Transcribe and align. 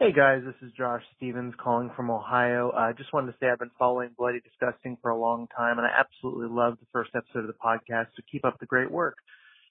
Hey 0.00 0.12
guys, 0.12 0.40
this 0.46 0.54
is 0.66 0.72
Josh 0.78 1.02
Stevens 1.18 1.52
calling 1.62 1.90
from 1.94 2.10
Ohio. 2.10 2.70
I 2.70 2.88
uh, 2.88 2.92
just 2.94 3.12
wanted 3.12 3.32
to 3.32 3.38
say 3.38 3.48
I've 3.50 3.58
been 3.58 3.70
following 3.78 4.08
Bloody 4.16 4.40
Disgusting 4.40 4.96
for 5.02 5.10
a 5.10 5.18
long 5.18 5.46
time 5.54 5.76
and 5.76 5.86
I 5.86 5.90
absolutely 5.92 6.48
loved 6.48 6.80
the 6.80 6.86
first 6.90 7.10
episode 7.14 7.40
of 7.40 7.48
the 7.48 7.60
podcast, 7.62 8.06
so 8.16 8.22
keep 8.32 8.46
up 8.46 8.58
the 8.58 8.64
great 8.64 8.90
work. 8.90 9.18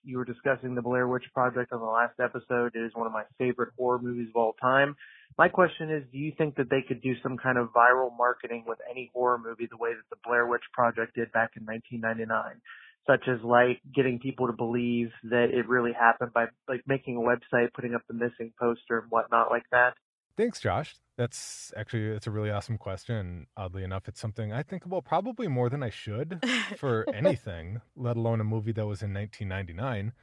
You 0.04 0.20
were 0.20 0.26
discussing 0.26 0.76
the 0.76 0.84
Blair 0.84 1.08
Witch 1.08 1.24
Project 1.34 1.74
on 1.74 1.80
the 1.80 1.88
last 1.88 2.14
episode. 2.20 2.76
It 2.76 2.86
is 2.86 2.92
one 2.94 3.08
of 3.08 3.12
my 3.12 3.24
favorite 3.40 3.74
horror 3.76 3.98
movies 3.98 4.28
of 4.30 4.36
all 4.40 4.54
time. 4.62 4.96
My 5.40 5.50
question 5.50 5.90
is, 5.90 6.04
do 6.12 6.20
you 6.20 6.32
think 6.38 6.58
that 6.58 6.70
they 6.70 6.84
could 6.88 7.02
do 7.02 7.14
some 7.24 7.36
kind 7.36 7.58
of 7.58 7.74
viral 7.74 8.16
marketing 8.16 8.66
with 8.68 8.78
any 8.88 9.10
horror 9.12 9.40
movie 9.40 9.68
the 9.68 9.78
way 9.78 9.94
that 9.96 10.10
the 10.12 10.22
Blair 10.24 10.46
Witch 10.46 10.62
Project 10.74 11.16
did 11.16 11.32
back 11.32 11.54
in 11.58 11.66
1999? 11.66 12.62
Such 13.08 13.28
as 13.28 13.44
like 13.44 13.82
getting 13.96 14.20
people 14.20 14.46
to 14.46 14.54
believe 14.54 15.10
that 15.24 15.48
it 15.52 15.68
really 15.68 15.94
happened 15.94 16.34
by 16.34 16.46
like 16.68 16.84
making 16.86 17.18
a 17.18 17.20
website, 17.20 17.74
putting 17.74 17.96
up 17.96 18.04
the 18.08 18.14
missing 18.14 18.54
poster 18.60 19.00
and 19.00 19.10
whatnot 19.10 19.50
like 19.50 19.66
that. 19.72 19.96
Thanks, 20.40 20.62
Josh. 20.62 20.96
That's 21.18 21.74
actually 21.76 22.06
it's 22.16 22.26
a 22.26 22.32
really 22.32 22.50
awesome 22.50 22.78
question. 22.78 23.48
Oddly 23.58 23.84
enough, 23.84 24.08
it's 24.08 24.22
something 24.22 24.54
I 24.54 24.64
think 24.64 24.86
about 24.86 25.04
probably 25.04 25.50
more 25.50 25.70
than 25.70 25.84
I 25.84 25.90
should 25.90 26.42
for 26.78 27.06
anything, 27.14 27.82
let 27.98 28.16
alone 28.16 28.40
a 28.40 28.46
movie 28.46 28.72
that 28.72 28.88
was 28.88 29.02
in 29.02 29.14
1999. 29.14 30.14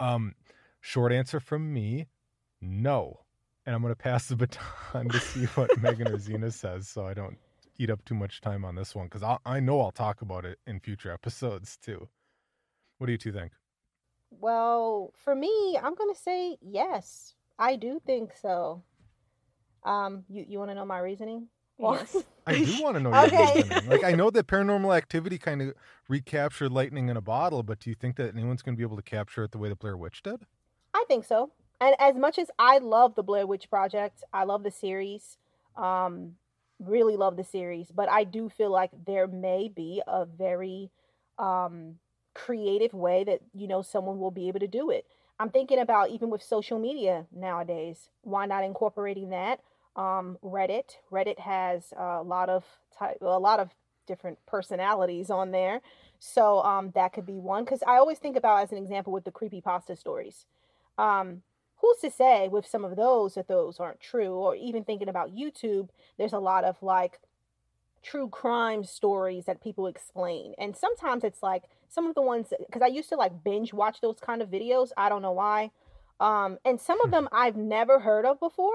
Um, 0.00 0.34
short 0.80 1.12
answer 1.12 1.38
from 1.38 1.72
me, 1.72 2.08
no. 2.60 3.20
And 3.64 3.72
I'm 3.72 3.82
going 3.82 3.94
to 3.94 3.96
pass 3.96 4.26
the 4.26 4.34
baton 4.92 5.08
to 5.10 5.20
see 5.20 5.44
what 5.54 5.80
Meagan 5.80 6.08
or 6.08 6.18
Zena 6.18 6.50
says, 6.50 6.88
so 6.88 7.06
I 7.06 7.14
don't 7.14 7.38
eat 7.78 7.88
up 7.88 8.04
too 8.04 8.16
much 8.16 8.40
time 8.40 8.64
on 8.64 8.74
this 8.74 8.96
one 8.96 9.06
because 9.06 9.22
I 9.46 9.60
know 9.60 9.80
I'll 9.80 9.92
talk 9.92 10.22
about 10.22 10.44
it 10.44 10.58
in 10.66 10.80
future 10.80 11.12
episodes 11.12 11.78
too. 11.80 12.08
What 12.98 13.06
do 13.06 13.12
you 13.12 13.18
two 13.18 13.30
think? 13.30 13.52
Well, 14.28 15.12
for 15.14 15.36
me, 15.36 15.78
I'm 15.80 15.94
going 15.94 16.12
to 16.12 16.20
say 16.20 16.56
yes. 16.60 17.34
I 17.60 17.76
do 17.76 18.00
think 18.04 18.32
so. 18.36 18.82
Um, 19.84 20.24
you 20.28 20.44
you 20.48 20.58
want 20.58 20.70
to 20.70 20.74
know 20.74 20.84
my 20.84 20.98
reasoning? 20.98 21.48
Yes. 21.78 22.16
I 22.46 22.64
do 22.64 22.82
want 22.82 22.96
to 22.96 23.02
know 23.02 23.10
your 23.10 23.26
okay. 23.26 23.54
reasoning. 23.56 23.88
Like 23.88 24.04
I 24.04 24.12
know 24.12 24.30
that 24.30 24.46
paranormal 24.46 24.96
activity 24.96 25.38
kind 25.38 25.62
of 25.62 25.74
recaptured 26.08 26.72
lightning 26.72 27.08
in 27.08 27.16
a 27.16 27.20
bottle, 27.20 27.62
but 27.62 27.80
do 27.80 27.90
you 27.90 27.96
think 27.96 28.16
that 28.16 28.34
anyone's 28.34 28.62
going 28.62 28.74
to 28.74 28.78
be 28.78 28.84
able 28.84 28.96
to 28.96 29.02
capture 29.02 29.44
it 29.44 29.52
the 29.52 29.58
way 29.58 29.68
the 29.68 29.76
Blair 29.76 29.96
Witch 29.96 30.22
did? 30.22 30.46
I 30.94 31.04
think 31.08 31.24
so. 31.24 31.50
And 31.80 31.96
as 31.98 32.16
much 32.16 32.38
as 32.38 32.50
I 32.58 32.78
love 32.78 33.14
the 33.14 33.22
Blair 33.22 33.46
Witch 33.46 33.68
Project, 33.68 34.22
I 34.32 34.44
love 34.44 34.62
the 34.62 34.70
series. 34.70 35.38
Um, 35.76 36.34
really 36.78 37.16
love 37.16 37.36
the 37.36 37.44
series, 37.44 37.90
but 37.90 38.08
I 38.10 38.24
do 38.24 38.48
feel 38.48 38.70
like 38.70 38.90
there 39.06 39.26
may 39.26 39.68
be 39.68 40.02
a 40.06 40.24
very 40.24 40.90
um 41.38 41.96
creative 42.34 42.94
way 42.94 43.24
that 43.24 43.40
you 43.54 43.66
know 43.66 43.82
someone 43.82 44.18
will 44.18 44.30
be 44.30 44.48
able 44.48 44.60
to 44.60 44.66
do 44.66 44.90
it. 44.90 45.06
I'm 45.40 45.50
thinking 45.50 45.78
about 45.78 46.10
even 46.10 46.30
with 46.30 46.42
social 46.42 46.78
media 46.78 47.26
nowadays, 47.34 48.10
why 48.22 48.46
not 48.46 48.64
incorporating 48.64 49.30
that? 49.30 49.60
Um, 49.96 50.38
Reddit. 50.42 50.96
Reddit 51.10 51.38
has 51.38 51.92
a 51.96 52.22
lot 52.22 52.48
of 52.48 52.64
type, 52.96 53.18
a 53.20 53.38
lot 53.38 53.60
of 53.60 53.70
different 54.06 54.38
personalities 54.46 55.30
on 55.30 55.50
there. 55.50 55.80
So 56.18 56.62
um, 56.62 56.92
that 56.94 57.12
could 57.12 57.26
be 57.26 57.38
one. 57.38 57.64
Because 57.64 57.82
I 57.86 57.96
always 57.96 58.18
think 58.18 58.36
about 58.36 58.62
as 58.62 58.72
an 58.72 58.78
example 58.78 59.12
with 59.12 59.24
the 59.24 59.30
creepy 59.30 59.60
pasta 59.60 59.96
stories. 59.96 60.46
Um, 60.98 61.42
who's 61.76 61.98
to 61.98 62.10
say 62.10 62.48
with 62.48 62.66
some 62.66 62.84
of 62.84 62.96
those 62.96 63.34
that 63.34 63.48
those 63.48 63.80
aren't 63.80 64.00
true? 64.00 64.34
Or 64.34 64.54
even 64.54 64.84
thinking 64.84 65.08
about 65.08 65.34
YouTube, 65.34 65.88
there's 66.18 66.32
a 66.32 66.38
lot 66.38 66.64
of 66.64 66.82
like 66.82 67.20
true 68.02 68.28
crime 68.28 68.84
stories 68.84 69.44
that 69.46 69.62
people 69.62 69.86
explain. 69.86 70.54
And 70.58 70.76
sometimes 70.76 71.24
it's 71.24 71.42
like 71.42 71.64
some 71.88 72.06
of 72.06 72.14
the 72.14 72.22
ones 72.22 72.52
because 72.58 72.82
I 72.82 72.86
used 72.86 73.08
to 73.10 73.16
like 73.16 73.44
binge 73.44 73.72
watch 73.72 74.00
those 74.00 74.18
kind 74.20 74.42
of 74.42 74.50
videos. 74.50 74.90
I 74.96 75.08
don't 75.08 75.22
know 75.22 75.32
why. 75.32 75.70
Um, 76.20 76.58
and 76.64 76.80
some 76.80 77.00
of 77.00 77.06
hmm. 77.06 77.12
them 77.12 77.28
I've 77.32 77.56
never 77.56 78.00
heard 78.00 78.24
of 78.24 78.38
before. 78.38 78.74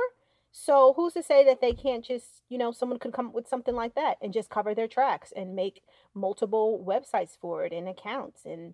So 0.59 0.93
who's 0.95 1.13
to 1.13 1.21
say 1.21 1.45
that 1.45 1.61
they 1.61 1.71
can't 1.71 2.03
just, 2.03 2.41
you 2.49 2.57
know, 2.57 2.71
someone 2.71 2.97
could 2.97 3.13
come 3.13 3.27
up 3.27 3.35
with 3.35 3.47
something 3.47 3.75
like 3.75 3.93
that 3.93 4.17
and 4.23 4.33
just 4.33 4.49
cover 4.49 4.73
their 4.73 4.87
tracks 4.87 5.31
and 5.35 5.55
make 5.55 5.83
multiple 6.15 6.83
websites 6.83 7.37
for 7.39 7.63
it 7.63 7.71
and 7.71 7.87
accounts 7.87 8.43
and, 8.43 8.73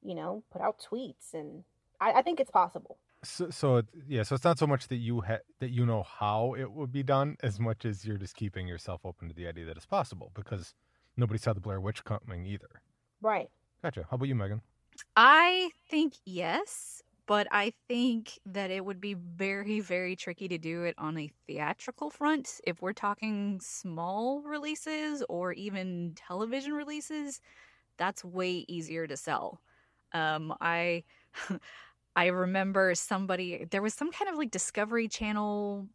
you 0.00 0.14
know, 0.14 0.44
put 0.52 0.62
out 0.62 0.78
tweets 0.78 1.34
and 1.34 1.64
I, 2.00 2.12
I 2.12 2.22
think 2.22 2.38
it's 2.38 2.52
possible. 2.52 2.98
So, 3.24 3.50
so 3.50 3.82
yeah, 4.06 4.22
so 4.22 4.36
it's 4.36 4.44
not 4.44 4.60
so 4.60 4.68
much 4.68 4.86
that 4.88 4.98
you 4.98 5.22
ha- 5.22 5.44
that 5.58 5.70
you 5.70 5.84
know 5.84 6.04
how 6.04 6.54
it 6.56 6.70
would 6.70 6.92
be 6.92 7.02
done 7.02 7.36
as 7.42 7.58
much 7.58 7.84
as 7.84 8.04
you're 8.04 8.16
just 8.16 8.36
keeping 8.36 8.68
yourself 8.68 9.00
open 9.04 9.28
to 9.28 9.34
the 9.34 9.48
idea 9.48 9.64
that 9.64 9.76
it's 9.76 9.86
possible 9.86 10.30
because 10.34 10.72
nobody 11.16 11.38
saw 11.38 11.52
the 11.52 11.60
Blair 11.60 11.80
Witch 11.80 12.04
coming 12.04 12.46
either. 12.46 12.80
Right. 13.20 13.50
Gotcha. 13.82 14.06
How 14.08 14.14
about 14.14 14.28
you, 14.28 14.36
Meagan? 14.36 14.60
I 15.16 15.70
think 15.90 16.14
yes 16.24 17.02
but 17.26 17.46
I 17.50 17.72
think 17.88 18.38
that 18.46 18.70
it 18.70 18.84
would 18.84 19.00
be 19.00 19.14
very, 19.14 19.80
very 19.80 20.16
tricky 20.16 20.48
to 20.48 20.58
do 20.58 20.84
it 20.84 20.94
on 20.98 21.16
a 21.18 21.30
theatrical 21.46 22.10
front. 22.10 22.60
If 22.66 22.82
we're 22.82 22.92
talking 22.92 23.60
small 23.60 24.42
releases 24.42 25.24
or 25.28 25.52
even 25.52 26.14
television 26.16 26.74
releases, 26.74 27.40
that's 27.98 28.24
way 28.24 28.64
easier 28.68 29.06
to 29.06 29.16
sell. 29.16 29.60
Um, 30.12 30.54
I 30.60 31.04
I 32.16 32.26
remember 32.26 32.94
somebody 32.94 33.66
there 33.70 33.82
was 33.82 33.94
some 33.94 34.12
kind 34.12 34.30
of 34.30 34.36
like 34.36 34.50
Discovery 34.50 35.08
Channel 35.08 35.88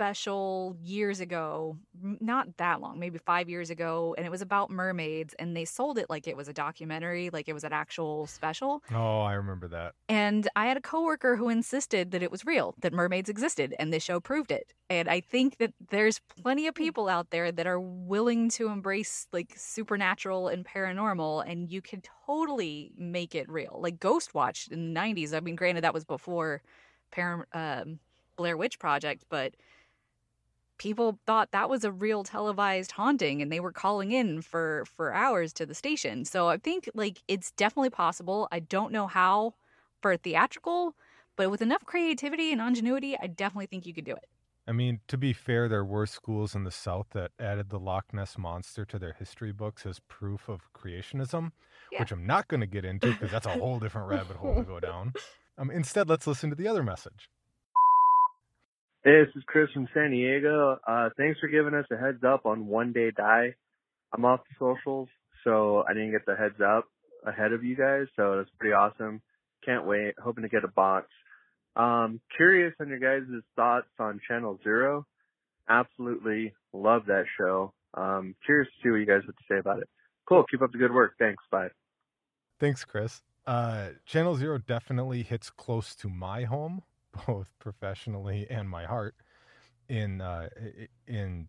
special 0.00 0.78
years 0.82 1.20
ago, 1.20 1.76
not 2.00 2.56
that 2.56 2.80
long, 2.80 2.98
maybe 2.98 3.18
five 3.18 3.50
years 3.50 3.68
ago, 3.68 4.14
and 4.16 4.24
it 4.24 4.30
was 4.30 4.40
about 4.40 4.70
mermaids, 4.70 5.34
and 5.38 5.54
they 5.54 5.66
sold 5.66 5.98
it 5.98 6.08
like 6.08 6.26
it 6.26 6.38
was 6.38 6.48
a 6.48 6.54
documentary, 6.54 7.28
like 7.28 7.50
it 7.50 7.52
was 7.52 7.64
an 7.64 7.74
actual 7.74 8.26
special. 8.26 8.82
Oh, 8.94 9.20
I 9.20 9.34
remember 9.34 9.68
that. 9.68 9.92
And 10.08 10.48
I 10.56 10.64
had 10.68 10.78
a 10.78 10.80
coworker 10.80 11.36
who 11.36 11.50
insisted 11.50 12.12
that 12.12 12.22
it 12.22 12.30
was 12.30 12.46
real, 12.46 12.74
that 12.80 12.94
mermaids 12.94 13.28
existed, 13.28 13.74
and 13.78 13.92
this 13.92 14.02
show 14.02 14.20
proved 14.20 14.50
it. 14.50 14.72
And 14.88 15.06
I 15.06 15.20
think 15.20 15.58
that 15.58 15.74
there's 15.90 16.18
plenty 16.40 16.66
of 16.66 16.74
people 16.74 17.06
out 17.06 17.28
there 17.28 17.52
that 17.52 17.66
are 17.66 17.78
willing 17.78 18.48
to 18.52 18.68
embrace 18.68 19.26
like 19.34 19.52
supernatural 19.54 20.48
and 20.48 20.64
paranormal, 20.64 21.44
and 21.46 21.70
you 21.70 21.82
can 21.82 22.02
totally 22.26 22.90
make 22.96 23.34
it 23.34 23.50
real. 23.50 23.78
Like 23.82 24.00
Ghostwatch 24.00 24.72
in 24.72 24.94
the 24.94 24.98
90s. 24.98 25.34
I 25.34 25.40
mean, 25.40 25.56
granted, 25.56 25.84
that 25.84 25.92
was 25.92 26.06
before. 26.06 26.62
Par- 27.12 27.48
um, 27.52 27.98
Blair 28.40 28.56
Witch 28.56 28.78
Project, 28.78 29.26
but 29.28 29.54
people 30.80 31.18
thought 31.26 31.52
that 31.52 31.68
was 31.68 31.84
a 31.84 31.92
real 31.92 32.24
televised 32.24 32.92
haunting 32.92 33.42
and 33.42 33.52
they 33.52 33.60
were 33.60 33.70
calling 33.70 34.12
in 34.12 34.40
for 34.40 34.84
for 34.96 35.12
hours 35.12 35.52
to 35.52 35.66
the 35.66 35.74
station. 35.74 36.24
So 36.24 36.48
I 36.48 36.56
think 36.56 36.88
like 36.94 37.22
it's 37.28 37.52
definitely 37.52 37.90
possible. 37.90 38.48
I 38.50 38.60
don't 38.60 38.90
know 38.90 39.06
how 39.06 39.54
for 40.00 40.16
theatrical, 40.16 40.96
but 41.36 41.50
with 41.50 41.60
enough 41.60 41.84
creativity 41.84 42.50
and 42.50 42.62
ingenuity, 42.62 43.14
I 43.22 43.26
definitely 43.26 43.66
think 43.66 43.84
you 43.84 43.92
could 43.92 44.06
do 44.06 44.12
it. 44.12 44.24
I 44.66 44.72
mean, 44.72 45.00
to 45.08 45.18
be 45.18 45.34
fair, 45.34 45.68
there 45.68 45.84
were 45.84 46.06
schools 46.06 46.54
in 46.54 46.64
the 46.64 46.70
South 46.70 47.08
that 47.12 47.32
added 47.38 47.68
the 47.68 47.78
Loch 47.78 48.06
Ness 48.14 48.38
monster 48.38 48.86
to 48.86 48.98
their 48.98 49.12
history 49.12 49.52
books 49.52 49.84
as 49.84 50.00
proof 50.08 50.48
of 50.48 50.72
creationism, 50.72 51.52
yeah. 51.92 52.00
which 52.00 52.12
I'm 52.12 52.26
not 52.26 52.48
going 52.48 52.60
to 52.60 52.66
get 52.66 52.86
into 52.86 53.08
because 53.08 53.30
that's 53.30 53.46
a 53.46 53.58
whole 53.58 53.80
different 53.80 54.08
rabbit 54.08 54.36
hole 54.36 54.54
to 54.54 54.62
go 54.62 54.80
down. 54.80 55.12
Um, 55.58 55.70
instead, 55.70 56.08
let's 56.08 56.26
listen 56.26 56.48
to 56.48 56.56
the 56.56 56.66
other 56.66 56.82
message. 56.82 57.28
Hey, 59.02 59.24
this 59.24 59.34
is 59.34 59.42
Chris 59.46 59.70
from 59.72 59.88
San 59.94 60.10
Diego. 60.10 60.78
Uh, 60.86 61.08
thanks 61.16 61.40
for 61.40 61.48
giving 61.48 61.72
us 61.72 61.86
a 61.90 61.96
heads 61.96 62.22
up 62.22 62.44
on 62.44 62.66
One 62.66 62.92
Day 62.92 63.10
Die. 63.10 63.54
I'm 64.12 64.24
off 64.26 64.40
the 64.40 64.54
socials, 64.58 65.08
so 65.42 65.82
I 65.88 65.94
didn't 65.94 66.10
get 66.10 66.26
the 66.26 66.36
heads 66.36 66.60
up 66.60 66.84
ahead 67.26 67.54
of 67.54 67.64
you 67.64 67.76
guys, 67.76 68.08
so 68.14 68.36
that's 68.36 68.50
pretty 68.58 68.74
awesome. 68.74 69.22
Can't 69.64 69.86
wait. 69.86 70.16
Hoping 70.22 70.42
to 70.42 70.50
get 70.50 70.64
a 70.64 70.68
box. 70.68 71.06
Um, 71.76 72.20
curious 72.36 72.74
on 72.78 72.88
your 72.88 72.98
guys' 72.98 73.26
thoughts 73.56 73.88
on 73.98 74.20
Channel 74.28 74.60
Zero. 74.62 75.06
Absolutely 75.66 76.52
love 76.74 77.06
that 77.06 77.24
show. 77.38 77.72
Um, 77.94 78.34
curious 78.44 78.68
to 78.68 78.82
see 78.82 78.90
what 78.90 78.98
you 78.98 79.06
guys 79.06 79.22
have 79.24 79.34
to 79.34 79.44
say 79.48 79.60
about 79.60 79.78
it. 79.78 79.88
Cool. 80.28 80.44
Keep 80.50 80.60
up 80.60 80.72
the 80.72 80.78
good 80.78 80.92
work. 80.92 81.14
Thanks. 81.18 81.42
Bye. 81.50 81.68
Thanks, 82.58 82.84
Chris. 82.84 83.22
Uh, 83.46 83.92
Channel 84.04 84.36
Zero 84.36 84.58
definitely 84.58 85.22
hits 85.22 85.48
close 85.48 85.94
to 85.94 86.10
my 86.10 86.44
home 86.44 86.82
both 87.26 87.50
professionally 87.58 88.46
and 88.50 88.68
my 88.68 88.84
heart 88.86 89.14
in 89.88 90.20
uh, 90.20 90.48
in 91.06 91.48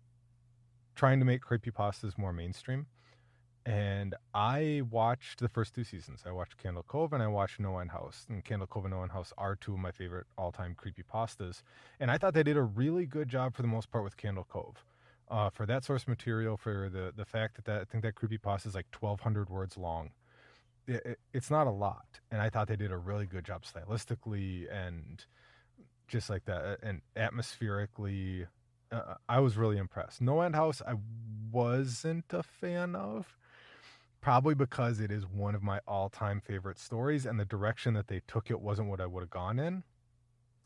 trying 0.95 1.19
to 1.19 1.25
make 1.25 1.41
creepypastas 1.43 2.17
more 2.17 2.33
mainstream. 2.33 2.87
and 3.65 4.15
I 4.33 4.81
watched 4.89 5.39
the 5.39 5.49
first 5.49 5.75
two 5.75 5.83
seasons. 5.83 6.23
I 6.27 6.31
watched 6.31 6.57
Candle 6.57 6.83
Cove 6.83 7.13
and 7.13 7.21
I 7.23 7.27
watched 7.27 7.59
No 7.59 7.77
End 7.79 7.91
House. 7.91 8.25
And 8.29 8.43
Candle 8.43 8.67
Cove 8.67 8.85
and 8.85 8.93
No 8.93 9.03
End 9.03 9.11
House 9.11 9.33
are 9.37 9.55
two 9.55 9.73
of 9.73 9.79
my 9.79 9.91
favorite 9.91 10.27
all-time 10.37 10.73
creepy 10.75 11.03
pastas. 11.03 11.61
And 11.99 12.09
I 12.11 12.17
thought 12.17 12.33
they 12.33 12.43
did 12.43 12.57
a 12.57 12.63
really 12.63 13.05
good 13.05 13.29
job 13.29 13.55
for 13.55 13.61
the 13.61 13.67
most 13.67 13.91
part 13.91 14.03
with 14.03 14.17
Candle 14.17 14.45
Cove. 14.49 14.83
Uh, 15.29 15.49
for 15.49 15.65
that 15.65 15.83
source 15.85 16.07
material, 16.07 16.57
for 16.57 16.89
the 16.89 17.13
the 17.15 17.25
fact 17.25 17.55
that, 17.55 17.65
that 17.65 17.81
I 17.81 17.85
think 17.85 18.03
that 18.03 18.15
creepy 18.15 18.37
pasta 18.37 18.67
is 18.69 18.75
like 18.75 18.87
1,200 18.99 19.49
words 19.49 19.77
long. 19.77 20.11
It, 20.87 21.01
it, 21.05 21.19
it's 21.33 21.51
not 21.51 21.67
a 21.67 21.71
lot, 21.71 22.19
and 22.31 22.41
I 22.41 22.49
thought 22.49 22.67
they 22.67 22.75
did 22.75 22.91
a 22.91 22.97
really 22.97 23.25
good 23.27 23.45
job 23.45 23.63
stylistically 23.63 24.67
and 24.71 25.25
just 26.11 26.29
like 26.29 26.45
that, 26.45 26.63
uh, 26.63 26.75
and 26.83 27.01
atmospherically. 27.15 28.45
Uh, 28.91 29.15
I 29.29 29.39
was 29.39 29.55
really 29.55 29.77
impressed. 29.77 30.21
No 30.21 30.41
End 30.41 30.53
House, 30.53 30.81
I 30.85 30.95
wasn't 31.49 32.25
a 32.31 32.43
fan 32.43 32.93
of 32.93 33.37
probably 34.19 34.53
because 34.53 34.99
it 34.99 35.11
is 35.11 35.25
one 35.25 35.55
of 35.55 35.63
my 35.63 35.79
all-time 35.87 36.41
favorite 36.41 36.77
stories 36.77 37.25
and 37.25 37.39
the 37.39 37.45
direction 37.45 37.93
that 37.93 38.07
they 38.07 38.21
took 38.27 38.51
it 38.51 38.59
wasn't 38.59 38.89
what 38.89 38.99
I 38.99 39.05
would 39.05 39.21
have 39.21 39.29
gone 39.29 39.59
in. 39.59 39.83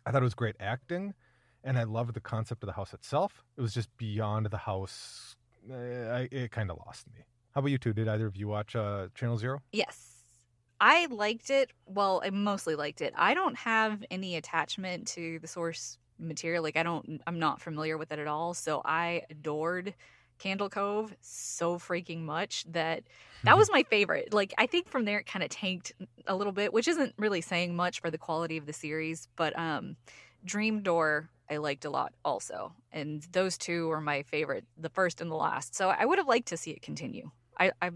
I 0.06 0.12
thought 0.12 0.24
it 0.24 0.25
was 0.25 0.33
great 0.33 0.56
acting 0.59 1.13
and 1.63 1.77
I 1.77 1.83
loved 1.83 2.13
the 2.15 2.19
concept 2.19 2.63
of 2.63 2.68
the 2.68 2.74
house 2.74 2.94
itself. 2.94 3.44
It 3.57 3.62
was 3.62 3.74
just 3.74 3.95
beyond 3.97 4.47
the 4.47 4.57
house. 4.57 5.36
eh, 5.71 5.75
I, 5.75 6.27
it 6.31 6.51
kind 6.51 6.69
of 6.69 6.77
lost 6.86 7.06
me. 7.13 7.25
How 7.53 7.59
about 7.59 7.69
you 7.69 7.77
two? 7.77 7.94
Did 7.94 8.07
either 8.07 8.25
of 8.25 8.36
you 8.36 8.47
watch 8.47 8.75
uh, 8.75 9.07
Channel 9.15 9.38
Zero? 9.38 9.62
Yes. 9.71 10.15
I 10.80 11.07
liked 11.07 11.50
it. 11.50 11.72
Well, 11.86 12.22
I 12.25 12.30
mostly 12.30 12.75
liked 12.75 13.01
it. 13.01 13.13
I 13.16 13.33
don't 13.33 13.56
have 13.57 14.04
any 14.12 14.36
attachment 14.36 15.07
to 15.10 15.39
the 15.39 15.48
source 15.48 15.98
material. 16.19 16.63
Like 16.63 16.77
I 16.77 16.83
don't 16.83 17.22
I'm 17.27 17.39
not 17.39 17.62
familiar 17.62 17.98
with 17.98 18.12
it 18.12 18.19
at 18.19 18.27
all. 18.27 18.54
So 18.54 18.81
I 18.83 19.24
adored 19.30 19.94
Candle 20.38 20.69
Cove 20.69 21.16
so 21.22 21.77
freaking 21.77 22.22
much 22.22 22.66
that 22.72 23.04
that 23.44 23.57
was 23.57 23.69
my 23.72 23.83
favorite. 23.83 24.33
Like 24.33 24.54
I 24.57 24.66
think 24.66 24.89
from 24.89 25.06
there 25.06 25.19
it 25.19 25.25
kind 25.25 25.44
of 25.44 25.50
tanked 25.50 25.94
a 26.27 26.36
little 26.36 26.54
bit, 26.54 26.74
which 26.74 26.88
isn't 26.88 27.13
really 27.18 27.42
saying 27.42 27.75
much 27.75 28.01
for 28.01 28.12
the 28.12 28.18
quality 28.18 28.57
of 28.57 28.66
the 28.66 28.74
series, 28.74 29.28
but 29.36 29.57
um 29.57 29.95
Dream 30.44 30.81
Door 30.81 31.30
I 31.50 31.57
liked 31.57 31.86
a 31.86 31.89
lot 31.89 32.13
also. 32.24 32.74
And 32.92 33.21
those 33.31 33.57
two 33.57 33.88
were 33.88 34.01
my 34.01 34.24
favorite, 34.24 34.66
the 34.78 34.89
first 34.89 35.21
and 35.21 35.30
the 35.30 35.36
last. 35.36 35.75
So 35.75 35.89
I 35.89 36.06
would 36.06 36.18
have 36.18 36.28
liked 36.28 36.48
to 36.48 36.57
see 36.57 36.71
it 36.71 36.81
continue. 36.81 37.31
I 37.60 37.71
I 37.81 37.92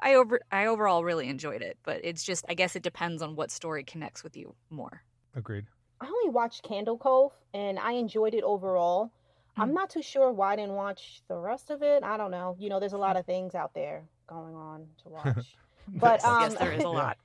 I 0.00 0.14
over 0.14 0.40
I 0.50 0.66
overall 0.66 1.04
really 1.04 1.28
enjoyed 1.28 1.62
it, 1.62 1.78
but 1.82 2.00
it's 2.04 2.22
just 2.24 2.44
I 2.48 2.54
guess 2.54 2.76
it 2.76 2.82
depends 2.82 3.22
on 3.22 3.36
what 3.36 3.50
story 3.50 3.84
connects 3.84 4.22
with 4.24 4.36
you 4.36 4.54
more. 4.70 5.02
Agreed. 5.34 5.66
I 6.00 6.06
only 6.06 6.30
watched 6.30 6.62
Candle 6.62 6.98
Cove 6.98 7.32
and 7.52 7.78
I 7.78 7.92
enjoyed 7.92 8.34
it 8.34 8.42
overall. 8.44 9.10
I'm 9.56 9.70
Mm. 9.70 9.74
not 9.74 9.90
too 9.90 10.02
sure 10.02 10.32
why 10.32 10.54
I 10.54 10.56
didn't 10.56 10.74
watch 10.74 11.22
the 11.28 11.36
rest 11.36 11.70
of 11.70 11.82
it. 11.82 12.02
I 12.02 12.16
don't 12.16 12.30
know. 12.32 12.56
You 12.58 12.68
know, 12.68 12.80
there's 12.80 12.92
a 12.92 12.98
lot 12.98 13.16
of 13.16 13.24
things 13.24 13.54
out 13.54 13.72
there 13.74 14.02
going 14.26 14.54
on 14.54 14.86
to 15.04 15.08
watch. 15.10 15.56
But 15.88 16.20
yes, 16.20 16.24
um, 16.24 16.40
yes, 16.42 16.54
there 16.54 16.72
is 16.72 16.82
a 16.84 16.88
lot. 17.02 17.18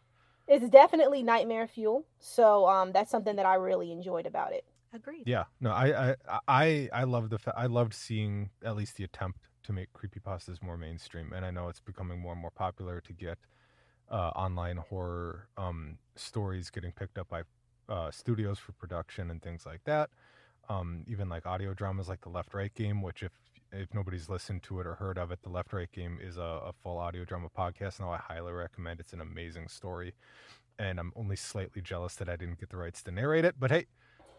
it's 0.47 0.69
definitely 0.69 1.23
nightmare 1.23 1.65
fuel. 1.67 2.05
So 2.19 2.67
um, 2.67 2.91
that's 2.91 3.09
something 3.09 3.35
that 3.37 3.45
I 3.45 3.55
really 3.55 3.91
enjoyed 3.91 4.25
about 4.27 4.53
it. 4.53 4.63
Agreed. 4.93 5.23
Yeah, 5.27 5.45
no, 5.61 5.71
I, 5.71 6.11
I, 6.11 6.15
I, 6.47 6.89
I 6.93 7.03
loved 7.05 7.29
the, 7.31 7.37
fa- 7.39 7.53
I 7.57 7.65
loved 7.67 7.93
seeing 7.93 8.49
at 8.63 8.75
least 8.75 8.95
the 8.97 9.03
attempt 9.03 9.48
to 9.69 9.73
make 9.73 9.93
creepypastas 9.93 10.63
more 10.63 10.77
mainstream, 10.77 11.31
and 11.31 11.45
I 11.45 11.51
know 11.51 11.69
it's 11.69 11.79
becoming 11.79 12.19
more 12.19 12.31
and 12.31 12.41
more 12.41 12.49
popular 12.49 12.99
to 13.01 13.13
get 13.13 13.37
uh, 14.09 14.31
online 14.35 14.77
horror 14.77 15.47
um, 15.57 15.99
stories 16.15 16.71
getting 16.71 16.91
picked 16.91 17.19
up 17.19 17.29
by 17.29 17.43
uh, 17.87 18.09
studios 18.09 18.57
for 18.57 18.71
production 18.71 19.29
and 19.29 19.43
things 19.43 19.67
like 19.67 19.83
that. 19.83 20.09
Um, 20.69 21.03
even 21.07 21.29
like 21.29 21.45
audio 21.45 21.75
dramas 21.75 22.09
like 22.09 22.21
the 22.21 22.29
Left 22.29 22.55
Right 22.55 22.73
Game, 22.73 23.03
which 23.03 23.21
if 23.21 23.31
if 23.71 23.93
nobody's 23.93 24.27
listened 24.27 24.63
to 24.63 24.79
it 24.79 24.87
or 24.87 24.95
heard 24.95 25.19
of 25.19 25.31
it, 25.31 25.43
the 25.43 25.49
Left 25.49 25.71
Right 25.71 25.91
Game 25.91 26.17
is 26.19 26.37
a, 26.37 26.41
a 26.41 26.73
full 26.81 26.97
audio 26.97 27.23
drama 27.23 27.49
podcast. 27.55 27.99
Now 27.99 28.11
I 28.11 28.17
highly 28.17 28.51
recommend. 28.51 28.99
It's 28.99 29.13
an 29.13 29.21
amazing 29.21 29.67
story, 29.67 30.15
and 30.79 30.99
I'm 30.99 31.13
only 31.15 31.35
slightly 31.35 31.83
jealous 31.83 32.15
that 32.15 32.27
I 32.27 32.35
didn't 32.35 32.59
get 32.59 32.71
the 32.71 32.77
rights 32.77 33.03
to 33.03 33.11
narrate 33.11 33.45
it. 33.45 33.53
But 33.59 33.69
hey, 33.69 33.85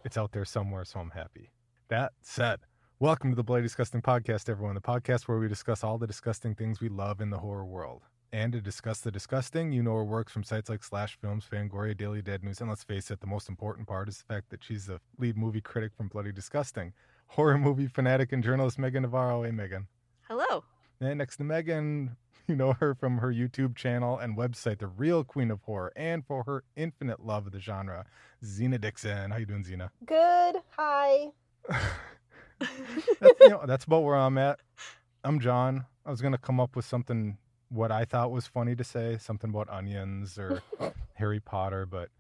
it's 0.05 0.19
out 0.19 0.33
there 0.33 0.45
somewhere, 0.45 0.85
so 0.85 0.99
I'm 0.99 1.11
happy. 1.11 1.51
That 1.89 2.13
said, 2.21 2.61
welcome 3.01 3.31
to 3.31 3.37
the 3.37 3.43
Bloody 3.43 3.63
Disgusting 3.63 4.03
Podcast, 4.03 4.51
everyone. 4.51 4.75
The 4.75 4.81
podcast 4.83 5.23
where 5.23 5.39
we 5.39 5.49
discuss 5.49 5.83
all 5.83 5.97
the 5.97 6.07
disgusting 6.07 6.55
things 6.55 6.83
we 6.83 6.91
love 6.91 7.23
in 7.23 7.31
the 7.31 7.39
horror 7.39 7.65
world. 7.65 8.03
And 8.31 8.53
to 8.53 8.61
discuss 8.61 9.01
the 9.01 9.11
disgusting, 9.11 9.73
you 9.73 9.83
know 9.83 9.95
her 9.95 10.05
works 10.05 10.35
from 10.35 10.45
sites 10.45 10.69
like 10.69 10.85
Slash 10.85 11.17
Films, 11.19 11.47
Fangoria, 11.51 11.97
Daily 11.97 12.21
Dead 12.21 12.45
News, 12.45 12.61
and 12.61 12.69
let's 12.69 12.85
face 12.85 13.11
it, 13.11 13.21
the 13.21 13.27
most 13.27 13.49
important 13.49 13.89
part 13.89 14.11
is 14.11 14.19
the 14.19 14.35
fact 14.35 14.51
that 14.51 14.63
she's 14.63 14.85
the 14.85 15.01
lead 15.19 15.39
movie 15.39 15.63
critic 15.63 15.93
from 15.97 16.09
Bloody 16.09 16.31
Disgusting. 16.31 16.93
Horror 17.29 17.57
movie 17.57 17.87
fanatic 17.87 18.33
and 18.33 18.45
journalist 18.45 18.79
Meagan 18.79 19.03
Navarro. 19.03 19.45
Hey, 19.45 19.51
Meagan. 19.51 19.89
Hello. 20.29 20.63
And 21.01 21.17
next 21.17 21.39
to 21.39 21.45
Meagan, 21.45 22.17
you 22.47 22.55
know 22.55 22.75
her 22.75 22.95
from 22.95 23.17
her 23.17 23.33
YouTube 23.33 23.77
channel 23.77 24.19
and 24.19 24.37
website, 24.37 24.79
The 24.79 24.89
Real 24.89 25.25
Queen 25.25 25.51
of 25.51 25.63
Horror, 25.63 25.95
and 25.97 26.23
for 26.27 26.43
her 26.43 26.65
infinite 26.77 27.25
love 27.25 27.47
of 27.47 27.53
the 27.53 27.61
genre, 27.61 28.05
Zena 28.45 28.77
Dixon. 28.77 29.31
How 29.31 29.39
you 29.39 29.47
doing, 29.47 29.65
Zena? 29.65 29.91
Good. 30.05 30.57
Hi. 30.77 31.29
that's, 33.21 33.41
you 33.41 33.49
know, 33.49 33.63
that's 33.67 33.85
about 33.85 34.05
where 34.05 34.17
I'm 34.17 34.39
at. 34.39 34.61
I'm 35.25 35.41
Jon. 35.41 35.87
I 36.07 36.11
was 36.11 36.21
gonna 36.21 36.39
come 36.39 36.61
up 36.61 36.77
with 36.77 36.85
something 36.85 37.39
what 37.71 37.93
I 37.93 38.05
thought 38.05 38.31
was 38.31 38.47
funny 38.47 38.75
to 38.77 38.85
say, 38.85 39.17
something 39.19 39.51
about 39.51 39.71
onions 39.71 40.39
or 40.39 40.63
Harry 41.15 41.41
Potter, 41.41 41.87
but 41.87 42.11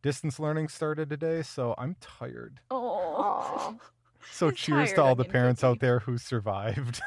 distance 0.00 0.38
learning 0.38 0.68
started 0.68 1.10
today, 1.10 1.42
so 1.42 1.74
I'm 1.76 1.96
tired. 2.00 2.60
Oh. 2.70 3.78
So 4.30 4.50
He's 4.50 4.58
cheers 4.60 4.92
to 4.92 5.02
all 5.02 5.16
the 5.16 5.24
onion 5.24 5.32
parents 5.32 5.64
out 5.64 5.80
there 5.80 5.98
who 5.98 6.16
survived. 6.16 7.02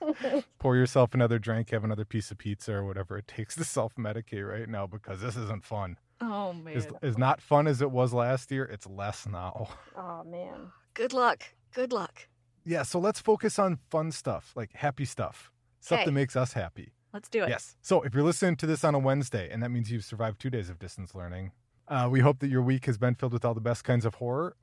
Pour 0.60 0.76
yourself 0.76 1.12
another 1.12 1.36
drink, 1.40 1.70
have 1.70 1.82
another 1.82 2.04
piece 2.04 2.30
of 2.30 2.38
pizza 2.38 2.74
or 2.74 2.84
whatever 2.84 3.18
it 3.18 3.26
takes 3.26 3.56
to 3.56 3.64
self 3.64 3.96
medicate 3.96 4.48
right 4.48 4.68
now 4.68 4.86
because 4.86 5.20
this 5.20 5.34
isn't 5.34 5.64
fun. 5.64 5.96
Oh 6.20 6.52
man. 6.52 6.76
As, 6.76 6.86
as 7.02 7.18
not 7.18 7.40
fun 7.40 7.66
as 7.66 7.82
it 7.82 7.90
was 7.90 8.12
last 8.12 8.52
year, 8.52 8.62
it's 8.62 8.86
less 8.86 9.26
now. 9.26 9.68
oh 9.96 10.22
man. 10.22 10.70
Good 10.94 11.12
luck. 11.12 11.42
Good 11.74 11.92
luck. 11.92 12.28
Yeah, 12.64 12.82
so 12.82 12.98
let's 12.98 13.20
focus 13.20 13.58
on 13.58 13.78
fun 13.90 14.12
stuff, 14.12 14.52
like 14.54 14.72
happy 14.74 15.04
stuff, 15.04 15.50
stuff 15.80 16.00
Okay. 16.00 16.04
that 16.06 16.12
makes 16.12 16.36
us 16.36 16.52
happy. 16.52 16.92
Let's 17.14 17.28
do 17.28 17.42
it. 17.44 17.48
Yes. 17.48 17.76
So 17.80 18.02
if 18.02 18.14
you're 18.14 18.22
listening 18.24 18.56
to 18.56 18.66
this 18.66 18.84
on 18.84 18.94
a 18.94 18.98
Wednesday, 18.98 19.48
and 19.50 19.62
that 19.62 19.70
means 19.70 19.90
you've 19.90 20.04
survived 20.04 20.38
two 20.40 20.50
days 20.50 20.68
of 20.68 20.78
distance 20.78 21.14
learning, 21.14 21.52
uh, 21.88 22.08
we 22.10 22.20
hope 22.20 22.40
that 22.40 22.48
your 22.48 22.60
week 22.62 22.84
has 22.84 22.98
been 22.98 23.14
filled 23.14 23.32
with 23.32 23.44
all 23.44 23.54
the 23.54 23.60
best 23.62 23.84
kinds 23.84 24.04
of 24.04 24.16
horror, 24.16 24.56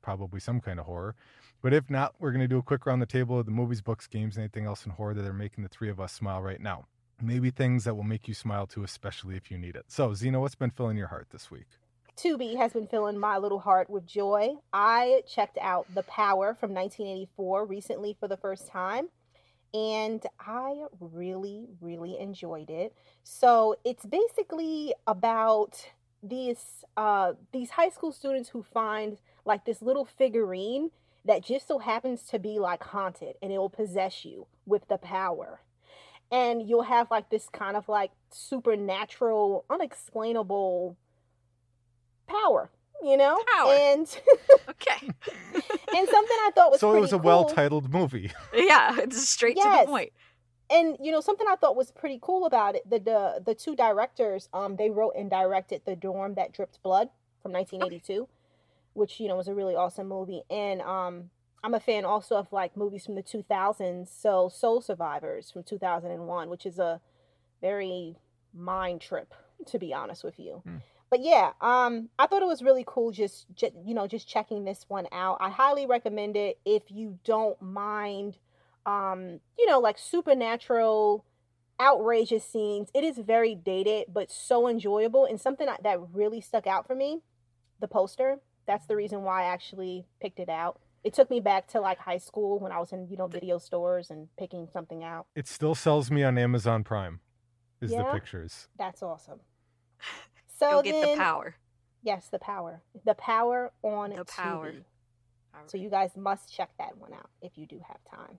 probably 0.00 0.40
some 0.40 0.60
kind 0.60 0.80
of 0.80 0.86
horror. 0.86 1.14
But 1.62 1.74
if 1.74 1.90
not, 1.90 2.14
we're 2.18 2.30
going 2.30 2.40
to 2.40 2.48
do 2.48 2.56
a 2.56 2.62
quick 2.62 2.86
round 2.86 3.02
the 3.02 3.06
table 3.06 3.38
of 3.38 3.44
the 3.44 3.52
movies, 3.52 3.82
books, 3.82 4.06
games, 4.06 4.36
and 4.36 4.44
anything 4.44 4.64
else 4.64 4.86
in 4.86 4.92
horror 4.92 5.12
that 5.12 5.26
are 5.26 5.34
making 5.34 5.62
the 5.62 5.68
three 5.68 5.90
of 5.90 6.00
us 6.00 6.14
smile 6.14 6.40
right 6.40 6.60
now. 6.60 6.86
Maybe 7.20 7.50
things 7.50 7.84
that 7.84 7.94
will 7.94 8.04
make 8.04 8.26
you 8.26 8.32
smile 8.32 8.66
too, 8.66 8.82
especially 8.82 9.36
if 9.36 9.50
you 9.50 9.58
need 9.58 9.76
it. 9.76 9.84
So, 9.88 10.14
Zena, 10.14 10.40
what's 10.40 10.54
been 10.54 10.70
filling 10.70 10.96
your 10.96 11.08
heart 11.08 11.26
this 11.30 11.50
week? 11.50 11.66
Tubi 12.20 12.56
has 12.56 12.74
been 12.74 12.86
filling 12.86 13.18
my 13.18 13.38
little 13.38 13.60
heart 13.60 13.88
with 13.88 14.06
joy. 14.06 14.56
I 14.74 15.22
checked 15.26 15.56
out 15.58 15.86
The 15.94 16.02
Power 16.02 16.54
from 16.54 16.74
1984 16.74 17.64
recently 17.64 18.14
for 18.20 18.28
the 18.28 18.36
first 18.36 18.68
time, 18.68 19.08
and 19.72 20.22
I 20.38 20.84
really, 21.00 21.68
really 21.80 22.18
enjoyed 22.18 22.68
it. 22.68 22.94
So 23.22 23.76
it's 23.86 24.04
basically 24.04 24.92
about 25.06 25.92
these 26.22 26.84
uh, 26.94 27.32
these 27.52 27.70
high 27.70 27.88
school 27.88 28.12
students 28.12 28.50
who 28.50 28.62
find 28.62 29.16
like 29.46 29.64
this 29.64 29.80
little 29.80 30.04
figurine 30.04 30.90
that 31.24 31.42
just 31.42 31.68
so 31.68 31.78
happens 31.78 32.24
to 32.24 32.38
be 32.38 32.58
like 32.58 32.82
haunted, 32.82 33.36
and 33.40 33.50
it 33.50 33.56
will 33.56 33.70
possess 33.70 34.26
you 34.26 34.46
with 34.66 34.86
the 34.88 34.98
power. 34.98 35.62
And 36.30 36.68
you'll 36.68 36.82
have 36.82 37.10
like 37.10 37.30
this 37.30 37.48
kind 37.50 37.78
of 37.78 37.88
like 37.88 38.10
supernatural, 38.30 39.64
unexplainable 39.70 40.98
power, 42.30 42.70
you 43.02 43.16
know? 43.16 43.38
Power. 43.56 43.72
And 43.72 44.20
Okay. 44.68 45.00
and 45.96 46.08
something 46.08 46.38
I 46.46 46.50
thought 46.54 46.70
was 46.70 46.80
so 46.80 46.94
it 46.94 47.00
was 47.00 47.12
a 47.12 47.16
cool- 47.18 47.24
well-titled 47.26 47.92
movie. 47.92 48.30
yeah, 48.54 48.96
it's 48.98 49.28
straight 49.28 49.56
to 49.56 49.62
the 49.62 49.86
point. 49.86 50.12
and 50.70 50.96
you 51.00 51.10
know 51.12 51.20
something 51.20 51.46
I 51.48 51.56
thought 51.56 51.76
was 51.76 51.90
pretty 51.90 52.18
cool 52.22 52.46
about 52.46 52.74
it. 52.76 52.88
The 52.88 52.98
the 52.98 53.42
the 53.44 53.54
two 53.54 53.74
directors, 53.76 54.48
um, 54.52 54.76
they 54.76 54.90
wrote 54.90 55.14
and 55.18 55.28
directed 55.30 55.82
the 55.84 55.96
dorm 55.96 56.34
that 56.34 56.52
dripped 56.52 56.82
blood 56.82 57.08
from 57.42 57.52
1982, 57.52 58.28
which 58.94 59.18
you 59.20 59.28
know 59.28 59.36
was 59.36 59.48
a 59.48 59.54
really 59.54 59.74
awesome 59.74 60.08
movie. 60.08 60.42
And 60.50 60.80
um, 60.82 61.30
I'm 61.64 61.74
a 61.74 61.80
fan 61.80 62.04
also 62.04 62.36
of 62.36 62.52
like 62.52 62.76
movies 62.76 63.04
from 63.06 63.16
the 63.16 63.22
2000s. 63.22 64.08
So 64.08 64.48
Soul 64.48 64.80
Survivors 64.80 65.50
from 65.50 65.62
2001, 65.64 66.48
which 66.48 66.64
is 66.66 66.78
a 66.78 67.00
very 67.60 68.16
mind 68.54 69.00
trip 69.00 69.34
to 69.66 69.78
be 69.78 69.92
honest 69.92 70.24
with 70.24 70.38
you. 70.38 70.62
Hmm. 70.64 70.76
But 71.10 71.20
yeah, 71.20 71.52
um, 71.60 72.08
I 72.18 72.26
thought 72.26 72.40
it 72.42 72.46
was 72.46 72.62
really 72.62 72.84
cool. 72.86 73.10
Just, 73.10 73.46
ju- 73.54 73.70
you 73.84 73.94
know, 73.94 74.06
just 74.06 74.28
checking 74.28 74.64
this 74.64 74.84
one 74.88 75.06
out. 75.12 75.38
I 75.40 75.50
highly 75.50 75.84
recommend 75.86 76.36
it 76.36 76.58
if 76.64 76.84
you 76.90 77.18
don't 77.24 77.60
mind 77.60 78.38
um, 78.86 79.40
you 79.58 79.66
know, 79.66 79.78
like 79.78 79.98
supernatural, 79.98 81.24
outrageous 81.78 82.44
scenes. 82.44 82.88
It 82.94 83.04
is 83.04 83.18
very 83.18 83.54
dated, 83.54 84.06
but 84.12 84.30
so 84.30 84.66
enjoyable. 84.68 85.26
And 85.26 85.38
something 85.40 85.66
that- 85.66 85.82
that 85.82 86.00
really 86.14 86.40
stuck 86.40 86.66
out 86.66 86.86
for 86.86 86.94
me, 86.94 87.20
the 87.78 87.88
poster. 87.88 88.40
That's 88.66 88.86
the 88.86 88.96
reason 88.96 89.22
why 89.22 89.42
I 89.42 89.46
actually 89.46 90.06
picked 90.20 90.40
it 90.40 90.48
out. 90.48 90.80
It 91.04 91.12
took 91.12 91.28
me 91.28 91.40
back 91.40 91.66
to 91.68 91.80
like 91.80 91.98
high 91.98 92.18
school 92.18 92.58
when 92.58 92.72
I 92.72 92.78
was 92.78 92.92
in, 92.92 93.06
you 93.08 93.16
know, 93.18 93.26
video 93.26 93.58
stores 93.58 94.10
and 94.10 94.28
picking 94.38 94.66
something 94.72 95.02
out. 95.04 95.26
It 95.34 95.46
still 95.48 95.74
sells 95.74 96.10
me 96.10 96.22
on 96.22 96.38
Amazon 96.38 96.82
Prime. 96.84 97.20
Is 97.82 97.90
the 97.90 98.04
pictures. 98.12 98.68
That's 98.78 99.02
awesome. 99.02 99.40
So 100.60 100.70
You'll 100.70 100.82
get 100.82 101.00
then, 101.00 101.16
the 101.16 101.22
power. 101.22 101.56
Yes, 102.02 102.28
the 102.28 102.38
power. 102.38 102.82
The 103.04 103.14
power 103.14 103.72
on 103.82 104.10
The 104.10 104.24
power. 104.26 104.72
TV. 104.72 104.84
So 105.66 105.78
you 105.78 105.88
guys 105.90 106.10
must 106.16 106.54
check 106.54 106.70
that 106.78 106.96
one 106.98 107.12
out 107.12 107.30
if 107.42 107.56
you 107.56 107.66
do 107.66 107.80
have 107.88 107.98
time. 108.04 108.38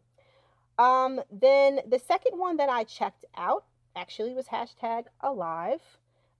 Um, 0.78 1.22
then 1.32 1.80
the 1.88 2.00
second 2.00 2.38
one 2.40 2.58
that 2.58 2.70
I 2.70 2.84
checked 2.84 3.26
out 3.36 3.66
actually 3.96 4.34
was 4.34 4.48
hashtag 4.48 5.06
alive 5.22 5.82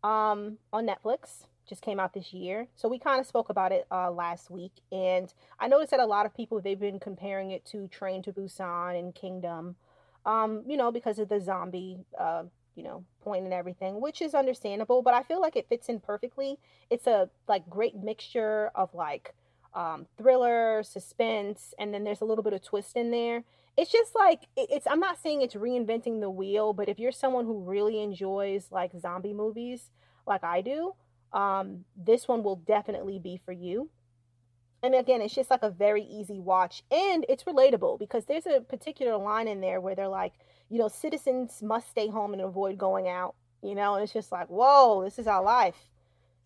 um, 0.04 0.58
on 0.72 0.88
Netflix. 0.88 1.46
Just 1.68 1.82
came 1.82 2.00
out 2.00 2.14
this 2.14 2.32
year. 2.32 2.68
So 2.76 2.88
we 2.88 3.00
kind 3.00 3.20
of 3.20 3.26
spoke 3.26 3.50
about 3.50 3.72
it 3.72 3.86
uh, 3.92 4.12
last 4.12 4.50
week. 4.52 4.74
And 4.92 5.34
I 5.60 5.68
noticed 5.68 5.92
that 5.92 6.00
a 6.00 6.06
lot 6.06 6.26
of 6.26 6.36
people, 6.36 6.62
they've 6.62 6.80
been 6.80 7.00
comparing 7.00 7.52
it 7.52 7.66
to 7.66 7.88
Train 7.88 8.22
to 8.24 8.32
Busan 8.32 8.98
and 8.98 9.16
Kingdom, 9.16 9.76
um, 10.26 10.64
you 10.68 10.78
know, 10.78 10.92
because 10.92 11.18
of 11.20 11.28
the 11.28 11.40
zombie, 11.40 11.98
uh, 12.20 12.44
you 12.76 12.84
know, 12.84 13.04
point 13.22 13.44
and 13.44 13.54
everything, 13.54 14.02
which 14.02 14.22
is 14.22 14.34
understandable. 14.34 15.02
But 15.02 15.14
I 15.14 15.24
feel 15.24 15.42
like 15.42 15.56
it 15.56 15.68
fits 15.70 15.90
in 15.90 16.00
perfectly. 16.00 16.58
It's 16.90 17.08
a 17.08 17.30
like 17.48 17.70
great 17.70 17.96
mixture 17.96 18.72
of 18.76 18.94
like 18.94 19.34
um, 19.74 20.06
thriller, 20.18 20.84
suspense, 20.84 21.74
and 21.80 21.94
then 21.94 22.04
there's 22.04 22.22
a 22.22 22.26
little 22.26 22.44
bit 22.44 22.54
of 22.54 22.62
twist 22.64 22.96
in 22.96 23.12
there. 23.12 23.44
It's 23.78 23.92
just 23.92 24.16
like 24.16 24.44
it- 24.58 24.70
it's. 24.72 24.88
I'm 24.88 25.00
not 25.00 25.20
saying 25.20 25.42
it's 25.42 25.56
reinventing 25.56 26.20
the 26.20 26.30
wheel, 26.30 26.74
but 26.74 26.90
if 26.90 27.00
you're 27.00 27.12
someone 27.12 27.46
who 27.46 27.64
really 27.64 28.02
enjoys 28.02 28.68
like 28.72 28.92
zombie 29.00 29.34
movies, 29.34 29.90
like 30.28 30.44
I 30.44 30.62
do, 30.62 30.94
um, 31.34 31.86
this 31.96 32.28
one 32.28 32.44
will 32.44 32.58
definitely 32.58 33.20
be 33.20 33.38
for 33.46 33.52
you. 33.54 33.90
And 34.84 34.96
again, 34.96 35.22
it's 35.22 35.36
just 35.36 35.52
like 35.52 35.62
a 35.64 35.70
very 35.70 36.04
easy 36.04 36.40
watch, 36.40 36.84
and 36.92 37.24
it's 37.30 37.44
relatable 37.44 38.00
because 38.00 38.26
there's 38.26 38.48
a 38.48 38.62
particular 38.62 39.16
line 39.18 39.48
in 39.48 39.62
there 39.62 39.80
where 39.80 39.94
they're 39.96 40.08
like, 40.08 40.34
you 40.72 40.80
know, 40.80 40.88
citizens 40.88 41.62
must 41.62 41.90
stay 41.90 42.08
home 42.08 42.34
and 42.34 42.42
avoid 42.42 42.78
going 42.78 43.08
out. 43.08 43.36
You 43.62 43.76
know, 43.76 43.94
and 43.96 44.04
it's 44.04 44.14
just 44.14 44.32
like, 44.32 44.48
whoa, 44.48 45.04
this 45.04 45.20
is 45.20 45.28
our 45.28 45.44
life. 45.44 45.90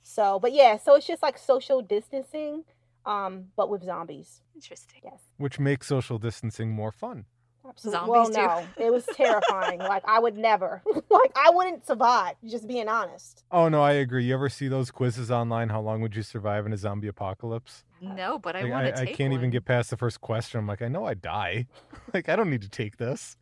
So, 0.03 0.39
but 0.39 0.51
yeah, 0.51 0.77
so 0.77 0.95
it's 0.95 1.07
just 1.07 1.23
like 1.23 1.37
social 1.37 1.81
distancing 1.81 2.63
um, 3.05 3.45
but 3.55 3.69
with 3.69 3.83
zombies. 3.83 4.41
Interesting. 4.55 5.01
Yes, 5.03 5.21
Which 5.37 5.59
makes 5.59 5.87
social 5.87 6.17
distancing 6.17 6.71
more 6.71 6.91
fun. 6.91 7.25
absolutely. 7.67 8.09
well, 8.09 8.25
Zombies, 8.31 8.35
too. 8.35 8.41
no, 8.81 8.85
it 8.87 8.91
was 8.91 9.05
terrifying. 9.13 9.79
like 9.79 10.03
I 10.07 10.19
would 10.19 10.35
never, 10.37 10.81
like 11.09 11.31
I 11.35 11.51
wouldn't 11.51 11.85
survive. 11.85 12.35
Just 12.45 12.67
being 12.67 12.89
honest. 12.89 13.43
Oh 13.51 13.69
no, 13.69 13.81
I 13.83 13.93
agree. 13.93 14.25
You 14.25 14.33
ever 14.33 14.49
see 14.49 14.67
those 14.67 14.91
quizzes 14.91 15.29
online? 15.31 15.69
How 15.69 15.81
long 15.81 16.01
would 16.01 16.15
you 16.15 16.23
survive 16.23 16.65
in 16.65 16.73
a 16.73 16.77
zombie 16.77 17.07
apocalypse? 17.07 17.83
No, 18.13 18.37
but 18.39 18.55
I 18.55 18.61
Like, 18.61 18.71
want 18.71 18.87
to 18.95 19.01
I, 19.01 19.05
take 19.05 19.17
can't 19.17 19.33
even 19.33 19.49
get 19.49 19.65
past 19.65 19.89
the 19.89 19.97
first 19.97 20.21
question. 20.21 20.59
I'm 20.59 20.67
like, 20.67 20.81
I 20.81 20.87
know 20.87 21.05
I 21.05 21.13
die. 21.15 21.67
like 22.13 22.29
I 22.29 22.35
don't 22.35 22.49
need 22.49 22.61
to 22.61 22.69
take 22.69 22.97
this. 22.97 23.37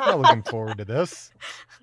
I'm 0.00 0.06
not 0.06 0.20
looking 0.20 0.42
forward 0.42 0.78
to 0.78 0.84
this. 0.84 1.32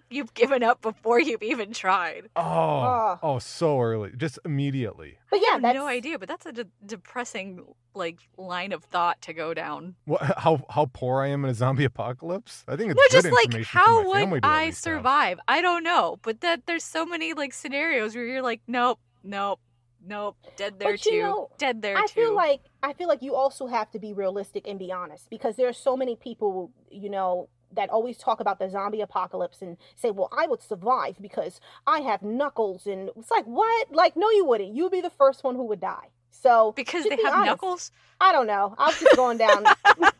You've 0.09 0.33
given 0.33 0.63
up 0.63 0.81
before 0.81 1.19
you've 1.19 1.43
even 1.43 1.73
tried. 1.73 2.29
Oh, 2.35 2.41
Oh. 2.41 3.19
oh, 3.23 3.39
so 3.39 3.79
early, 3.81 4.11
just 4.15 4.39
immediately. 4.45 5.17
But 5.29 5.37
I 5.39 5.43
yeah, 5.45 5.51
have 5.53 5.61
that's 5.61 5.75
no 5.75 5.87
idea, 5.87 6.19
but 6.19 6.27
that's 6.27 6.45
a 6.45 6.51
de- 6.51 6.67
depressing 6.85 7.61
like 7.93 8.19
line 8.37 8.73
of 8.73 8.83
thought 8.83 9.21
to 9.21 9.33
go 9.33 9.53
down. 9.53 9.95
What? 10.05 10.21
How 10.37 10.65
how 10.69 10.89
poor 10.93 11.21
I 11.21 11.27
am 11.27 11.45
in 11.45 11.51
a 11.51 11.53
zombie 11.53 11.85
apocalypse? 11.85 12.63
I 12.67 12.75
think 12.75 12.91
it's 12.91 12.97
No, 12.97 13.03
good 13.09 13.23
just 13.23 13.33
like 13.33 13.45
information 13.45 13.71
for 13.71 13.77
how 13.79 14.01
my 14.01 14.07
would 14.07 14.15
family 14.15 14.41
to 14.41 14.47
at 14.47 14.51
I 14.51 14.65
least 14.65 14.85
have. 14.85 14.93
survive? 14.97 15.39
I 15.47 15.61
don't 15.61 15.83
know, 15.83 16.19
but 16.21 16.41
that 16.41 16.65
there's 16.65 16.83
so 16.83 17.05
many 17.05 17.33
like 17.33 17.53
scenarios 17.53 18.15
where 18.15 18.25
you're 18.25 18.41
like, 18.41 18.61
nope, 18.67 18.99
nope, 19.23 19.59
nope, 20.07 20.37
dead 20.55 20.79
there 20.79 20.93
But 20.93 21.01
too, 21.01 21.21
know, 21.21 21.49
dead 21.57 21.81
there 21.81 21.97
I 21.97 22.01
too. 22.07 22.13
feel 22.13 22.35
like 22.35 22.61
I 22.83 22.93
feel 22.93 23.07
like 23.07 23.21
you 23.21 23.35
also 23.35 23.67
have 23.67 23.91
to 23.91 23.99
be 23.99 24.13
realistic 24.13 24.67
and 24.67 24.77
be 24.79 24.91
honest 24.91 25.29
because 25.29 25.55
there 25.55 25.67
are 25.67 25.73
so 25.73 25.95
many 25.97 26.15
people, 26.15 26.71
you 26.89 27.09
know, 27.09 27.49
that 27.73 27.89
always 27.89 28.17
talk 28.17 28.39
about 28.39 28.59
the 28.59 28.69
zombie 28.69 29.01
apocalypse 29.01 29.61
and 29.61 29.77
say, 29.95 30.11
"Well, 30.11 30.29
I 30.31 30.47
would 30.47 30.61
survive 30.61 31.17
because 31.21 31.59
I 31.85 31.99
have 32.01 32.21
knuckles." 32.21 32.87
And 32.87 33.09
it's 33.17 33.31
like, 33.31 33.45
"What? 33.45 33.91
Like, 33.91 34.15
no, 34.15 34.29
you 34.29 34.45
wouldn't. 34.45 34.73
You'd 34.75 34.91
be 34.91 35.01
the 35.01 35.09
first 35.09 35.43
one 35.43 35.55
who 35.55 35.63
would 35.65 35.81
die." 35.81 36.09
So 36.29 36.73
because 36.75 37.03
they 37.05 37.15
be 37.15 37.23
have 37.23 37.33
honest. 37.33 37.45
knuckles. 37.47 37.91
I 38.21 38.31
don't 38.31 38.47
know. 38.47 38.75
I 38.77 38.87
was 38.87 38.99
just 38.99 39.15
going 39.15 39.37
down, 39.37 39.65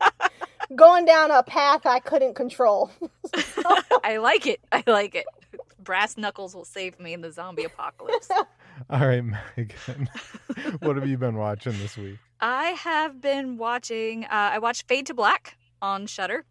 going 0.75 1.06
down 1.06 1.32
a 1.32 1.44
path 1.44 1.86
I 1.86 2.00
couldn't 2.00 2.34
control. 2.36 2.92
I 4.04 4.18
like 4.18 4.48
it. 4.48 4.60
I 4.72 4.84
like 4.88 5.15
it. 5.15 5.25
Brass 5.86 6.18
knuckles 6.18 6.54
will 6.54 6.65
save 6.65 7.00
me 7.00 7.13
in 7.13 7.22
the 7.22 7.32
zombie 7.32 7.63
apocalypse. 7.63 8.30
All 8.89 9.00
right, 9.08 9.24
Meagan. 9.24 10.10
what 10.80 10.98
have 10.98 11.08
you 11.08 11.18
been 11.18 11.36
watching 11.36 11.74
this 11.80 11.96
week? 11.96 12.18
I 12.42 12.72
have 12.72 13.22
been 13.22 13.58
watching. 13.58 14.25
Uh, 14.25 14.27
I 14.32 14.60
watched 14.60 14.88
Fade 14.88 15.06
to 15.06 15.13
Black 15.13 15.58
on 15.82 16.08
Shudder, 16.08 16.44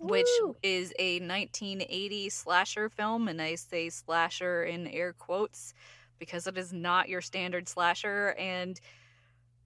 which 0.00 0.26
is 0.62 0.92
a 0.98 1.20
1980 1.20 2.30
slasher 2.30 2.88
film, 2.88 3.28
and 3.28 3.40
I 3.40 3.54
say 3.54 3.90
slasher 3.90 4.64
in 4.64 4.88
air 4.88 5.12
quotes 5.12 5.74
because 6.18 6.46
it 6.46 6.58
is 6.58 6.72
not 6.72 7.08
your 7.08 7.20
standard 7.20 7.68
slasher. 7.68 8.34
And 8.38 8.80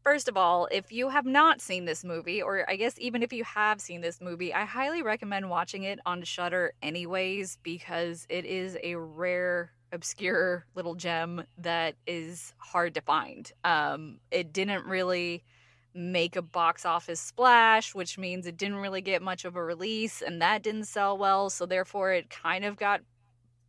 first 0.08 0.26
of 0.26 0.38
all, 0.38 0.66
if 0.70 0.90
you 0.90 1.10
have 1.10 1.26
not 1.26 1.60
seen 1.60 1.84
this 1.84 2.02
movie, 2.02 2.40
or 2.40 2.64
I 2.66 2.76
guess 2.76 2.94
even 2.98 3.22
if 3.22 3.30
you 3.30 3.44
have 3.44 3.78
seen 3.78 4.00
this 4.00 4.22
movie, 4.22 4.54
I 4.54 4.64
highly 4.64 5.02
recommend 5.02 5.50
watching 5.50 5.82
it 5.82 5.98
on 6.06 6.22
Shudder 6.22 6.72
anyways 6.82 7.58
because 7.62 8.26
it 8.30 8.46
is 8.46 8.78
a 8.82 8.94
rare 8.94 9.70
obscure 9.92 10.64
little 10.74 10.94
gem 10.94 11.44
that 11.58 11.94
is 12.06 12.54
hard 12.56 12.94
to 12.94 13.02
find. 13.02 13.52
Um, 13.64 14.20
it 14.30 14.50
didn't 14.50 14.86
really 14.86 15.44
make 15.92 16.36
a 16.36 16.42
box 16.42 16.86
office 16.86 17.20
splash, 17.20 17.94
which 17.94 18.16
means 18.16 18.46
it 18.46 18.56
didn't 18.56 18.76
really 18.78 19.02
get 19.02 19.20
much 19.20 19.44
of 19.44 19.56
a 19.56 19.62
release, 19.62 20.22
and 20.22 20.40
that 20.40 20.62
didn't 20.62 20.84
sell 20.84 21.18
well. 21.18 21.50
So 21.50 21.66
therefore, 21.66 22.12
it 22.12 22.30
kind 22.30 22.64
of 22.64 22.78
got 22.78 23.02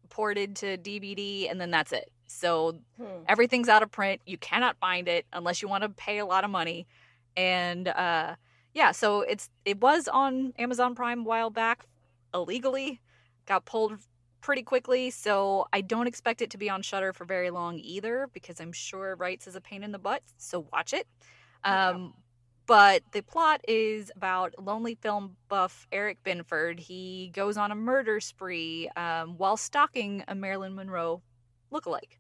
ported 0.10 0.56
to 0.58 0.78
DVD, 0.78 1.50
and 1.50 1.60
then 1.60 1.72
that's 1.72 1.92
it. 1.92 2.12
So 2.28 2.80
Hmm. 2.98 3.24
everything's 3.28 3.70
out 3.70 3.84
of 3.84 3.92
print. 3.92 4.22
You 4.26 4.38
cannot 4.38 4.78
find 4.78 5.08
it 5.08 5.26
unless 5.34 5.62
you 5.62 5.68
want 5.68 5.84
to 5.84 5.90
pay 5.90 6.20
a 6.20 6.26
lot 6.26 6.44
of 6.44 6.52
money. 6.52 6.88
And 7.36 7.88
uh, 7.88 8.36
yeah, 8.74 8.92
so 8.92 9.22
it's 9.22 9.50
it 9.66 9.80
was 9.82 10.08
on 10.08 10.54
Amazon 10.60 10.96
Prime 10.96 11.22
a 11.22 11.24
while 11.24 11.50
back 11.50 11.86
illegally, 12.34 13.02
got 13.46 13.66
pulled 13.66 14.00
pretty 14.42 14.64
quickly. 14.64 15.10
So 15.10 15.68
I 15.74 15.82
don't 15.82 16.08
expect 16.08 16.42
it 16.42 16.50
to 16.52 16.58
be 16.58 16.70
on 16.70 16.82
Shudder 16.82 17.14
for 17.14 17.26
very 17.26 17.50
long 17.50 17.80
either, 17.80 18.30
because 18.34 18.60
I'm 18.62 18.72
sure 18.72 19.16
rights 19.16 19.48
is 19.48 19.56
a 19.56 19.62
pain 19.62 19.84
in 19.84 19.92
the 19.92 20.00
butt. 20.00 20.22
So 20.38 20.68
watch 20.72 20.94
it. 20.94 21.08
Yeah. 21.66 21.98
But 22.70 23.02
the 23.14 23.24
plot 23.24 23.62
is 23.68 24.12
about 24.16 24.54
lonely 24.64 24.94
film 24.94 25.36
buff 25.48 25.88
Eric 25.92 26.20
Binford. 26.24 26.80
He 26.80 27.32
goes 27.34 27.58
on 27.58 27.72
a 27.72 27.76
murder 27.76 28.20
spree 28.20 28.88
um, 28.96 29.40
while 29.40 29.58
stalking 29.58 30.24
a 30.28 30.36
Marilyn 30.36 30.76
Monroe 30.76 31.24
lookalike. 31.74 32.20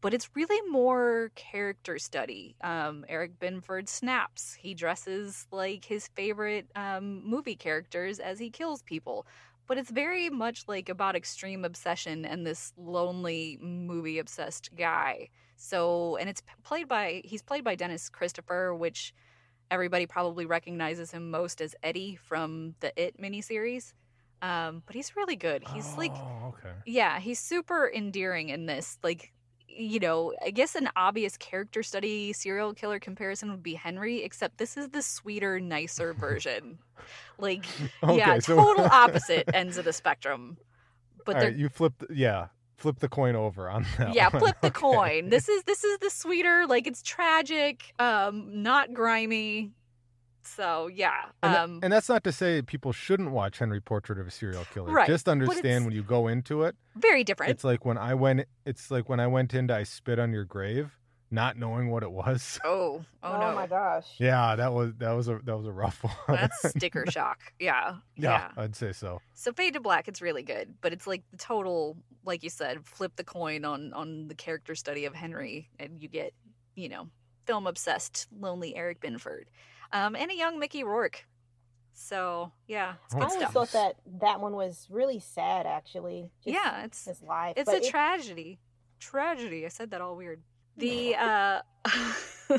But 0.00 0.12
it's 0.12 0.28
really 0.34 0.60
more 0.68 1.30
character 1.36 2.00
study. 2.00 2.56
Um, 2.62 3.04
Eric 3.08 3.38
Binford 3.38 3.88
snaps. 3.88 4.54
He 4.54 4.74
dresses 4.74 5.46
like 5.52 5.84
his 5.84 6.08
favorite 6.16 6.66
um, 6.74 7.22
movie 7.24 7.54
characters 7.54 8.18
as 8.18 8.40
he 8.40 8.50
kills 8.50 8.82
people. 8.82 9.24
But 9.68 9.78
it's 9.78 9.92
very 9.92 10.30
much 10.30 10.64
like 10.66 10.88
about 10.88 11.14
extreme 11.14 11.64
obsession 11.64 12.24
and 12.24 12.44
this 12.44 12.72
lonely 12.76 13.56
movie 13.62 14.18
obsessed 14.18 14.70
guy. 14.76 15.28
So, 15.56 16.16
and 16.16 16.28
it's 16.28 16.42
played 16.64 16.88
by, 16.88 17.22
he's 17.24 17.42
played 17.42 17.62
by 17.62 17.76
Dennis 17.76 18.08
Christopher, 18.08 18.74
which 18.74 19.14
everybody 19.70 20.06
probably 20.06 20.46
recognizes 20.46 21.10
him 21.10 21.30
most 21.30 21.60
as 21.60 21.74
Eddie 21.82 22.16
from 22.16 22.74
the 22.80 22.92
It 23.02 23.20
miniseries. 23.20 23.92
Um, 24.42 24.82
but 24.86 24.94
he's 24.94 25.16
really 25.16 25.36
good. 25.36 25.62
He's 25.74 25.96
like, 25.98 26.12
Oh, 26.14 26.54
okay. 26.58 26.74
yeah, 26.86 27.18
he's 27.20 27.38
super 27.38 27.90
endearing 27.94 28.48
in 28.48 28.66
this. 28.66 28.98
Like, 29.02 29.32
you 29.68 30.00
know, 30.00 30.32
I 30.44 30.50
guess 30.50 30.74
an 30.74 30.88
obvious 30.96 31.36
character 31.36 31.82
study 31.82 32.32
serial 32.32 32.72
killer 32.74 32.98
comparison 32.98 33.50
would 33.50 33.62
be 33.62 33.74
Henry, 33.74 34.22
except 34.22 34.58
this 34.58 34.76
is 34.76 34.88
the 34.88 35.02
sweeter, 35.02 35.60
nicer 35.60 36.14
version. 36.14 36.78
Like, 37.38 37.64
yeah, 38.08 38.38
so- 38.38 38.56
total 38.56 38.84
opposite 38.90 39.48
ends 39.54 39.76
of 39.76 39.84
the 39.84 39.92
spectrum. 39.92 40.56
But 41.26 41.36
right, 41.36 41.54
you 41.54 41.68
flipped. 41.68 42.04
Yeah, 42.10 42.46
flip 42.80 42.98
the 42.98 43.08
coin 43.08 43.36
over 43.36 43.70
on 43.70 43.86
that. 43.98 44.14
yeah, 44.14 44.28
one. 44.28 44.40
flip 44.40 44.56
the 44.60 44.66
Okay. 44.76 44.80
coin. 44.80 45.28
This 45.28 45.48
is 45.48 45.62
this 45.64 45.84
is 45.84 45.98
the 45.98 46.10
sweeter, 46.10 46.66
like 46.66 46.86
it's 46.86 47.02
tragic, 47.02 47.94
um, 47.98 48.62
not 48.62 48.92
grimy. 48.92 49.70
So 50.42 50.88
yeah, 50.88 51.26
And, 51.42 51.54
um, 51.54 51.80
and 51.82 51.92
that's 51.92 52.08
not 52.08 52.24
to 52.24 52.32
say 52.32 52.62
people 52.62 52.92
shouldn't 52.92 53.30
watch 53.30 53.58
Henry 53.58 53.80
Portrait 53.80 54.18
of 54.18 54.26
a 54.26 54.30
Serial 54.30 54.64
Killer. 54.72 54.90
Right, 54.90 55.06
Just 55.06 55.28
understand 55.28 55.84
when 55.84 55.94
you 55.94 56.02
go 56.02 56.28
into 56.28 56.62
it, 56.62 56.74
very 56.96 57.22
different. 57.24 57.50
it's 57.52 57.62
like 57.62 57.84
when 57.84 57.98
I 57.98 58.14
went. 58.14 58.46
It's 58.64 58.90
like 58.90 59.08
when 59.08 59.20
I 59.20 59.26
went 59.26 59.52
into 59.54 59.74
I 59.76 59.82
spit 59.84 60.18
on 60.18 60.32
your 60.32 60.44
grave, 60.44 60.98
not 61.30 61.56
knowing 61.56 61.90
what 61.90 62.02
it 62.02 62.10
was. 62.10 62.58
oh, 62.64 63.04
oh, 63.22 63.38
no, 63.40 63.54
my 63.54 63.66
gosh. 63.66 64.06
Yeah, 64.18 64.56
that 64.56 64.72
was 64.72 64.92
that 64.98 65.12
was 65.12 65.28
a 65.28 65.40
that 65.44 65.56
was 65.56 65.66
a 65.66 65.72
rough 65.72 66.02
one. 66.26 66.38
that's 66.38 66.70
sticker 66.70 67.04
shock. 67.10 67.40
Yeah, 67.60 67.96
yeah, 68.16 68.50
I'd 68.56 68.74
say 68.76 68.92
so. 68.92 69.20
So 69.34 69.52
Fade 69.52 69.74
to 69.74 69.80
Black, 69.80 70.08
it's 70.08 70.20
really 70.22 70.42
good, 70.42 70.74
but 70.80 70.92
it's 70.92 71.06
like 71.06 71.22
the 71.30 71.36
total, 71.36 71.96
like 72.24 72.42
you 72.42 72.50
said, 72.50 72.84
flip 72.84 73.12
the 73.16 73.24
coin 73.24 73.64
on 73.64 73.92
on 73.92 74.28
the 74.28 74.34
character 74.34 74.74
study 74.74 75.04
of 75.04 75.14
Henry, 75.14 75.68
and 75.78 76.02
you 76.02 76.08
get, 76.08 76.32
you 76.74 76.88
know, 76.88 77.08
film 77.46 77.66
obsessed, 77.66 78.26
lonely 78.38 78.74
Eric 78.76 79.00
Binford, 79.00 79.48
um, 79.92 80.16
and 80.16 80.30
a 80.30 80.34
young 80.34 80.58
Mickey 80.58 80.84
Rourke. 80.84 81.26
So 81.92 82.50
yeah, 82.66 82.94
it's 83.06 83.14
Oh, 83.14 83.18
I 83.18 83.24
always 83.24 83.36
stuff. 83.40 83.52
thought 83.52 83.72
that 83.72 83.96
that 84.20 84.40
one 84.40 84.54
was 84.54 84.86
really 84.90 85.18
sad, 85.20 85.66
actually. 85.66 86.30
Just 86.44 86.54
yeah, 86.54 86.84
it's 86.84 87.04
his 87.04 87.20
life. 87.22 87.54
it's 87.56 87.70
but 87.70 87.82
a 87.82 87.86
it- 87.86 87.90
tragedy. 87.90 88.58
Tragedy. 88.98 89.64
I 89.64 89.68
said 89.68 89.90
that 89.92 90.00
all 90.00 90.16
weird. 90.16 90.42
The 90.80 91.14
uh, 91.16 91.60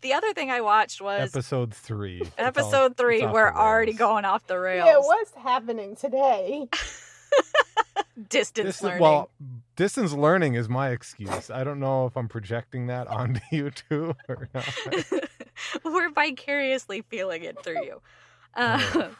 the 0.00 0.12
other 0.12 0.32
thing 0.32 0.50
I 0.50 0.60
watched 0.60 1.00
was 1.00 1.28
Episode 1.34 1.72
three. 1.74 2.22
It's 2.22 2.30
all- 2.38 2.46
episode 2.46 2.96
three. 2.96 3.24
We're 3.26 3.52
already 3.52 3.92
going 3.92 4.24
off 4.24 4.46
the 4.46 4.58
rails. 4.58 4.86
Yeah, 4.86 4.98
what's 4.98 5.32
happening 5.34 5.94
today? 5.96 6.68
Distance 8.28 8.76
Dis- 8.76 8.82
learning. 8.82 9.00
Well, 9.00 9.30
distance 9.76 10.12
learning 10.12 10.54
is 10.54 10.68
my 10.68 10.90
excuse. 10.90 11.50
I 11.50 11.64
don't 11.64 11.80
know 11.80 12.06
if 12.06 12.16
I'm 12.16 12.28
projecting 12.28 12.88
that 12.88 13.06
onto 13.08 13.40
you 13.50 13.70
too 13.70 14.14
or 14.28 14.48
not. 14.54 14.68
We're 15.84 16.10
vicariously 16.10 17.02
feeling 17.02 17.42
it 17.44 17.62
through 17.62 17.84
you. 17.84 18.00
Uh, 18.54 18.82
Ugh. 18.94 19.10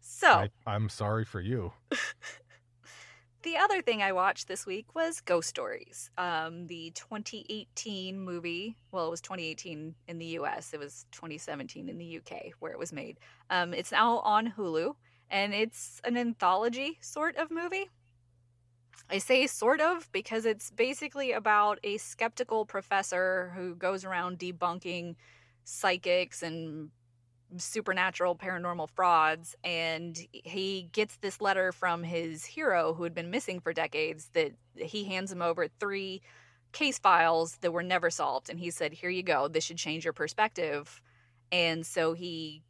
so 0.00 0.28
I, 0.28 0.50
I'm 0.66 0.88
sorry 0.90 1.24
for 1.24 1.40
you. 1.40 1.72
The 3.42 3.56
other 3.56 3.82
thing 3.82 4.02
I 4.02 4.10
watched 4.10 4.48
this 4.48 4.66
week 4.66 4.96
was 4.96 5.20
Ghost 5.20 5.48
Stories, 5.48 6.10
um, 6.18 6.66
the 6.66 6.90
2018 6.96 8.18
movie. 8.18 8.76
Well, 8.90 9.06
it 9.06 9.10
was 9.10 9.20
2018 9.20 9.94
in 10.08 10.18
the 10.18 10.26
US, 10.40 10.74
it 10.74 10.80
was 10.80 11.06
2017 11.12 11.88
in 11.88 11.98
the 11.98 12.18
UK 12.18 12.52
where 12.58 12.72
it 12.72 12.78
was 12.78 12.92
made. 12.92 13.18
Um, 13.48 13.72
it's 13.74 13.92
now 13.92 14.18
on 14.18 14.54
Hulu, 14.56 14.96
and 15.30 15.54
it's 15.54 16.00
an 16.02 16.16
anthology 16.16 16.98
sort 17.00 17.36
of 17.36 17.52
movie. 17.52 17.88
I 19.08 19.18
say 19.18 19.46
sort 19.46 19.80
of 19.80 20.10
because 20.10 20.44
it's 20.44 20.72
basically 20.72 21.30
about 21.30 21.78
a 21.84 21.96
skeptical 21.98 22.66
professor 22.66 23.52
who 23.54 23.76
goes 23.76 24.04
around 24.04 24.40
debunking 24.40 25.14
psychics 25.62 26.42
and 26.42 26.90
supernatural 27.56 28.36
paranormal 28.36 28.90
frauds 28.90 29.56
and 29.64 30.18
he 30.32 30.88
gets 30.92 31.16
this 31.16 31.40
letter 31.40 31.72
from 31.72 32.02
his 32.02 32.44
hero 32.44 32.92
who 32.92 33.04
had 33.04 33.14
been 33.14 33.30
missing 33.30 33.58
for 33.58 33.72
decades 33.72 34.28
that 34.34 34.52
he 34.76 35.04
hands 35.04 35.32
him 35.32 35.40
over 35.40 35.66
three 35.80 36.20
case 36.72 36.98
files 36.98 37.56
that 37.62 37.72
were 37.72 37.82
never 37.82 38.10
solved 38.10 38.50
and 38.50 38.60
he 38.60 38.70
said 38.70 38.92
here 38.92 39.08
you 39.08 39.22
go 39.22 39.48
this 39.48 39.64
should 39.64 39.78
change 39.78 40.04
your 40.04 40.12
perspective. 40.12 41.00
And 41.50 41.86
so 41.86 42.12
he 42.12 42.62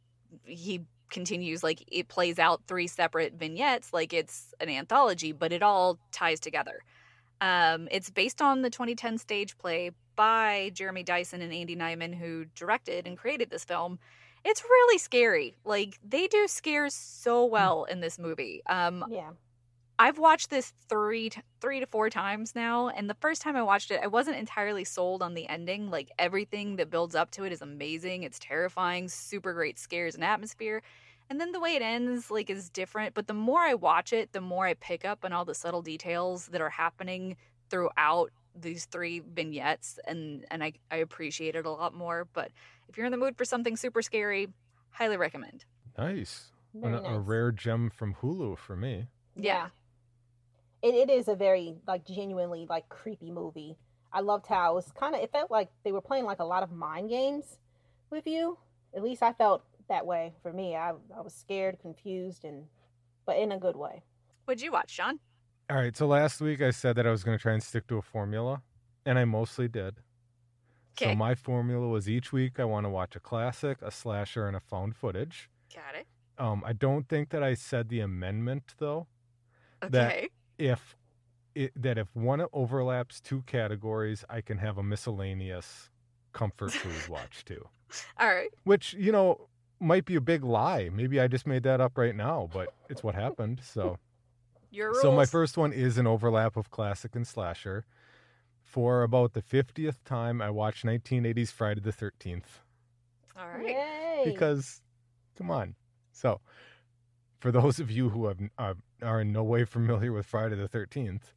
he 0.45 0.81
continues 1.09 1.63
like 1.63 1.83
it 1.91 2.07
plays 2.07 2.39
out 2.39 2.61
three 2.67 2.87
separate 2.87 3.33
vignettes 3.33 3.91
like 3.91 4.13
it's 4.13 4.53
an 4.59 4.69
anthology 4.69 5.31
but 5.31 5.51
it 5.51 5.61
all 5.61 5.99
ties 6.11 6.39
together. 6.39 6.79
Um, 7.41 7.87
it's 7.91 8.09
based 8.09 8.41
on 8.41 8.61
the 8.61 8.69
2010 8.69 9.17
stage 9.17 9.57
play 9.57 9.91
by 10.15 10.71
jeremy 10.73 11.03
dyson 11.03 11.41
and 11.41 11.53
andy 11.53 11.75
nyman 11.75 12.13
who 12.13 12.45
directed 12.53 13.07
and 13.07 13.17
created 13.17 13.49
this 13.49 13.63
film 13.63 13.97
it's 14.45 14.63
really 14.63 14.97
scary. 14.97 15.57
Like 15.65 15.99
they 16.03 16.27
do 16.27 16.47
scares 16.47 16.93
so 16.93 17.45
well 17.45 17.83
in 17.85 17.99
this 17.99 18.17
movie. 18.19 18.61
Um, 18.67 19.05
Yeah. 19.05 19.31
I've 20.01 20.17
watched 20.17 20.49
this 20.49 20.71
three, 20.87 21.29
three 21.59 21.81
to 21.81 21.85
four 21.85 22.09
times 22.09 22.55
now, 22.55 22.87
and 22.87 23.09
the 23.09 23.15
first 23.15 23.41
time 23.41 23.57
I 23.57 23.63
watched 23.63 23.91
it, 23.91 23.99
I 24.01 24.07
wasn't 24.07 24.37
entirely 24.37 24.85
sold 24.85 25.21
on 25.21 25.33
the 25.33 25.47
ending. 25.49 25.89
Like 25.89 26.09
everything 26.17 26.77
that 26.77 26.89
builds 26.89 27.15
up 27.15 27.31
to 27.31 27.43
it 27.43 27.51
is 27.51 27.61
amazing. 27.61 28.23
It's 28.23 28.39
terrifying, 28.39 29.09
super 29.09 29.53
great 29.53 29.77
scares 29.77 30.15
and 30.15 30.23
atmosphere. 30.23 30.81
And 31.29 31.39
then 31.39 31.51
the 31.51 31.59
way 31.59 31.75
it 31.75 31.81
ends, 31.81 32.31
like, 32.31 32.49
is 32.49 32.69
different. 32.69 33.13
But 33.13 33.27
the 33.27 33.33
more 33.35 33.59
I 33.59 33.73
watch 33.75 34.13
it, 34.13 34.31
the 34.31 34.41
more 34.41 34.65
I 34.65 34.73
pick 34.75 35.05
up 35.05 35.23
on 35.25 35.33
all 35.33 35.45
the 35.45 35.53
subtle 35.53 35.81
details 35.83 36.47
that 36.47 36.61
are 36.61 36.69
happening 36.71 37.37
throughout 37.69 38.31
these 38.55 38.85
three 38.85 39.19
vignettes, 39.19 39.99
and 40.07 40.45
and 40.49 40.63
I 40.63 40.73
I 40.89 40.97
appreciate 40.97 41.55
it 41.55 41.65
a 41.65 41.69
lot 41.71 41.93
more. 41.93 42.25
But 42.33 42.51
if 42.89 42.97
you're 42.97 43.05
in 43.05 43.11
the 43.11 43.17
mood 43.17 43.37
for 43.37 43.45
something 43.45 43.77
super 43.77 44.01
scary, 44.01 44.49
highly 44.91 45.17
recommend. 45.17 45.65
Nice. 45.97 46.51
Very 46.73 46.97
An- 46.97 47.05
A 47.05 47.11
nice. 47.17 47.21
rare 47.27 47.51
gem 47.51 47.89
from 47.89 48.15
Hulu 48.15 48.57
for 48.57 48.75
me. 48.75 49.07
Yeah. 49.35 49.67
It, 50.81 50.95
it 50.95 51.09
is 51.09 51.27
a 51.27 51.35
very 51.35 51.75
like 51.87 52.05
genuinely 52.05 52.65
like 52.69 52.89
creepy 52.89 53.31
movie. 53.31 53.77
I 54.11 54.21
loved 54.21 54.47
how 54.47 54.71
it 54.71 54.75
was 54.75 54.91
kind 54.91 55.13
of 55.15 55.21
it 55.21 55.31
felt 55.31 55.51
like 55.51 55.69
they 55.83 55.91
were 55.91 56.01
playing 56.01 56.25
like 56.25 56.39
a 56.39 56.45
lot 56.45 56.63
of 56.63 56.71
mind 56.71 57.09
games 57.09 57.57
with 58.09 58.25
you. 58.25 58.57
At 58.95 59.03
least 59.03 59.21
I 59.21 59.33
felt 59.33 59.63
that 59.87 60.05
way 60.05 60.33
for 60.41 60.51
me. 60.53 60.75
I 60.75 60.91
I 61.15 61.21
was 61.21 61.33
scared, 61.33 61.79
confused 61.81 62.43
and 62.45 62.65
but 63.25 63.37
in 63.37 63.51
a 63.51 63.59
good 63.59 63.75
way. 63.75 64.03
What'd 64.45 64.61
you 64.63 64.71
watch, 64.71 64.89
Sean? 64.91 65.19
All 65.69 65.77
right. 65.77 65.95
So 65.95 66.07
last 66.07 66.41
week 66.41 66.61
I 66.61 66.71
said 66.71 66.95
that 66.95 67.05
I 67.05 67.11
was 67.11 67.23
going 67.23 67.37
to 67.37 67.41
try 67.41 67.53
and 67.53 67.61
stick 67.61 67.85
to 67.87 67.97
a 67.97 68.01
formula, 68.01 68.61
and 69.05 69.19
I 69.19 69.25
mostly 69.25 69.67
did. 69.67 69.97
Okay. 71.01 71.11
So 71.11 71.15
my 71.15 71.35
formula 71.35 71.87
was 71.87 72.09
each 72.09 72.31
week 72.33 72.59
I 72.59 72.65
want 72.65 72.85
to 72.85 72.89
watch 72.89 73.15
a 73.15 73.19
classic, 73.19 73.77
a 73.81 73.91
slasher, 73.91 74.47
and 74.47 74.55
a 74.55 74.59
found 74.59 74.95
footage. 74.95 75.49
Got 75.73 75.95
it. 75.99 76.07
Um, 76.37 76.63
I 76.65 76.73
don't 76.73 77.07
think 77.07 77.29
that 77.29 77.43
I 77.43 77.53
said 77.53 77.89
the 77.89 77.99
amendment 78.01 78.75
though. 78.77 79.07
Okay. 79.83 79.91
That- 79.91 80.29
If 80.57 80.95
it, 81.55 81.71
that 81.81 81.97
if 81.97 82.13
one 82.15 82.45
overlaps 82.53 83.19
two 83.21 83.43
categories, 83.47 84.23
I 84.29 84.41
can 84.41 84.57
have 84.57 84.77
a 84.77 84.83
miscellaneous 84.83 85.89
comfort 86.33 86.71
food 86.71 87.07
watch 87.09 87.45
too. 87.45 87.67
All 88.19 88.27
right. 88.27 88.49
Which 88.65 88.93
you 88.93 89.11
know 89.11 89.47
might 89.79 90.05
be 90.05 90.15
a 90.15 90.21
big 90.21 90.43
lie. 90.43 90.89
Maybe 90.93 91.19
I 91.19 91.27
just 91.27 91.47
made 91.47 91.63
that 91.63 91.79
up 91.81 91.97
right 91.97 92.15
now, 92.15 92.49
but 92.53 92.73
it's 92.89 93.03
what 93.03 93.15
happened. 93.15 93.61
So. 93.63 93.97
Your 94.71 94.89
rules. 94.89 95.01
So 95.01 95.11
my 95.11 95.25
first 95.25 95.57
one 95.57 95.73
is 95.73 95.97
an 95.97 96.05
overlap 96.05 96.55
of 96.55 96.69
classic 96.69 97.15
and 97.15 97.25
slasher. 97.25 97.85
For 98.69 99.01
about 99.01 99.33
the 99.33 99.41
50th 99.41 100.03
time, 100.05 100.43
I 100.43 100.51
watched 100.51 100.85
1980s 100.85 101.51
Friday 101.51 101.81
the 101.81 101.91
13th 101.91 102.43
All 103.35 103.47
right. 103.47 103.65
Yay. 103.65 104.21
because, 104.23 104.81
come 105.35 105.49
on. 105.49 105.73
So, 106.11 106.39
for 107.39 107.51
those 107.51 107.79
of 107.79 107.89
you 107.89 108.09
who 108.09 108.27
have 108.27 108.37
uh, 108.59 108.75
are 109.01 109.21
in 109.21 109.31
no 109.31 109.43
way 109.43 109.65
familiar 109.65 110.11
with 110.11 110.27
Friday 110.27 110.55
the 110.55 110.69
13th, 110.69 111.33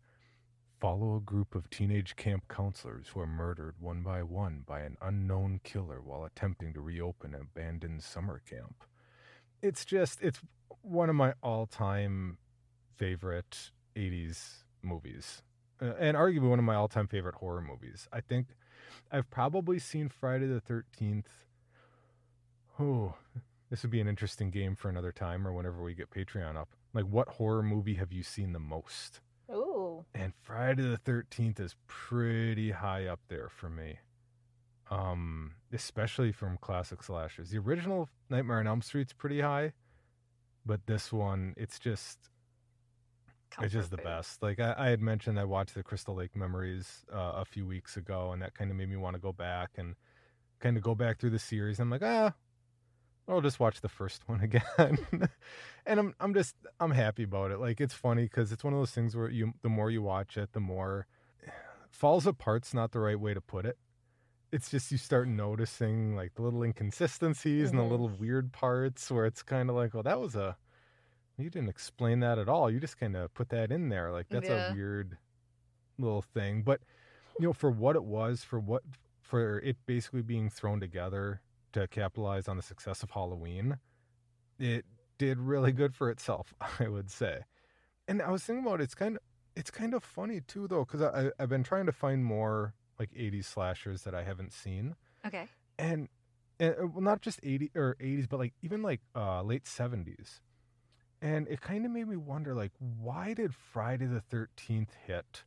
follow 0.79 1.17
a 1.17 1.21
group 1.21 1.55
of 1.55 1.71
teenage 1.71 2.17
camp 2.17 2.49
counselors 2.49 3.09
who 3.09 3.21
are 3.21 3.27
murdered 3.27 3.77
one 3.81 4.03
by 4.03 4.23
one 4.23 4.63
by 4.67 4.81
an 4.81 4.99
unknown 5.01 5.61
killer 5.65 6.03
while 6.03 6.25
attempting 6.25 6.75
to 6.75 6.83
reopen 6.83 7.35
an 7.35 7.41
abandoned 7.41 8.03
summer 8.03 8.43
camp. 8.47 8.85
It's 9.63 9.87
just 9.87 10.21
it's 10.21 10.41
one 10.83 11.09
of 11.09 11.17
my 11.17 11.33
all-time 11.43 12.37
favorite 12.95 13.71
80s 13.97 14.65
movies. 14.83 15.43
Uh, 15.83 15.95
and 15.99 16.17
arguably 16.17 16.49
one 16.49 16.59
of 16.59 16.65
my 16.65 16.75
all-time 16.75 17.09
favorite 17.09 17.35
horror 17.37 17.61
movies. 17.61 18.09
I 18.13 18.21
think 18.21 18.49
I've 19.11 19.29
probably 19.31 19.79
seen 19.79 20.09
Friday 20.09 20.47
the 20.47 20.61
13th 20.61 21.25
Oh, 22.79 23.15
this 23.71 23.83
would 23.83 23.91
be 23.91 24.01
an 24.01 24.09
interesting 24.09 24.51
game 24.51 24.75
for 24.75 24.89
another 24.89 25.13
time 25.13 25.47
or 25.47 25.53
whenever 25.53 25.83
we 25.83 25.95
get 25.95 26.11
Patreon 26.11 26.57
up. 26.57 26.71
Like, 26.95 27.05
what 27.05 27.29
horror 27.29 27.63
movie 27.63 27.95
have 27.95 28.13
you 28.13 28.23
seen 28.23 28.53
the 28.53 28.59
most? 28.59 29.21
Ooh. 29.51 30.05
And 30.15 30.33
Friday 30.41 30.83
the 30.83 30.99
13th 30.99 31.61
is 31.61 31.77
pretty 31.87 32.71
high 32.71 33.07
up 33.07 33.21
there 33.29 33.49
for 33.49 33.69
me. 33.69 33.99
Um, 34.91 35.53
especially 35.73 36.33
from 36.33 36.59
classic 36.59 37.03
slashers. 37.03 37.51
The 37.51 37.59
original 37.59 38.09
Nightmare 38.29 38.59
on 38.59 38.67
Elm 38.67 38.83
Street's 38.83 39.13
pretty 39.13 39.41
high, 39.41 39.73
but 40.67 40.87
this 40.87 41.13
one, 41.13 41.55
it's 41.57 41.79
just 41.79 42.19
it's 43.61 43.73
just 43.73 43.91
the 43.91 43.97
food. 43.97 44.05
best. 44.05 44.43
Like 44.43 44.59
I, 44.61 44.75
I 44.79 44.89
had 44.89 45.01
mentioned, 45.01 45.39
I 45.39 45.45
watched 45.45 45.75
the 45.75 45.83
Crystal 45.83 46.15
Lake 46.15 46.35
Memories 46.37 47.05
uh, 47.13 47.33
a 47.37 47.45
few 47.45 47.67
weeks 47.67 47.97
ago, 47.97 48.33
and 48.33 48.41
that 48.43 48.55
kind 48.55 48.71
of 48.71 48.77
made 48.77 48.89
me 48.89 48.97
want 48.97 49.15
to 49.15 49.21
go 49.21 49.33
back 49.33 49.71
and 49.77 49.95
kind 50.61 50.77
of 50.77 50.83
go 50.83 50.95
back 50.95 51.19
through 51.19 51.31
the 51.31 51.39
series. 51.39 51.79
I'm 51.81 51.91
like, 51.91 52.03
ah, 52.05 52.35
I'll 53.29 53.41
just 53.41 53.61
watch 53.61 53.81
the 53.81 53.89
first 53.89 54.23
one 54.29 54.41
again, 54.41 54.99
and 55.87 56.01
I'm 56.01 56.15
I'm 56.21 56.35
just 56.35 56.55
I'm 56.81 56.91
happy 56.93 57.23
about 57.25 57.51
it. 57.51 57.59
Like 57.59 57.81
it's 57.81 57.95
funny 57.95 58.25
because 58.25 58.53
it's 58.53 58.65
one 58.65 58.73
of 58.73 58.79
those 58.79 58.93
things 58.93 59.15
where 59.17 59.29
you 59.31 59.53
the 59.63 59.69
more 59.69 59.91
you 59.91 60.03
watch 60.03 60.37
it, 60.37 60.53
the 60.53 60.61
more 60.61 61.07
falls 61.91 62.27
apart's 62.27 62.73
not 62.75 62.93
the 62.93 63.01
right 63.01 63.19
way 63.21 63.35
to 63.35 63.41
put 63.41 63.67
it. 63.67 63.77
It's 64.51 64.71
just 64.71 64.93
you 64.93 64.99
start 64.99 65.29
noticing 65.29 66.15
like 66.15 66.35
the 66.35 66.43
little 66.43 66.63
inconsistencies 66.63 67.71
and 67.71 67.79
Mhm. 67.79 67.85
the 67.85 67.89
little 67.91 68.09
weird 68.09 68.53
parts 68.53 69.11
where 69.11 69.25
it's 69.25 69.43
kind 69.43 69.71
of 69.71 69.77
like, 69.77 69.95
well, 69.95 70.03
that 70.03 70.21
was 70.21 70.35
a 70.37 70.57
you 71.43 71.51
didn't 71.51 71.69
explain 71.69 72.21
that 72.21 72.39
at 72.39 72.49
all. 72.49 72.71
You 72.71 72.81
just 72.81 72.99
kind 72.99 73.17
of 73.17 73.33
put 73.35 73.49
that 73.51 73.71
in 73.73 73.89
there. 73.89 74.13
Like 74.13 74.29
that's 74.31 74.49
Yeah. 74.49 74.69
a 74.69 74.73
weird 74.73 75.19
little 75.99 76.23
thing. 76.23 76.63
But 76.63 76.81
you 77.39 77.47
know, 77.47 77.53
for 77.53 77.71
what 77.71 77.97
it 77.97 78.05
was, 78.05 78.43
for 78.45 78.59
what 78.61 78.83
for 79.21 79.59
it 79.61 79.77
basically 79.87 80.23
being 80.23 80.51
thrown 80.51 80.81
together 80.81 81.41
to 81.73 81.89
capitalize 81.89 82.49
on 82.49 82.57
the 82.57 82.63
success 82.63 83.03
of 83.03 83.11
Halloween, 83.11 83.79
it 84.59 84.85
did 85.19 85.39
really 85.39 85.73
good 85.73 85.95
for 85.95 86.11
itself, 86.11 86.55
I 86.81 86.89
would 86.89 87.11
say. 87.11 87.41
And 88.09 88.21
I 88.23 88.31
was 88.31 88.43
thinking 88.43 88.67
about 88.67 88.81
it, 88.81 88.85
it's 88.85 88.95
kind 88.95 89.17
of 89.17 89.23
it's 89.57 89.71
kind 89.71 89.95
of 89.95 90.03
funny 90.05 90.41
too 90.41 90.67
though, 90.69 90.85
because 90.85 91.03
I 91.03 91.31
I've 91.39 91.49
been 91.49 91.63
trying 91.65 91.87
to 91.87 91.93
find 91.93 92.25
more 92.25 92.75
like 92.99 93.11
80s 93.15 93.47
slashers 93.47 94.03
that 94.03 94.15
I 94.15 94.23
haven't 94.23 94.53
seen 94.53 94.97
Okay. 95.27 95.49
and, 95.79 96.09
and 96.61 96.75
uh, 96.75 96.87
well, 96.87 97.01
not 97.03 97.21
just 97.23 97.41
80 97.43 97.71
or 97.75 97.97
80s 98.01 98.29
but 98.29 98.39
like 98.39 98.55
even 98.63 98.83
like 98.83 99.01
uh 99.17 99.43
late 99.43 99.65
70s 99.65 100.41
and 101.23 101.49
it 101.49 101.63
kind 101.63 101.87
of 101.87 101.93
made 101.93 102.09
me 102.09 102.17
wonder 102.17 102.55
like 102.55 102.73
why 102.79 103.35
did 103.35 103.55
friday 103.55 104.07
the 104.07 104.23
13th 104.31 104.91
hit 105.07 105.45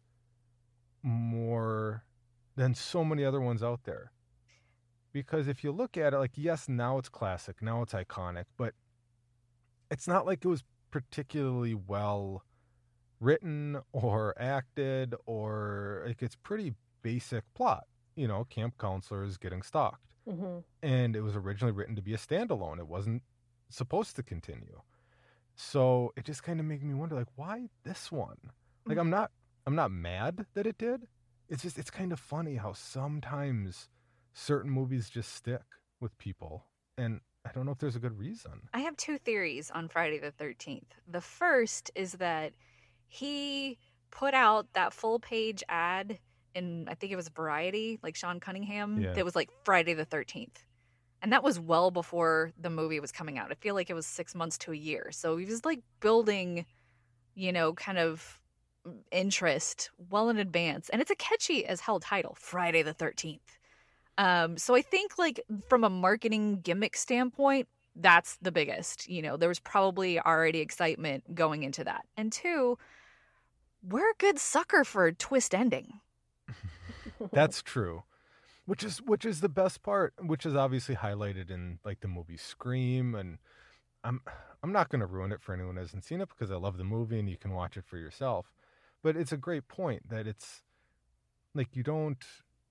more 1.04 2.04
than 2.56 2.74
so 2.74 3.04
many 3.04 3.24
other 3.24 3.42
ones 3.42 3.62
out 3.62 3.84
there 3.84 4.12
because 5.16 5.48
if 5.48 5.64
you 5.64 5.72
look 5.72 5.96
at 5.96 6.14
it, 6.14 6.18
like, 6.18 6.34
yes, 6.36 6.68
now 6.68 6.98
it's 6.98 7.08
classic, 7.08 7.62
now 7.62 7.82
it's 7.82 7.94
iconic, 7.94 8.44
but 8.58 8.74
it's 9.90 10.10
not 10.10 10.26
like 10.26 10.44
it 10.44 10.50
was 10.50 10.66
particularly 10.92 11.74
well 11.74 12.44
written 13.22 13.80
or 13.94 14.34
acted 14.38 15.16
or 15.26 16.04
like 16.06 16.22
it's 16.22 16.36
pretty 16.36 16.74
basic 17.02 17.46
plot. 17.54 17.86
You 18.18 18.28
know, 18.28 18.46
camp 18.46 18.78
counselors 18.78 19.38
getting 19.38 19.62
stalked. 19.62 20.16
hmm 20.30 20.60
And 20.84 21.16
it 21.16 21.22
was 21.22 21.38
originally 21.38 21.72
written 21.72 21.96
to 21.96 22.02
be 22.02 22.14
a 22.14 22.18
standalone. 22.18 22.80
It 22.80 22.88
wasn't 22.88 23.24
supposed 23.70 24.18
to 24.18 24.24
continue. 24.24 24.82
So 25.56 26.14
it 26.16 26.26
just 26.26 26.44
kind 26.44 26.60
of 26.60 26.66
made 26.66 26.84
me 26.84 26.94
wonder 26.94 27.16
like 27.16 27.28
why 27.36 27.70
this 27.84 28.12
one? 28.12 28.38
Like 28.86 28.98
I'm 28.98 29.08
mm. 29.08 29.12
not 29.12 29.32
I'm 29.66 29.76
not 29.76 29.92
mad 29.92 30.46
that 30.54 30.68
it 30.68 30.78
did. 30.78 31.08
It's 31.50 31.64
just 31.64 31.78
it's 31.78 31.92
kind 31.92 32.12
of 32.12 32.20
funny 32.20 32.56
how 32.56 32.74
sometimes 32.74 33.90
certain 34.34 34.70
movies 34.70 35.10
just 35.10 35.34
stick 35.34 35.64
with 36.02 36.18
people 36.18 36.66
and 36.98 37.22
I 37.46 37.52
don't 37.54 37.66
know 37.66 37.72
if 37.72 37.78
there's 37.78 37.96
a 37.96 38.00
good 38.00 38.18
reason. 38.18 38.52
I 38.74 38.80
have 38.80 38.98
two 38.98 39.18
theories 39.18 39.70
on 39.72 39.88
Friday 39.88 40.18
the 40.18 40.32
13th. 40.32 40.84
The 41.08 41.22
first 41.22 41.92
is 41.94 42.14
that 42.14 42.54
he 43.08 43.78
put 44.10 44.34
out 44.34 44.68
that 44.74 44.94
full 44.94 45.20
page 45.20 45.64
ad 45.70 46.18
in, 46.56 46.88
I 46.90 46.96
think 46.96 47.12
it 47.12 47.16
was 47.16 47.30
Variety, 47.30 48.00
like 48.02 48.16
Sean 48.16 48.40
Cunningham, 48.40 49.00
Yeah. 49.00 49.14
that 49.14 49.26
was 49.26 49.36
like 49.36 49.50
Friday 49.64 49.94
the 49.94 50.06
13th. 50.06 50.64
And 51.26 51.34
that 51.34 51.42
was 51.42 51.60
well 51.60 51.90
before 51.90 52.54
the 52.56 52.70
movie 52.70 53.00
was 53.00 53.12
coming 53.12 53.40
out. 53.40 53.50
I 53.50 53.56
feel 53.56 53.74
like 53.74 53.90
it 53.90 53.96
was 53.96 54.06
six 54.06 54.36
months 54.36 54.60
to 54.60 54.72
a 54.72 54.76
year. 54.76 55.10
So 55.10 55.38
he 55.38 55.46
was 55.48 55.66
like 55.66 55.80
building, 56.00 56.68
you 57.34 57.52
know, 57.52 57.74
kind 57.74 57.98
of 57.98 58.40
interest 59.12 59.90
well 60.12 60.30
in 60.30 60.38
advance. 60.38 60.88
And 60.90 61.02
it's 61.02 61.10
a 61.10 61.16
catchy 61.16 61.66
as 61.66 61.80
hell 61.80 62.00
title, 62.00 62.38
Friday 62.40 62.84
the 62.84 62.94
13th. 62.94 63.40
Um, 64.20 64.56
so 64.60 64.76
I 64.76 64.84
think 64.84 65.18
like 65.18 65.42
from 65.68 65.84
a 65.84 65.90
marketing 65.90 66.60
gimmick 66.62 66.96
standpoint, 66.96 67.68
that's 67.96 68.38
the 68.44 68.52
biggest. 68.52 69.10
You 69.10 69.24
know, 69.24 69.36
there 69.36 69.50
was 69.50 69.60
probably 69.60 70.20
already 70.20 70.60
excitement 70.60 71.34
going 71.34 71.64
into 71.64 71.84
that. 71.86 72.06
And 72.16 72.32
two, 72.32 72.78
we're 73.82 74.12
a 74.12 74.16
good 74.20 74.38
sucker 74.38 74.84
for 74.84 75.12
twist 75.12 75.56
ending. 75.56 76.02
That's 77.32 77.64
true. 77.64 78.04
Which 78.66 78.84
is 78.84 78.98
which 79.02 79.26
is 79.26 79.42
the 79.42 79.50
best 79.50 79.84
part, 79.84 80.14
which 80.20 80.46
is 80.46 80.56
obviously 80.56 80.96
highlighted 80.96 81.52
in 81.52 81.80
like 81.86 82.00
the 82.02 82.08
movie 82.08 82.38
Scream 82.38 83.14
and 83.16 83.38
I'm 84.04 84.22
I'm 84.64 84.72
not 84.72 84.90
going 84.90 85.02
to 85.02 85.06
ruin 85.06 85.32
it 85.32 85.42
for 85.42 85.54
anyone 85.54 85.76
who 85.76 85.82
hasn't 85.82 86.04
seen 86.06 86.22
it 86.22 86.30
because 86.30 86.52
I 86.52 86.56
love 86.56 86.78
the 86.78 86.84
movie 86.84 87.20
and 87.20 87.30
you 87.30 87.38
can 87.38 87.54
watch 87.54 87.78
it 87.78 87.86
for 87.86 87.98
yourself. 87.98 88.54
But 89.04 89.16
it's 89.16 89.32
a 89.32 89.38
great 89.38 89.68
point 89.68 90.10
that 90.10 90.26
it's 90.28 90.64
like 91.54 91.76
you 91.76 91.84
don't 91.84 92.24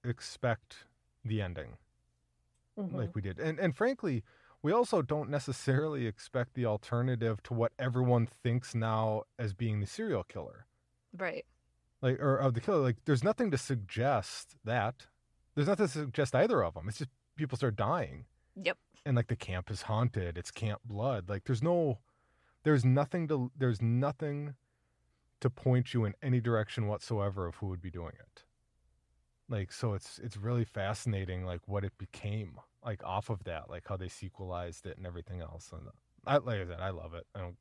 expect 0.04 0.86
the 1.24 1.40
ending 1.40 1.78
hmm 2.76 2.96
like 2.96 3.14
we 3.14 3.20
did. 3.22 3.38
And 3.38 3.58
and 3.58 3.76
frankly, 3.76 4.24
we 4.62 4.72
also 4.72 5.02
don't 5.02 5.30
necessarily 5.30 6.06
expect 6.06 6.54
the 6.54 6.66
alternative 6.66 7.42
to 7.44 7.54
what 7.54 7.72
everyone 7.78 8.26
thinks 8.26 8.74
now 8.74 9.24
as 9.38 9.52
being 9.54 9.80
the 9.80 9.86
serial 9.86 10.24
killer 10.24 10.66
Right. 11.16 11.44
like 12.02 12.18
or 12.20 12.36
of 12.36 12.54
the 12.54 12.60
killer 12.60 12.78
like 12.82 12.96
there's 13.04 13.24
nothing 13.24 13.50
to 13.50 13.58
suggest 13.58 14.56
that 14.64 15.06
there's 15.54 15.68
nothing 15.68 15.86
to 15.86 15.92
suggest 15.92 16.34
either 16.34 16.62
of 16.62 16.74
them 16.74 16.88
it's 16.88 16.98
just 16.98 17.10
people 17.36 17.56
start 17.56 17.76
dying 17.76 18.24
Yep. 18.56 18.78
and 19.04 19.16
like 19.16 19.26
the 19.28 19.36
camp 19.36 19.70
is 19.70 19.82
haunted 19.82 20.38
it's 20.38 20.50
camp 20.50 20.80
blood 20.84 21.28
like 21.28 21.44
there's 21.44 21.62
no 21.62 21.98
there's 22.62 22.84
nothing 22.84 23.28
to 23.28 23.50
there's 23.56 23.82
nothing 23.82 24.54
to 25.40 25.50
point 25.50 25.92
you 25.92 26.04
in 26.04 26.14
any 26.22 26.40
direction 26.40 26.86
whatsoever 26.86 27.46
of 27.46 27.56
who 27.56 27.66
would 27.66 27.82
be 27.82 27.90
doing 27.90 28.14
it 28.18 28.44
like 29.48 29.72
so 29.72 29.92
it's 29.94 30.20
it's 30.22 30.36
really 30.36 30.64
fascinating 30.64 31.44
like 31.44 31.60
what 31.66 31.84
it 31.84 31.92
became 31.98 32.58
like 32.84 33.02
off 33.04 33.28
of 33.28 33.42
that 33.44 33.68
like 33.68 33.84
how 33.88 33.96
they 33.96 34.08
sequelized 34.08 34.86
it 34.86 34.96
and 34.96 35.06
everything 35.06 35.40
else 35.40 35.70
and 35.72 35.88
I, 36.26 36.38
like 36.38 36.60
I 36.60 36.66
said, 36.66 36.80
I 36.80 36.90
love 36.90 37.14
it. 37.14 37.26
I 37.34 37.40
don't, 37.40 37.56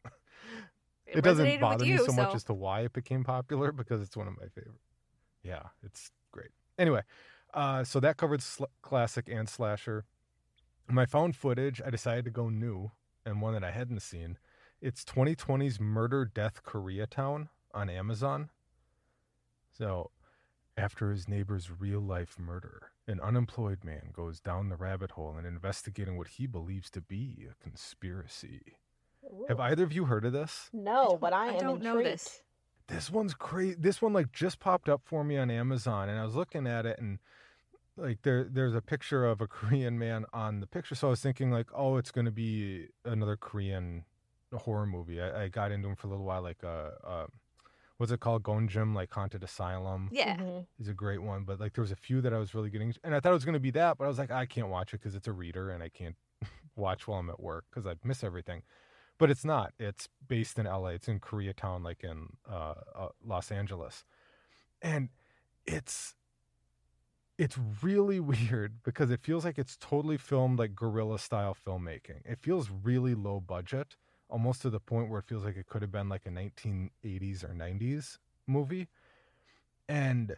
it, 1.05 1.21
doesn't 1.23 1.59
bother 1.59 1.85
you, 1.85 1.97
me 1.97 2.05
so, 2.05 2.13
much 2.13 2.33
as 2.35 2.43
to 2.45 2.53
why 2.53 2.81
it 2.81 2.93
became 2.93 3.23
popular 3.23 3.71
because 3.71 4.01
it's 4.01 4.15
one 4.15 4.27
of 4.27 4.35
my 4.37 4.47
favorite. 4.47 4.79
Yeah, 5.43 5.63
it's 5.83 6.11
great. 6.31 6.49
Anyway, 6.79 7.01
uh, 7.53 7.83
so 7.83 7.99
that 7.99 8.17
covered 8.17 8.41
sl- 8.41 8.65
classic 8.81 9.27
and 9.29 9.47
slasher. 9.47 10.05
My 10.87 11.05
found 11.05 11.35
footage, 11.35 11.81
I 11.85 11.89
decided 11.89 12.25
to 12.25 12.31
go 12.31 12.49
new 12.49 12.91
and 13.25 13.41
one 13.41 13.53
that 13.53 13.63
I 13.63 13.71
hadn't 13.71 14.01
seen. 14.01 14.37
It's 14.81 15.05
2020's 15.05 15.79
Murder 15.79 16.25
Death 16.25 16.63
Koreatown 16.63 17.47
on 17.73 17.89
Amazon. 17.89 18.49
So, 19.77 20.11
after 20.75 21.11
his 21.11 21.29
neighbor's 21.29 21.69
real 21.79 22.01
life 22.01 22.37
murder, 22.37 22.91
an 23.07 23.19
unemployed 23.21 23.83
man 23.83 24.09
goes 24.11 24.39
down 24.39 24.69
the 24.69 24.75
rabbit 24.75 25.11
hole 25.11 25.37
in 25.37 25.45
investigating 25.45 26.17
what 26.17 26.27
he 26.27 26.47
believes 26.47 26.89
to 26.91 27.01
be 27.01 27.47
a 27.49 27.63
conspiracy. 27.63 28.77
Have 29.47 29.59
either 29.59 29.83
of 29.83 29.93
you 29.93 30.05
heard 30.05 30.25
of 30.25 30.33
this? 30.33 30.69
No, 30.73 31.17
but 31.19 31.33
I 31.33 31.47
am 31.47 31.55
I 31.55 31.59
don't 31.59 31.81
know 31.81 32.03
this. 32.03 32.41
this 32.87 33.09
one's 33.09 33.33
crazy. 33.33 33.77
This 33.79 34.01
one 34.01 34.13
like 34.13 34.31
just 34.31 34.59
popped 34.59 34.89
up 34.89 35.01
for 35.05 35.23
me 35.23 35.37
on 35.37 35.49
Amazon, 35.49 36.09
and 36.09 36.19
I 36.19 36.25
was 36.25 36.35
looking 36.35 36.67
at 36.67 36.85
it, 36.85 36.99
and 36.99 37.19
like 37.97 38.21
there 38.23 38.45
there's 38.49 38.75
a 38.75 38.81
picture 38.81 39.25
of 39.25 39.41
a 39.41 39.47
Korean 39.57 39.97
man 39.99 40.25
on 40.33 40.59
the 40.59 40.67
picture. 40.67 40.95
So 40.95 41.07
I 41.07 41.09
was 41.11 41.21
thinking 41.21 41.51
like, 41.51 41.67
oh, 41.73 41.97
it's 41.97 42.11
going 42.11 42.25
to 42.25 42.31
be 42.31 42.87
another 43.05 43.37
Korean 43.37 44.05
horror 44.53 44.85
movie. 44.85 45.19
I, 45.21 45.43
I 45.43 45.47
got 45.47 45.71
into 45.71 45.89
him 45.89 45.95
for 45.95 46.07
a 46.07 46.09
little 46.11 46.25
while, 46.25 46.41
like 46.41 46.63
uh, 46.63 46.91
uh 47.05 47.25
what's 47.97 48.11
it 48.11 48.19
called, 48.19 48.43
Gonjiam, 48.43 48.95
like 48.95 49.11
Haunted 49.11 49.43
Asylum. 49.43 50.09
Yeah. 50.11 50.35
Mhm. 50.37 50.65
is 50.79 50.87
a 50.87 50.93
great 50.93 51.21
one, 51.21 51.43
but 51.43 51.59
like 51.59 51.73
there 51.73 51.81
was 51.83 51.91
a 51.91 51.95
few 51.95 52.21
that 52.21 52.33
I 52.33 52.37
was 52.37 52.53
really 52.53 52.69
getting, 52.69 52.93
and 53.03 53.15
I 53.15 53.19
thought 53.19 53.29
it 53.29 53.33
was 53.35 53.45
going 53.45 53.53
to 53.53 53.59
be 53.59 53.71
that, 53.71 53.97
but 53.97 54.05
I 54.05 54.07
was 54.07 54.17
like, 54.17 54.31
I 54.31 54.45
can't 54.45 54.69
watch 54.69 54.93
it 54.93 54.99
because 54.99 55.15
it's 55.15 55.27
a 55.27 55.31
reader, 55.31 55.69
and 55.69 55.81
I 55.81 55.89
can't 55.89 56.15
watch 56.75 57.07
while 57.07 57.19
I'm 57.19 57.29
at 57.29 57.39
work 57.39 57.65
because 57.69 57.85
I'd 57.85 58.03
miss 58.03 58.23
everything. 58.23 58.63
But 59.19 59.29
it's 59.29 59.45
not. 59.45 59.73
It's 59.79 60.09
based 60.27 60.57
in 60.57 60.65
LA. 60.65 60.87
It's 60.87 61.07
in 61.07 61.19
Koreatown, 61.19 61.83
like 61.83 62.03
in 62.03 62.29
uh, 62.51 62.73
uh, 62.95 63.07
Los 63.23 63.51
Angeles, 63.51 64.03
and 64.81 65.09
it's 65.65 66.15
it's 67.37 67.57
really 67.81 68.19
weird 68.31 68.83
because 68.83 69.11
it 69.11 69.21
feels 69.21 69.45
like 69.45 69.57
it's 69.57 69.77
totally 69.77 70.17
filmed 70.17 70.59
like 70.59 70.75
guerrilla 70.75 71.19
style 71.19 71.55
filmmaking. 71.65 72.21
It 72.25 72.39
feels 72.39 72.69
really 72.69 73.15
low 73.15 73.39
budget, 73.39 73.95
almost 74.29 74.61
to 74.63 74.69
the 74.69 74.79
point 74.79 75.09
where 75.09 75.19
it 75.19 75.25
feels 75.25 75.43
like 75.43 75.57
it 75.57 75.67
could 75.67 75.81
have 75.81 75.91
been 75.91 76.09
like 76.09 76.25
a 76.25 76.31
1980s 76.31 77.43
or 77.43 77.53
90s 77.53 78.19
movie 78.47 78.87
and 79.87 80.35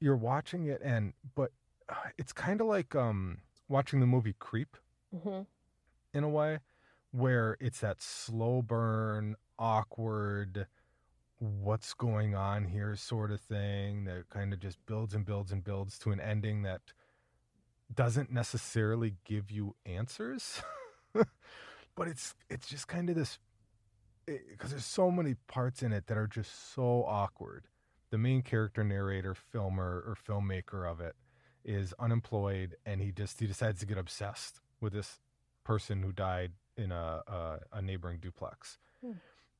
you're 0.00 0.16
watching 0.16 0.66
it 0.66 0.80
and 0.82 1.12
but 1.34 1.52
uh, 1.88 1.94
it's 2.18 2.32
kind 2.32 2.60
of 2.60 2.66
like 2.66 2.94
um 2.94 3.38
watching 3.68 4.00
the 4.00 4.06
movie 4.06 4.34
creep 4.38 4.76
Mhm. 5.14 5.46
in 6.14 6.24
a 6.24 6.28
way 6.28 6.60
where 7.10 7.56
it's 7.60 7.80
that 7.80 8.00
slow 8.00 8.62
burn 8.62 9.36
awkward 9.58 10.66
what's 11.42 11.92
going 11.92 12.36
on 12.36 12.64
here 12.64 12.94
sort 12.94 13.32
of 13.32 13.40
thing 13.40 14.04
that 14.04 14.28
kind 14.30 14.52
of 14.52 14.60
just 14.60 14.78
builds 14.86 15.12
and 15.12 15.24
builds 15.24 15.50
and 15.50 15.64
builds 15.64 15.98
to 15.98 16.12
an 16.12 16.20
ending 16.20 16.62
that 16.62 16.80
doesn't 17.92 18.30
necessarily 18.30 19.16
give 19.24 19.50
you 19.50 19.74
answers 19.84 20.62
but 21.14 22.06
it's 22.06 22.36
it's 22.48 22.68
just 22.68 22.86
kind 22.86 23.10
of 23.10 23.16
this 23.16 23.40
because 24.26 24.70
there's 24.70 24.84
so 24.84 25.10
many 25.10 25.34
parts 25.48 25.82
in 25.82 25.92
it 25.92 26.06
that 26.06 26.16
are 26.16 26.28
just 26.28 26.72
so 26.74 27.04
awkward 27.08 27.66
the 28.10 28.18
main 28.18 28.40
character 28.40 28.84
narrator 28.84 29.34
filmer 29.34 30.04
or 30.06 30.16
filmmaker 30.28 30.88
of 30.88 31.00
it 31.00 31.16
is 31.64 31.92
unemployed 31.98 32.76
and 32.86 33.00
he 33.00 33.10
just 33.10 33.40
he 33.40 33.48
decides 33.48 33.80
to 33.80 33.86
get 33.86 33.98
obsessed 33.98 34.60
with 34.80 34.92
this 34.92 35.18
person 35.64 36.02
who 36.02 36.12
died 36.12 36.52
in 36.76 36.92
a 36.92 37.20
a, 37.26 37.58
a 37.72 37.82
neighboring 37.82 38.20
duplex 38.20 38.78
Hmm. 39.04 39.14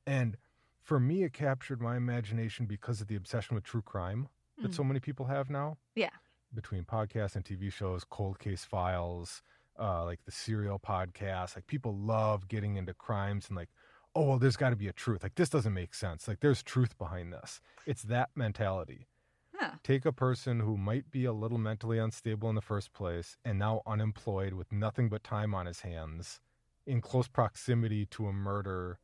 and 0.06 0.36
for 0.82 0.98
me 1.00 1.22
it 1.22 1.32
captured 1.32 1.80
my 1.80 1.96
imagination 1.96 2.66
because 2.66 3.00
of 3.00 3.06
the 3.08 3.16
obsession 3.16 3.54
with 3.54 3.64
true 3.64 3.82
crime 3.82 4.28
that 4.62 4.72
Mm. 4.72 4.74
so 4.76 4.84
many 4.84 5.00
people 5.00 5.26
have 5.26 5.48
now 5.50 5.78
Yeah. 5.94 6.10
between 6.54 6.84
podcasts 6.84 7.36
and 7.36 7.44
tv 7.44 7.72
shows 7.72 8.04
cold 8.04 8.38
case 8.38 8.64
files 8.64 9.42
uh 9.78 10.04
like 10.04 10.20
the 10.24 10.30
serial 10.32 10.78
podcast 10.78 11.56
like 11.56 11.66
people 11.66 11.96
love 11.96 12.48
getting 12.48 12.76
into 12.76 12.92
crimes 12.94 13.48
and 13.48 13.56
like 13.56 13.70
oh 14.14 14.28
well 14.28 14.38
there's 14.38 14.56
got 14.56 14.70
to 14.70 14.76
be 14.76 14.88
a 14.88 14.92
truth 14.92 15.22
like 15.22 15.34
this 15.36 15.48
doesn't 15.48 15.72
make 15.74 15.94
sense 15.94 16.28
like 16.28 16.40
there's 16.40 16.62
truth 16.62 16.96
behind 16.98 17.32
this 17.32 17.60
it's 17.86 18.02
that 18.02 18.30
mentality 18.36 19.08
Huh. 19.54 19.76
take 19.84 20.04
a 20.04 20.12
person 20.12 20.60
who 20.60 20.76
might 20.76 21.10
be 21.10 21.24
a 21.24 21.32
little 21.32 21.58
mentally 21.58 21.98
unstable 21.98 22.48
in 22.48 22.54
the 22.54 22.60
first 22.62 22.92
place 22.92 23.36
and 23.44 23.58
now 23.58 23.82
unemployed 23.86 24.54
with 24.54 24.72
nothing 24.72 25.08
but 25.08 25.22
time 25.24 25.54
on 25.54 25.66
his 25.66 25.80
hands 25.80 26.40
in 26.86 27.00
close 27.00 27.28
proximity 27.28 28.04
to 28.06 28.26
a 28.26 28.32
murder 28.32 28.98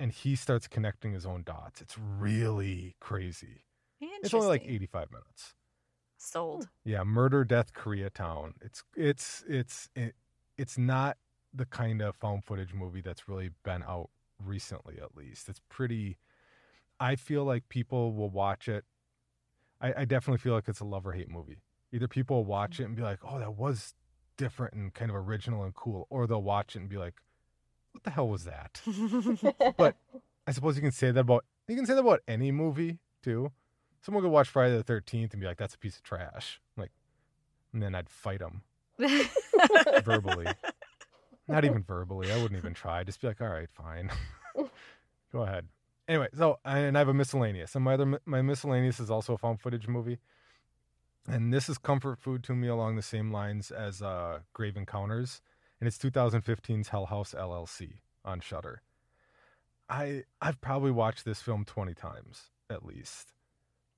and 0.00 0.10
he 0.10 0.34
starts 0.34 0.66
connecting 0.66 1.12
his 1.12 1.24
own 1.24 1.42
dots 1.44 1.80
it's 1.80 1.96
really 2.18 2.96
crazy 3.00 3.64
it's 4.00 4.34
only 4.34 4.48
like 4.48 4.64
85 4.64 5.12
minutes 5.12 5.54
Sold. 6.20 6.68
yeah, 6.84 7.02
Murder 7.02 7.44
Death 7.44 7.72
Koreatown. 7.72 8.52
It's 8.60 8.84
it's 8.94 9.42
it's 9.48 9.88
it, 9.96 10.14
it's 10.58 10.76
not 10.76 11.16
the 11.54 11.64
kind 11.64 12.02
of 12.02 12.14
found 12.14 12.44
footage 12.44 12.74
movie 12.74 13.00
that's 13.00 13.26
really 13.26 13.50
been 13.64 13.82
out 13.82 14.10
recently 14.44 14.98
at 15.00 15.16
least. 15.16 15.48
It's 15.48 15.62
pretty 15.70 16.18
I 17.00 17.16
feel 17.16 17.44
like 17.44 17.70
people 17.70 18.12
will 18.12 18.28
watch 18.28 18.68
it. 18.68 18.84
I, 19.80 19.94
I 19.98 20.04
definitely 20.04 20.38
feel 20.38 20.52
like 20.52 20.68
it's 20.68 20.80
a 20.80 20.84
love 20.84 21.06
or 21.06 21.12
hate 21.12 21.30
movie. 21.30 21.62
Either 21.90 22.06
people 22.06 22.36
will 22.36 22.44
watch 22.44 22.74
mm-hmm. 22.74 22.82
it 22.82 22.86
and 22.86 22.96
be 22.96 23.02
like, 23.02 23.20
"Oh, 23.24 23.38
that 23.38 23.56
was 23.56 23.94
different 24.36 24.74
and 24.74 24.92
kind 24.92 25.10
of 25.10 25.16
original 25.16 25.64
and 25.64 25.74
cool," 25.74 26.06
or 26.10 26.26
they'll 26.26 26.42
watch 26.42 26.76
it 26.76 26.80
and 26.80 26.88
be 26.88 26.98
like, 26.98 27.14
"What 27.92 28.04
the 28.04 28.10
hell 28.10 28.28
was 28.28 28.44
that?" 28.44 28.80
but 29.76 29.96
I 30.46 30.52
suppose 30.52 30.76
you 30.76 30.82
can 30.82 30.92
say 30.92 31.10
that 31.10 31.20
about 31.20 31.44
you 31.68 31.76
can 31.76 31.86
say 31.86 31.94
that 31.94 32.00
about 32.00 32.20
any 32.26 32.52
movie 32.52 32.98
too. 33.22 33.52
Someone 34.02 34.22
could 34.24 34.30
watch 34.30 34.48
Friday 34.48 34.76
the 34.76 34.82
Thirteenth 34.82 35.32
and 35.32 35.40
be 35.40 35.46
like, 35.46 35.58
"That's 35.58 35.74
a 35.74 35.78
piece 35.78 35.96
of 35.96 36.02
trash," 36.02 36.60
like, 36.76 36.90
and 37.72 37.82
then 37.82 37.94
I'd 37.94 38.08
fight 38.08 38.40
them 38.40 38.62
verbally. 40.04 40.46
Not 41.48 41.64
even 41.64 41.82
verbally. 41.82 42.32
I 42.32 42.36
wouldn't 42.36 42.58
even 42.58 42.74
try. 42.74 43.04
Just 43.04 43.20
be 43.20 43.26
like, 43.26 43.40
"All 43.40 43.48
right, 43.48 43.68
fine, 43.70 44.10
go 45.32 45.42
ahead." 45.42 45.68
Anyway, 46.08 46.28
so 46.36 46.58
and 46.64 46.96
I 46.96 47.00
have 47.00 47.08
a 47.08 47.14
miscellaneous, 47.14 47.74
and 47.74 47.84
my 47.84 47.94
other 47.94 48.20
my 48.24 48.42
miscellaneous 48.42 48.98
is 48.98 49.10
also 49.10 49.34
a 49.34 49.38
found 49.38 49.60
footage 49.60 49.86
movie, 49.86 50.18
and 51.28 51.52
this 51.52 51.68
is 51.68 51.78
comfort 51.78 52.18
food 52.18 52.42
to 52.44 52.54
me 52.54 52.68
along 52.68 52.96
the 52.96 53.02
same 53.02 53.30
lines 53.30 53.70
as 53.70 54.02
uh, 54.02 54.40
Grave 54.52 54.76
Encounters, 54.76 55.40
and 55.80 55.86
it's 55.88 55.98
2015's 55.98 56.88
Hell 56.88 57.06
House 57.06 57.34
LLC 57.36 58.00
on 58.24 58.40
Shudder. 58.40 58.82
I 59.88 60.24
I've 60.40 60.60
probably 60.60 60.90
watched 60.90 61.24
this 61.24 61.40
film 61.42 61.64
20 61.64 61.94
times 61.94 62.50
at 62.68 62.84
least. 62.84 63.32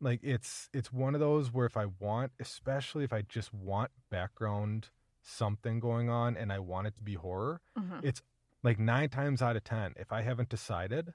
Like 0.01 0.21
it's 0.23 0.68
it's 0.73 0.92
one 0.92 1.14
of 1.14 1.21
those 1.21 1.53
where 1.53 1.66
if 1.66 1.77
I 1.77 1.87
want, 1.99 2.33
especially 2.40 3.05
if 3.05 3.12
I 3.12 3.23
just 3.23 3.53
want 3.53 3.90
background 4.11 4.88
something 5.23 5.79
going 5.81 6.09
on 6.09 6.37
and 6.37 6.53
I 6.53 6.59
want 6.59 6.87
it 6.88 6.97
to 6.97 7.03
be 7.03 7.14
horror, 7.14 7.61
Mhm. 7.79 8.01
it's 8.03 8.23
like 8.62 8.79
9 8.79 9.09
times 9.09 9.42
out 9.42 9.57
of 9.57 9.64
10 9.64 9.95
if 9.97 10.12
I 10.12 10.23
haven't 10.23 10.49
decided, 10.49 11.14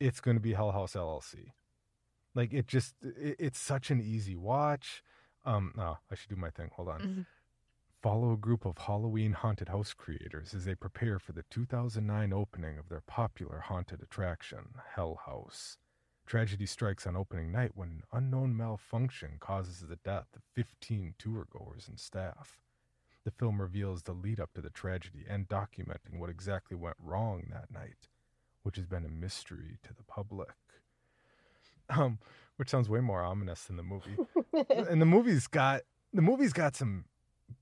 it's 0.00 0.20
going 0.20 0.36
to 0.36 0.40
be 0.40 0.52
Hell 0.54 0.72
House 0.72 0.94
LLC. 0.94 1.52
Like 2.34 2.52
it 2.54 2.66
just 2.66 2.94
it, 3.02 3.36
it's 3.38 3.58
such 3.58 3.90
an 3.90 4.00
easy 4.00 4.36
watch. 4.36 5.02
Um 5.44 5.74
oh, 5.78 5.98
I 6.10 6.14
should 6.14 6.30
do 6.30 6.36
my 6.36 6.50
thing. 6.50 6.70
Hold 6.76 6.88
on. 6.88 7.00
Mhm. 7.00 7.26
Follow 8.06 8.30
a 8.30 8.36
group 8.36 8.64
of 8.64 8.78
Halloween 8.78 9.32
haunted 9.32 9.68
house 9.68 9.92
creators 9.92 10.54
as 10.54 10.64
they 10.64 10.76
prepare 10.76 11.18
for 11.18 11.32
the 11.32 11.42
2009 11.50 12.32
opening 12.32 12.78
of 12.78 12.88
their 12.88 13.00
popular 13.00 13.58
haunted 13.58 14.00
attraction, 14.00 14.60
Hell 14.94 15.18
House. 15.26 15.76
Tragedy 16.24 16.66
strikes 16.66 17.04
on 17.04 17.16
opening 17.16 17.50
night 17.50 17.72
when 17.74 17.88
an 17.88 18.02
unknown 18.12 18.56
malfunction 18.56 19.38
causes 19.40 19.80
the 19.80 19.98
death 20.04 20.28
of 20.36 20.42
15 20.54 21.16
tour 21.18 21.48
goers 21.50 21.88
and 21.88 21.98
staff. 21.98 22.60
The 23.24 23.32
film 23.32 23.60
reveals 23.60 24.04
the 24.04 24.12
lead 24.12 24.38
up 24.38 24.54
to 24.54 24.60
the 24.60 24.70
tragedy 24.70 25.24
and 25.28 25.48
documenting 25.48 26.20
what 26.20 26.30
exactly 26.30 26.76
went 26.76 26.98
wrong 27.02 27.48
that 27.50 27.72
night, 27.72 28.06
which 28.62 28.76
has 28.76 28.86
been 28.86 29.04
a 29.04 29.08
mystery 29.08 29.78
to 29.82 29.92
the 29.92 30.04
public. 30.04 30.54
Um, 31.90 32.20
which 32.54 32.70
sounds 32.70 32.88
way 32.88 33.00
more 33.00 33.24
ominous 33.24 33.64
than 33.64 33.76
the 33.76 33.82
movie 33.82 34.16
and 34.88 35.02
the 35.02 35.06
movie's 35.06 35.48
got 35.48 35.82
the 36.12 36.22
movie's 36.22 36.52
got 36.52 36.76
some 36.76 37.06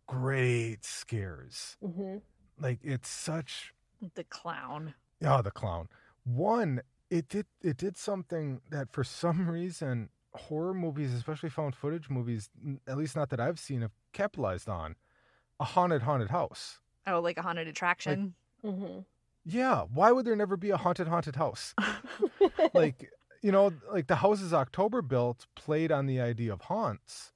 great 0.06 0.84
scares. 0.84 1.76
hmm 1.82 2.18
Like 2.60 2.80
it's 2.82 3.08
such 3.08 3.74
the 4.14 4.24
clown. 4.24 4.94
oh 5.24 5.42
the 5.42 5.50
clown. 5.50 5.88
One, 6.24 6.82
it 7.10 7.28
did 7.28 7.46
it 7.62 7.76
did 7.76 7.96
something 7.96 8.60
that 8.70 8.92
for 8.92 9.04
some 9.04 9.48
reason 9.58 10.10
horror 10.34 10.74
movies, 10.74 11.14
especially 11.14 11.48
found 11.50 11.74
footage 11.76 12.10
movies, 12.10 12.50
at 12.88 12.96
least 12.98 13.14
not 13.16 13.30
that 13.30 13.40
I've 13.40 13.58
seen, 13.58 13.82
have 13.82 13.92
capitalized 14.12 14.68
on. 14.68 14.96
A 15.60 15.64
haunted 15.64 16.02
haunted 16.02 16.30
house. 16.30 16.80
Oh, 17.06 17.20
like 17.20 17.38
a 17.38 17.42
haunted 17.42 17.68
attraction. 17.68 18.34
hmm 18.62 19.00
Yeah, 19.44 19.82
why 19.92 20.10
would 20.10 20.26
there 20.26 20.34
never 20.36 20.56
be 20.56 20.70
a 20.70 20.76
haunted 20.76 21.06
haunted 21.06 21.36
house? 21.36 21.74
like 22.74 23.10
you 23.42 23.52
know, 23.52 23.72
like 23.92 24.06
the 24.06 24.16
houses 24.16 24.52
October 24.54 25.02
built 25.02 25.46
played 25.54 25.92
on 25.92 26.06
the 26.06 26.18
idea 26.20 26.52
of 26.52 26.62
haunts, 26.62 27.32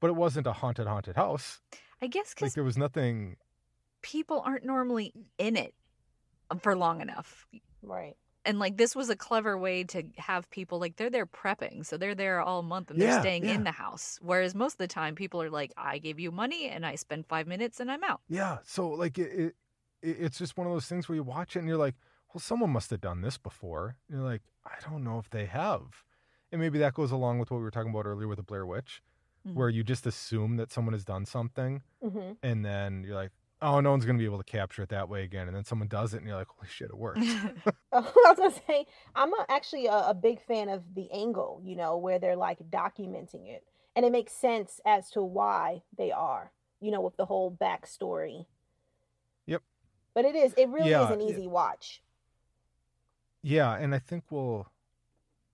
but 0.00 0.08
it 0.08 0.16
wasn't 0.16 0.46
a 0.46 0.52
haunted 0.52 0.86
haunted 0.88 1.16
house. 1.16 1.60
I 2.02 2.08
guess 2.08 2.30
Like 2.30 2.36
because 2.36 2.54
there 2.54 2.64
was 2.64 2.76
nothing 2.76 3.36
people 4.02 4.42
aren't 4.44 4.64
normally 4.64 5.12
in 5.38 5.56
it 5.56 5.74
um, 6.50 6.58
for 6.58 6.74
long 6.76 7.00
enough. 7.00 7.46
right. 7.82 8.16
And 8.44 8.58
like 8.58 8.76
this 8.76 8.96
was 8.96 9.08
a 9.08 9.14
clever 9.14 9.56
way 9.56 9.84
to 9.84 10.02
have 10.18 10.50
people 10.50 10.80
like 10.80 10.96
they're 10.96 11.10
there 11.10 11.26
prepping, 11.26 11.86
so 11.86 11.96
they're 11.96 12.16
there 12.16 12.40
all 12.40 12.62
month 12.64 12.90
and 12.90 13.00
they're 13.00 13.08
Yeah, 13.08 13.20
staying 13.20 13.44
yeah. 13.44 13.54
in 13.54 13.62
the 13.62 13.70
house. 13.70 14.18
Whereas 14.20 14.52
most 14.52 14.74
of 14.74 14.78
the 14.78 14.88
time, 14.88 15.14
people 15.14 15.40
are 15.40 15.48
like, 15.50 15.72
"I 15.76 15.98
gave 15.98 16.18
you 16.18 16.32
money 16.32 16.68
and 16.68 16.84
I 16.84 16.96
spend 16.96 17.26
five 17.28 17.46
minutes 17.46 17.78
and 17.78 17.88
I'm 17.88 18.02
out." 18.02 18.20
Yeah, 18.28 18.58
so 18.64 18.88
like 18.88 19.16
it, 19.16 19.30
it, 19.32 19.54
it 20.02 20.16
it's 20.18 20.38
just 20.38 20.56
one 20.56 20.66
of 20.66 20.72
those 20.72 20.86
things 20.86 21.08
where 21.08 21.14
you 21.14 21.22
watch 21.22 21.54
it 21.54 21.60
and 21.60 21.68
you're 21.68 21.76
like, 21.78 21.94
well, 22.34 22.40
someone 22.40 22.70
must 22.70 22.90
have 22.90 23.00
done 23.00 23.20
this 23.20 23.38
before. 23.38 23.96
And 24.08 24.18
you're 24.18 24.28
like, 24.28 24.42
I 24.66 24.74
don't 24.90 25.04
know 25.04 25.18
if 25.20 25.30
they 25.30 25.46
have, 25.46 26.02
and 26.50 26.60
maybe 26.60 26.80
that 26.80 26.94
goes 26.94 27.12
along 27.12 27.38
with 27.38 27.52
what 27.52 27.58
we 27.58 27.62
were 27.62 27.70
talking 27.70 27.90
about 27.90 28.06
earlier 28.06 28.26
with 28.26 28.38
the 28.38 28.42
Blair 28.42 28.66
Witch, 28.66 29.02
Mhm. 29.46 29.54
where 29.54 29.68
you 29.68 29.82
just 29.82 30.06
assume 30.06 30.56
that 30.56 30.70
someone 30.70 30.92
has 30.92 31.04
done 31.04 31.26
something, 31.26 31.82
hmm 32.00 32.32
and 32.42 32.64
then 32.64 33.02
you're 33.04 33.14
like, 33.16 33.30
oh, 33.60 33.80
no 33.80 33.90
one's 33.90 34.04
gonna 34.04 34.18
be 34.18 34.24
able 34.24 34.38
to 34.38 34.44
capture 34.44 34.82
it 34.82 34.88
that 34.90 35.08
way 35.08 35.24
again, 35.24 35.46
and 35.48 35.56
then 35.56 35.64
someone 35.64 35.88
does 35.88 36.14
it, 36.14 36.18
and 36.18 36.26
you're 36.26 36.36
like, 36.36 36.48
holy 36.48 36.68
shit, 36.68 36.90
it 36.90 36.96
worked. 36.96 37.18
I 37.20 38.00
was 38.00 38.36
gonna 38.36 38.50
say 38.68 38.86
I'm 39.14 39.32
a, 39.34 39.46
actually 39.48 39.86
a, 39.86 40.08
a 40.08 40.14
big 40.14 40.40
fan 40.40 40.68
of 40.68 40.94
the 40.94 41.10
angle, 41.12 41.60
you 41.64 41.74
know, 41.76 41.96
where 41.96 42.18
they're 42.18 42.36
like 42.36 42.58
documenting 42.70 43.48
it, 43.48 43.64
and 43.96 44.04
it 44.06 44.12
makes 44.12 44.32
sense 44.32 44.80
as 44.86 45.10
to 45.10 45.22
why 45.22 45.82
they 45.96 46.12
are, 46.12 46.52
you 46.80 46.90
know, 46.90 47.00
with 47.00 47.16
the 47.16 47.26
whole 47.26 47.50
backstory. 47.50 48.46
Yep. 49.46 49.62
But 50.14 50.24
it 50.24 50.36
is, 50.36 50.54
it 50.56 50.68
really 50.68 50.90
Yeah, 50.90 51.04
is 51.06 51.10
an 51.10 51.20
it- 51.20 51.30
easy 51.30 51.46
watch. 51.48 52.02
Yeah, 53.42 53.74
and 53.74 53.92
I 53.94 53.98
think 53.98 54.24
we'll, 54.30 54.68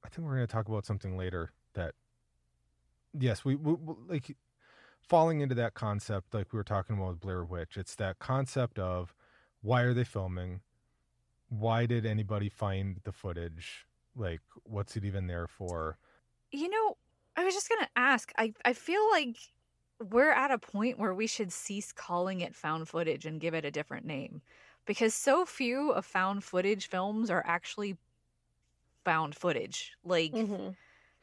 I 0.04 0.08
think 0.10 0.26
we're 0.26 0.34
going 0.34 0.46
to 0.46 0.52
talk 0.52 0.68
about 0.68 0.84
something 0.84 1.16
later 1.16 1.52
that, 1.72 1.94
yes, 3.18 3.44
we, 3.44 3.56
we 3.56 3.74
we- 3.74 3.94
like 4.08 4.36
falling 5.02 5.40
into 5.40 5.54
that 5.56 5.74
concept, 5.74 6.34
like 6.34 6.52
we 6.52 6.58
were 6.58 6.64
talking 6.64 6.96
about 6.96 7.10
with 7.10 7.20
Blair 7.20 7.44
Witch. 7.44 7.76
It's 7.76 7.94
that 7.96 8.18
concept 8.18 8.78
of 8.78 9.14
why 9.62 9.82
are 9.82 9.94
they 9.94 10.04
filming? 10.04 10.62
Why 11.48 11.86
did 11.86 12.06
anybody 12.06 12.48
find 12.48 13.00
the 13.04 13.12
footage? 13.12 13.86
Like, 14.16 14.42
what's 14.64 14.96
it 14.96 15.04
even 15.04 15.26
there 15.28 15.48
for? 15.48 15.98
You 16.50 16.68
know, 16.68 16.96
I 17.36 17.44
was 17.44 17.54
just 17.54 17.68
gonna 17.68 17.88
ask. 17.96 18.32
I 18.36 18.54
I 18.64 18.72
feel 18.72 19.08
like 19.10 19.36
we're 20.00 20.30
at 20.32 20.50
a 20.50 20.58
point 20.58 20.98
where 20.98 21.14
we 21.14 21.26
should 21.26 21.52
cease 21.52 21.92
calling 21.92 22.40
it 22.40 22.54
found 22.54 22.88
footage 22.88 23.26
and 23.26 23.40
give 23.40 23.54
it 23.54 23.64
a 23.64 23.70
different 23.70 24.06
name, 24.06 24.42
because 24.86 25.14
so 25.14 25.44
few 25.46 25.90
of 25.92 26.06
found 26.06 26.44
footage 26.44 26.86
films 26.88 27.30
are 27.30 27.44
actually 27.46 27.98
found 29.04 29.34
footage. 29.34 29.92
Like 30.04 30.46
hmm 30.46 30.70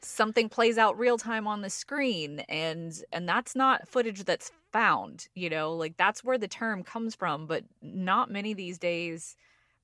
something 0.06 0.48
plays 0.48 0.78
out 0.78 0.98
real 0.98 1.18
time 1.18 1.46
on 1.46 1.62
the 1.62 1.70
screen, 1.70 2.40
and 2.48 3.02
and 3.12 3.28
that's 3.28 3.54
not 3.56 3.88
footage 3.88 4.24
that's 4.24 4.50
found. 4.72 5.28
You 5.34 5.50
know, 5.50 5.72
like 5.74 5.96
that's 5.96 6.22
where 6.24 6.38
the 6.38 6.48
term 6.48 6.82
comes 6.82 7.14
from. 7.14 7.46
But 7.46 7.64
not 7.82 8.30
many 8.30 8.54
these 8.54 8.78
days 8.78 9.36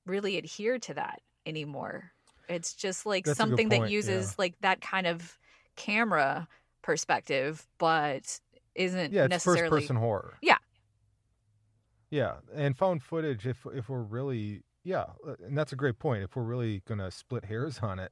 really 0.05 0.37
adhere 0.37 0.79
to 0.79 0.93
that 0.95 1.21
anymore. 1.45 2.11
It's 2.49 2.73
just 2.73 3.05
like 3.05 3.25
That's 3.25 3.37
something 3.37 3.69
that 3.69 3.79
point, 3.79 3.91
yeah. 3.91 3.95
uses 3.95 4.37
like 4.37 4.55
that 4.61 4.81
kind 4.81 5.07
of 5.07 5.37
camera 5.75 6.47
perspective, 6.81 7.65
but 7.77 8.39
isn't 8.75 9.13
Yeah, 9.13 9.25
it's 9.25 9.29
necessarily. 9.31 9.69
first 9.69 9.83
person 9.83 9.95
horror. 9.95 10.37
Yeah. 10.41 10.57
Yeah, 12.09 12.35
and 12.53 12.77
found 12.77 13.01
footage. 13.01 13.47
If 13.47 13.65
if 13.73 13.89
we're 13.89 14.01
really 14.01 14.63
yeah, 14.83 15.05
uh, 15.27 15.35
and 15.45 15.57
that's 15.57 15.73
a 15.73 15.75
great 15.75 15.97
point. 15.99 16.23
If 16.23 16.35
we're 16.35 16.43
really 16.43 16.81
gonna 16.85 17.09
split 17.11 17.45
hairs 17.45 17.79
on 17.79 17.97
it, 17.99 18.11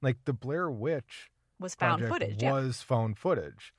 like 0.00 0.16
the 0.24 0.32
Blair 0.32 0.70
Witch 0.70 1.30
was 1.58 1.74
found 1.74 2.00
project 2.00 2.12
footage. 2.12 2.42
Yeah. 2.42 2.52
was 2.52 2.82
found 2.82 3.18
footage. 3.18 3.72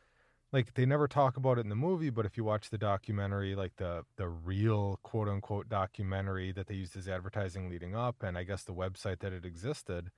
Like 0.53 0.75
they 0.75 0.85
never 0.85 1.07
talk 1.07 1.35
about 1.35 1.57
it 1.57 1.61
in 1.61 1.69
the 1.69 1.75
movie, 1.75 2.09
but 2.09 2.25
if 2.25 2.37
you 2.37 2.43
watch 2.43 2.69
the 2.69 2.77
documentary, 2.77 3.53
like 3.55 3.75
the 3.77 4.05
the 4.15 4.29
real 4.29 4.99
quote 5.03 5.27
unquote 5.27 5.67
documentary 5.69 6.51
that 6.53 6.67
they 6.67 6.75
used 6.75 6.95
as 6.95 7.07
advertising 7.07 7.69
leading 7.69 7.95
up, 7.95 8.23
and 8.23 8.37
I 8.37 8.43
guess 8.43 8.63
the 8.63 8.73
website 8.73 9.19
that 9.19 9.33
it 9.33 9.45
existed, 9.45 10.09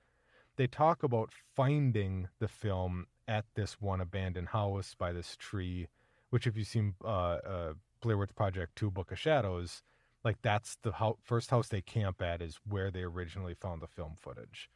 they 0.56 0.66
talk 0.66 1.02
about 1.02 1.32
finding 1.56 2.28
the 2.38 2.48
film 2.48 3.06
at 3.26 3.44
this 3.54 3.80
one 3.80 4.00
abandoned 4.00 4.48
house 4.48 4.94
by 4.96 5.12
this 5.12 5.36
tree, 5.36 5.88
which 6.30 6.46
if 6.46 6.56
you've 6.56 6.66
seen 6.68 6.94
uh, 7.04 7.08
uh, 7.08 7.72
Blair 8.00 8.16
Witch 8.16 8.34
Project 8.36 8.76
Two: 8.76 8.90
Book 8.90 9.10
of 9.10 9.18
Shadows, 9.18 9.82
like 10.24 10.36
that's 10.42 10.76
the 10.82 10.92
ho- 10.92 11.18
first 11.22 11.50
house 11.50 11.68
they 11.68 11.80
camp 11.82 12.22
at 12.22 12.40
is 12.40 12.60
where 12.68 12.90
they 12.90 13.02
originally 13.02 13.54
found 13.54 13.82
the 13.82 13.88
film 13.88 14.14
footage. 14.16 14.70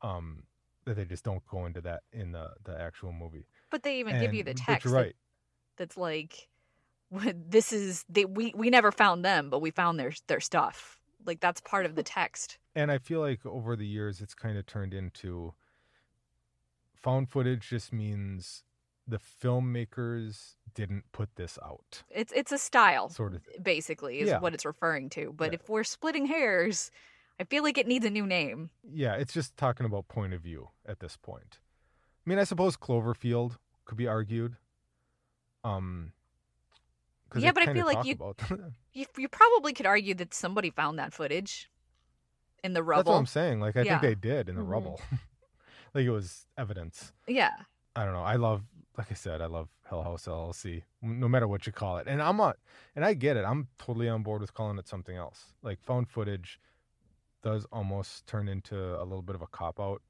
Um, 0.00 0.44
that 0.86 0.94
they 0.96 1.04
just 1.04 1.24
don't 1.24 1.44
go 1.46 1.66
into 1.66 1.80
that 1.82 2.02
in 2.12 2.32
the 2.32 2.54
the 2.64 2.80
actual 2.80 3.12
movie. 3.12 3.46
But 3.70 3.82
they 3.82 3.98
even 3.98 4.18
give 4.18 4.32
you 4.32 4.42
the 4.42 4.50
And- 4.50 4.58
text 4.58 4.86
that- 4.86 4.92
right. 4.92 5.16
that's 5.76 5.96
like, 5.96 6.48
"This 7.10 7.72
is 7.72 8.04
they 8.08 8.24
we 8.24 8.52
we 8.56 8.70
never 8.70 8.90
found 8.90 9.24
them, 9.24 9.50
but 9.50 9.60
we 9.60 9.70
found 9.70 10.00
their 10.00 10.12
their 10.28 10.40
stuff." 10.40 10.98
Like 11.24 11.40
that's 11.40 11.60
part 11.60 11.86
of 11.86 11.96
the 11.96 12.02
text. 12.04 12.58
And 12.74 12.90
I 12.92 12.98
feel 12.98 13.20
like 13.20 13.44
over 13.44 13.74
the 13.76 13.86
years, 13.86 14.20
it's 14.20 14.34
kind 14.34 14.56
of 14.56 14.64
turned 14.66 14.94
into 14.94 15.54
found 16.94 17.28
footage. 17.30 17.68
Just 17.68 17.92
means 17.92 18.62
the 19.08 19.18
filmmakers 19.18 20.54
didn't 20.74 21.04
put 21.12 21.34
this 21.36 21.58
out, 21.64 22.02
It's 22.10 22.32
it's 22.32 22.52
a 22.52 22.58
style, 22.58 23.08
sort 23.08 23.34
of. 23.34 23.42
basically, 23.62 24.20
is 24.20 24.28
Yeah. 24.28 24.40
what 24.40 24.52
it's 24.54 24.64
referring 24.64 25.08
to. 25.10 25.32
But 25.32 25.52
Yeah. 25.52 25.58
if 25.60 25.68
we're 25.68 25.84
splitting 25.84 26.26
hairs, 26.26 26.90
I 27.38 27.44
feel 27.44 27.62
like 27.62 27.76
it 27.78 27.86
needs 27.86 28.04
a 28.06 28.10
new 28.10 28.26
name. 28.26 28.70
Yeah, 28.90 29.14
it's 29.14 29.32
just 29.34 29.56
talking 29.56 29.84
about 29.86 30.08
point 30.08 30.32
of 30.32 30.40
view 30.40 30.70
at 30.86 31.00
this 31.00 31.16
point. 31.16 31.58
I 32.26 32.30
mean, 32.30 32.38
I 32.38 32.44
suppose 32.44 32.76
Cloverfield 32.76 33.56
could 33.84 33.98
be 33.98 34.06
argued. 34.08 34.56
Um, 35.64 36.12
Yeah, 37.36 37.52
but 37.52 37.68
I 37.68 37.72
feel 37.72 37.86
like 37.86 38.04
you- 38.04 38.34
You, 38.92 39.04
you 39.18 39.28
probably 39.28 39.74
could 39.74 39.84
argue 39.84 40.14
that 40.14 40.32
somebody 40.32 40.70
found 40.70 40.98
that 40.98 41.12
footage 41.12 41.70
in 42.64 42.72
the 42.72 42.80
That's 42.80 42.86
what 42.86 42.96
rubble. 42.96 43.14
I'm 43.16 43.26
saying. 43.26 43.60
Like 43.60 43.76
I 43.76 43.82
Yeah. 43.82 43.98
think 43.98 44.02
they 44.02 44.28
did 44.28 44.48
in 44.48 44.56
the 44.56 44.62
Mhm. 44.62 44.70
rubble. 44.70 45.00
like 45.94 46.06
it 46.06 46.10
was 46.10 46.46
evidence. 46.56 47.12
Yeah. 47.26 47.52
I 47.94 48.04
don't 48.06 48.14
know. 48.14 48.22
I 48.22 48.36
love, 48.36 48.62
like 48.96 49.10
I 49.10 49.14
said, 49.14 49.42
I 49.42 49.46
love 49.46 49.68
Hell 49.84 50.02
House 50.02 50.26
LLC, 50.26 50.84
no 51.02 51.28
matter 51.28 51.46
what 51.46 51.66
you 51.66 51.72
call 51.72 51.98
it. 51.98 52.06
And 52.08 52.22
I'm 52.22 52.38
not, 52.38 52.56
and 52.94 53.04
I 53.04 53.12
get 53.12 53.36
it. 53.36 53.44
I'm 53.44 53.68
totally 53.78 54.08
on 54.08 54.22
board 54.22 54.40
with 54.40 54.54
calling 54.54 54.78
it 54.78 54.88
something 54.88 55.16
else. 55.16 55.52
Like 55.62 55.82
found 55.82 56.08
footage 56.08 56.58
does 57.46 57.64
almost 57.70 58.26
turn 58.26 58.48
into 58.48 58.76
a 59.00 59.04
little 59.04 59.22
bit 59.22 59.36
of 59.36 59.42
a 59.42 59.46
cop 59.46 59.78
out, 59.78 60.02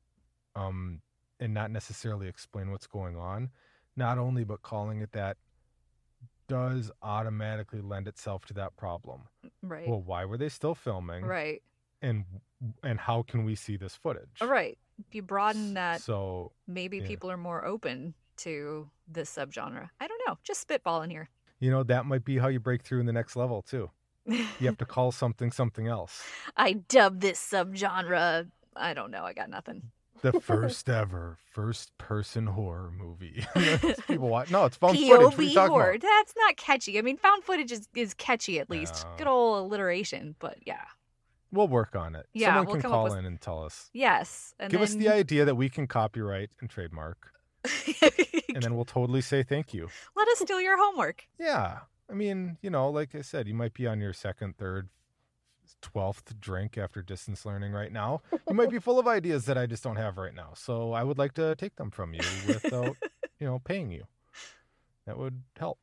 um, 0.54 1.02
and 1.38 1.52
not 1.52 1.70
necessarily 1.70 2.28
explain 2.28 2.70
what's 2.70 2.86
going 2.86 3.14
on. 3.16 3.50
Not 3.94 4.16
only, 4.16 4.42
but 4.44 4.62
calling 4.62 5.02
it 5.02 5.12
that 5.12 5.36
does 6.48 6.90
automatically 7.02 7.80
lend 7.82 8.08
itself 8.08 8.46
to 8.46 8.54
that 8.54 8.74
problem. 8.76 9.22
Right. 9.62 9.86
Well, 9.86 10.00
why 10.00 10.24
were 10.24 10.38
they 10.38 10.48
still 10.48 10.74
filming? 10.74 11.24
right. 11.24 11.62
And 12.02 12.24
and 12.82 12.98
how 13.00 13.22
can 13.22 13.44
we 13.44 13.54
see 13.54 13.76
this 13.76 13.94
footage? 13.96 14.40
Right. 14.42 14.78
If 15.06 15.14
you 15.14 15.22
broaden 15.22 15.74
that, 15.74 16.00
So 16.00 16.52
maybe 16.66 16.98
yeah. 16.98 17.06
people 17.06 17.30
are 17.30 17.36
more 17.36 17.64
open 17.66 18.14
to 18.38 18.88
this 19.08 19.34
subgenre. 19.34 19.88
I 20.00 20.06
don't 20.06 20.20
know. 20.26 20.38
Just 20.42 20.66
spitballing 20.66 21.10
here. 21.10 21.28
you 21.58 21.70
know 21.70 21.82
that 21.84 22.04
might 22.06 22.24
be 22.24 22.38
how 22.38 22.48
you 22.48 22.60
break 22.60 22.82
through 22.82 23.00
in 23.00 23.06
the 23.06 23.12
next 23.12 23.34
level 23.36 23.60
too. 23.62 23.90
You 24.26 24.66
have 24.66 24.78
to 24.78 24.84
call 24.86 25.12
something 25.12 25.52
something 25.52 25.86
else. 25.86 26.22
I 26.56 26.74
dub 26.74 27.20
this 27.20 27.38
subgenre. 27.40 28.48
I 28.74 28.94
don't 28.94 29.10
know. 29.10 29.24
I 29.24 29.32
got 29.32 29.48
nothing. 29.50 29.82
The 30.22 30.32
first 30.40 30.88
ever 30.88 31.36
first 31.52 31.96
person 31.98 32.46
horror 32.46 32.90
movie. 32.90 33.44
People 34.06 34.28
watch. 34.28 34.50
No, 34.50 34.64
it's 34.64 34.76
found 34.76 34.96
footage. 34.96 35.08
What 35.10 35.20
are 35.20 35.42
you 35.42 35.50
POV 35.50 35.54
talking 35.54 35.70
horror. 35.72 35.90
about? 35.90 36.00
That's 36.02 36.34
not 36.36 36.56
catchy. 36.56 36.98
I 36.98 37.02
mean, 37.02 37.16
found 37.16 37.44
footage 37.44 37.70
is, 37.72 37.88
is 37.94 38.14
catchy 38.14 38.58
at 38.58 38.68
least. 38.70 39.04
No. 39.04 39.10
Good 39.18 39.26
old 39.26 39.66
alliteration, 39.66 40.34
but 40.38 40.58
yeah. 40.66 40.80
We'll 41.52 41.68
work 41.68 41.94
on 41.94 42.14
it. 42.16 42.26
Yeah, 42.34 42.48
Someone 42.48 42.66
we'll 42.66 42.80
can 42.82 42.90
call 42.90 43.04
with- 43.04 43.16
in 43.18 43.24
and 43.24 43.40
tell 43.40 43.64
us. 43.64 43.88
Yes. 43.94 44.52
And 44.58 44.70
Give 44.70 44.82
us 44.82 44.94
the 44.94 45.08
idea 45.08 45.44
that 45.44 45.54
we 45.54 45.68
can 45.68 45.86
copyright 45.86 46.50
and 46.60 46.68
trademark, 46.68 47.32
and 48.54 48.62
then 48.62 48.74
we'll 48.74 48.84
totally 48.84 49.20
say 49.20 49.42
thank 49.42 49.72
you. 49.72 49.88
Let 50.16 50.28
us 50.28 50.38
steal 50.40 50.60
your 50.60 50.76
homework. 50.76 51.24
Yeah. 51.38 51.78
I 52.10 52.14
mean, 52.14 52.58
you 52.62 52.70
know, 52.70 52.88
like 52.90 53.14
I 53.14 53.22
said, 53.22 53.48
you 53.48 53.54
might 53.54 53.74
be 53.74 53.86
on 53.86 54.00
your 54.00 54.12
second, 54.12 54.56
third, 54.58 54.88
twelfth 55.82 56.38
drink 56.40 56.78
after 56.78 57.02
distance 57.02 57.44
learning 57.44 57.72
right 57.72 57.90
now. 57.92 58.22
You 58.48 58.54
might 58.54 58.70
be 58.70 58.78
full 58.80 58.98
of 58.98 59.06
ideas 59.08 59.44
that 59.46 59.58
I 59.58 59.66
just 59.66 59.82
don't 59.82 59.96
have 59.96 60.16
right 60.16 60.34
now. 60.34 60.50
So 60.54 60.92
I 60.92 61.02
would 61.02 61.18
like 61.18 61.34
to 61.34 61.54
take 61.56 61.76
them 61.76 61.90
from 61.90 62.14
you 62.14 62.20
without, 62.46 62.96
you 63.40 63.46
know, 63.46 63.58
paying 63.58 63.90
you. 63.90 64.04
That 65.06 65.18
would 65.18 65.42
help 65.58 65.78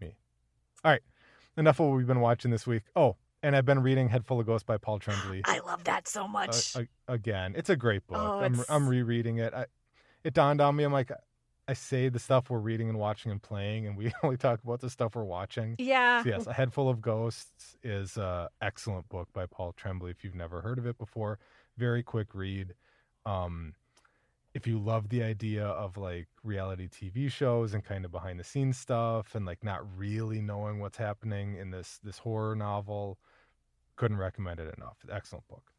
me. 0.00 0.16
All 0.84 0.92
right. 0.92 1.02
Enough 1.56 1.78
of 1.80 1.86
what 1.88 1.96
we've 1.96 2.06
been 2.06 2.20
watching 2.20 2.50
this 2.50 2.66
week. 2.66 2.82
Oh, 2.96 3.16
and 3.42 3.54
I've 3.54 3.66
been 3.66 3.82
reading 3.82 4.08
Head 4.08 4.24
Full 4.24 4.40
of 4.40 4.46
Ghosts 4.46 4.64
by 4.64 4.78
Paul 4.78 4.98
Tremblay. 4.98 5.42
I 5.44 5.58
love 5.60 5.84
that 5.84 6.08
so 6.08 6.24
Uh, 6.24 6.28
much. 6.28 6.74
a- 6.76 6.88
again, 7.08 7.54
it's 7.56 7.70
a 7.70 7.76
great 7.76 8.06
book. 8.06 8.18
Oh, 8.20 8.40
I'm 8.40 8.60
I'm 8.68 8.88
rereading 8.88 9.38
it. 9.38 9.52
I, 9.54 9.66
it 10.24 10.34
dawned 10.34 10.60
on 10.60 10.74
me. 10.76 10.82
I'm 10.84 10.92
like, 10.92 11.10
I 11.66 11.72
say 11.72 12.08
the 12.08 12.18
stuff 12.18 12.50
we're 12.50 12.58
reading 12.58 12.88
and 12.88 12.98
watching 12.98 13.32
and 13.32 13.42
playing, 13.42 13.86
and 13.86 13.96
we 13.96 14.12
only 14.22 14.36
talk 14.36 14.62
about 14.62 14.80
the 14.80 14.90
stuff 14.90 15.14
we're 15.16 15.24
watching. 15.24 15.76
yeah. 15.78 16.22
So 16.22 16.28
yes, 16.28 16.46
A 16.46 16.52
Head 16.52 16.72
Full 16.72 16.88
of 16.88 17.00
Ghosts 17.00 17.76
is 17.82 18.16
an 18.16 18.48
excellent 18.60 19.08
book 19.08 19.28
by 19.32 19.46
Paul 19.46 19.72
Tremblay. 19.72 20.10
If 20.10 20.24
you've 20.24 20.34
never 20.34 20.60
heard 20.60 20.78
of 20.78 20.86
it 20.86 20.98
before, 20.98 21.38
very 21.76 22.02
quick 22.02 22.34
read. 22.34 22.74
Um, 23.24 23.74
if 24.54 24.66
you 24.68 24.78
love 24.78 25.08
the 25.08 25.22
idea 25.22 25.66
of 25.66 25.96
like 25.96 26.28
reality 26.44 26.88
TV 26.88 27.30
shows 27.30 27.74
and 27.74 27.82
kind 27.82 28.04
of 28.04 28.12
behind 28.12 28.38
the 28.38 28.44
scenes 28.44 28.78
stuff 28.78 29.34
and 29.34 29.44
like 29.44 29.64
not 29.64 29.80
really 29.98 30.40
knowing 30.40 30.78
what's 30.78 30.96
happening 30.96 31.56
in 31.56 31.70
this 31.70 31.98
this 32.04 32.18
horror 32.18 32.54
novel, 32.54 33.18
couldn't 33.96 34.18
recommend 34.18 34.60
it 34.60 34.72
enough. 34.76 34.98
Excellent 35.10 35.46
book. 35.48 35.72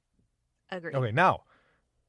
Agree. 0.71 0.93
Okay, 0.93 1.11
now 1.11 1.43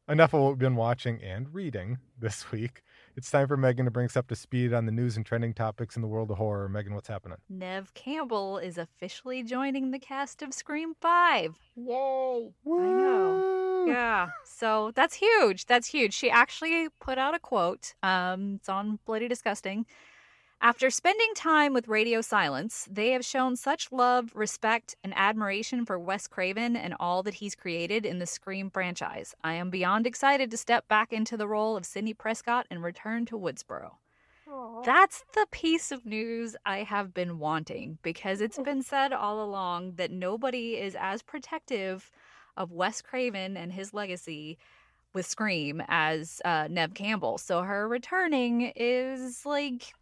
enough 0.09 0.35
of 0.35 0.41
what 0.41 0.49
we've 0.51 0.59
been 0.59 0.77
watching 0.77 1.23
and 1.23 1.53
reading 1.55 1.99
this 2.19 2.51
week. 2.51 2.83
It's 3.17 3.31
time 3.31 3.49
for 3.49 3.57
Meagan 3.57 3.87
to 3.87 3.91
bring 3.91 4.05
us 4.05 4.15
up 4.15 4.29
to 4.29 4.37
speed 4.37 4.75
on 4.75 4.85
the 4.85 4.93
news 4.93 5.17
and 5.17 5.25
trending 5.25 5.55
topics 5.55 5.97
in 5.97 6.03
the 6.03 6.09
world 6.09 6.31
of 6.31 6.37
horror. 6.37 6.69
Meagan, 6.69 6.95
what's 6.95 7.09
happening? 7.09 7.39
Neve 7.49 7.95
Campbell 7.95 8.59
is 8.59 8.77
officially 8.77 9.43
joining 9.43 9.91
the 9.91 9.99
cast 9.99 10.43
of 10.43 10.53
Scream 10.53 10.93
5. 11.01 11.55
Yay! 11.77 12.51
I 12.67 12.69
know. 12.69 13.85
Yeah. 13.89 14.29
So 14.45 14.93
that's 14.95 15.15
huge. 15.15 15.65
That's 15.65 15.89
huge. 15.89 16.13
She 16.13 16.29
actually 16.29 16.91
put 17.01 17.17
out 17.17 17.35
a 17.35 17.39
quote. 17.39 17.95
Um, 18.03 18.57
it's 18.57 18.69
on 18.69 18.99
Bloody 19.07 19.29
Disgusting. 19.29 19.87
After 20.63 20.89
spending 20.91 21.35
time 21.35 21.75
with 21.75 21.87
Radio 21.87 22.23
Silence, 22.23 22.89
they 22.91 23.11
have 23.11 23.25
shown 23.25 23.57
such 23.57 23.93
love, 23.93 24.35
respect, 24.35 24.97
and 25.05 25.13
admiration 25.15 25.85
for 25.85 25.99
Wes 25.99 26.27
Craven 26.27 26.77
and 26.77 26.95
all 26.99 27.23
that 27.25 27.35
he's 27.35 27.55
created 27.55 28.07
in 28.07 28.19
the 28.19 28.27
Scream 28.27 28.71
franchise. 28.71 29.35
I 29.45 29.53
am 29.53 29.69
beyond 29.69 30.07
excited 30.07 30.51
to 30.51 30.57
step 30.57 30.89
back 30.89 31.13
into 31.13 31.37
the 31.37 31.47
role 31.47 31.77
of 31.77 31.85
Sidney 31.85 32.15
Prescott 32.15 32.67
and 32.71 32.83
return 32.83 33.27
to 33.27 33.39
Woodsboro. 33.39 33.93
Aw. 34.51 34.83
That's 34.83 35.25
the 35.35 35.47
piece 35.51 35.93
of 35.93 36.07
news 36.07 36.57
I 36.65 36.79
have 36.79 37.13
been 37.13 37.39
wanting 37.39 37.99
because 38.03 38.41
it's 38.41 38.59
been 38.59 38.83
said 38.83 39.13
all 39.13 39.45
along 39.45 39.97
that 39.97 40.11
nobody 40.11 40.77
is 40.79 40.97
as 40.99 41.23
protective 41.23 42.11
of 42.57 42.73
Wes 42.73 43.03
Craven 43.03 43.59
and 43.59 43.73
his 43.73 43.93
legacy 43.93 44.57
with 45.13 45.27
Scream 45.27 45.83
as 45.89 46.41
uh, 46.45 46.69
Neve 46.71 46.95
Campbell. 46.95 47.37
So 47.39 47.63
her 47.63 47.87
returning 47.87 48.73
is 48.75 49.45
like, 49.45 49.93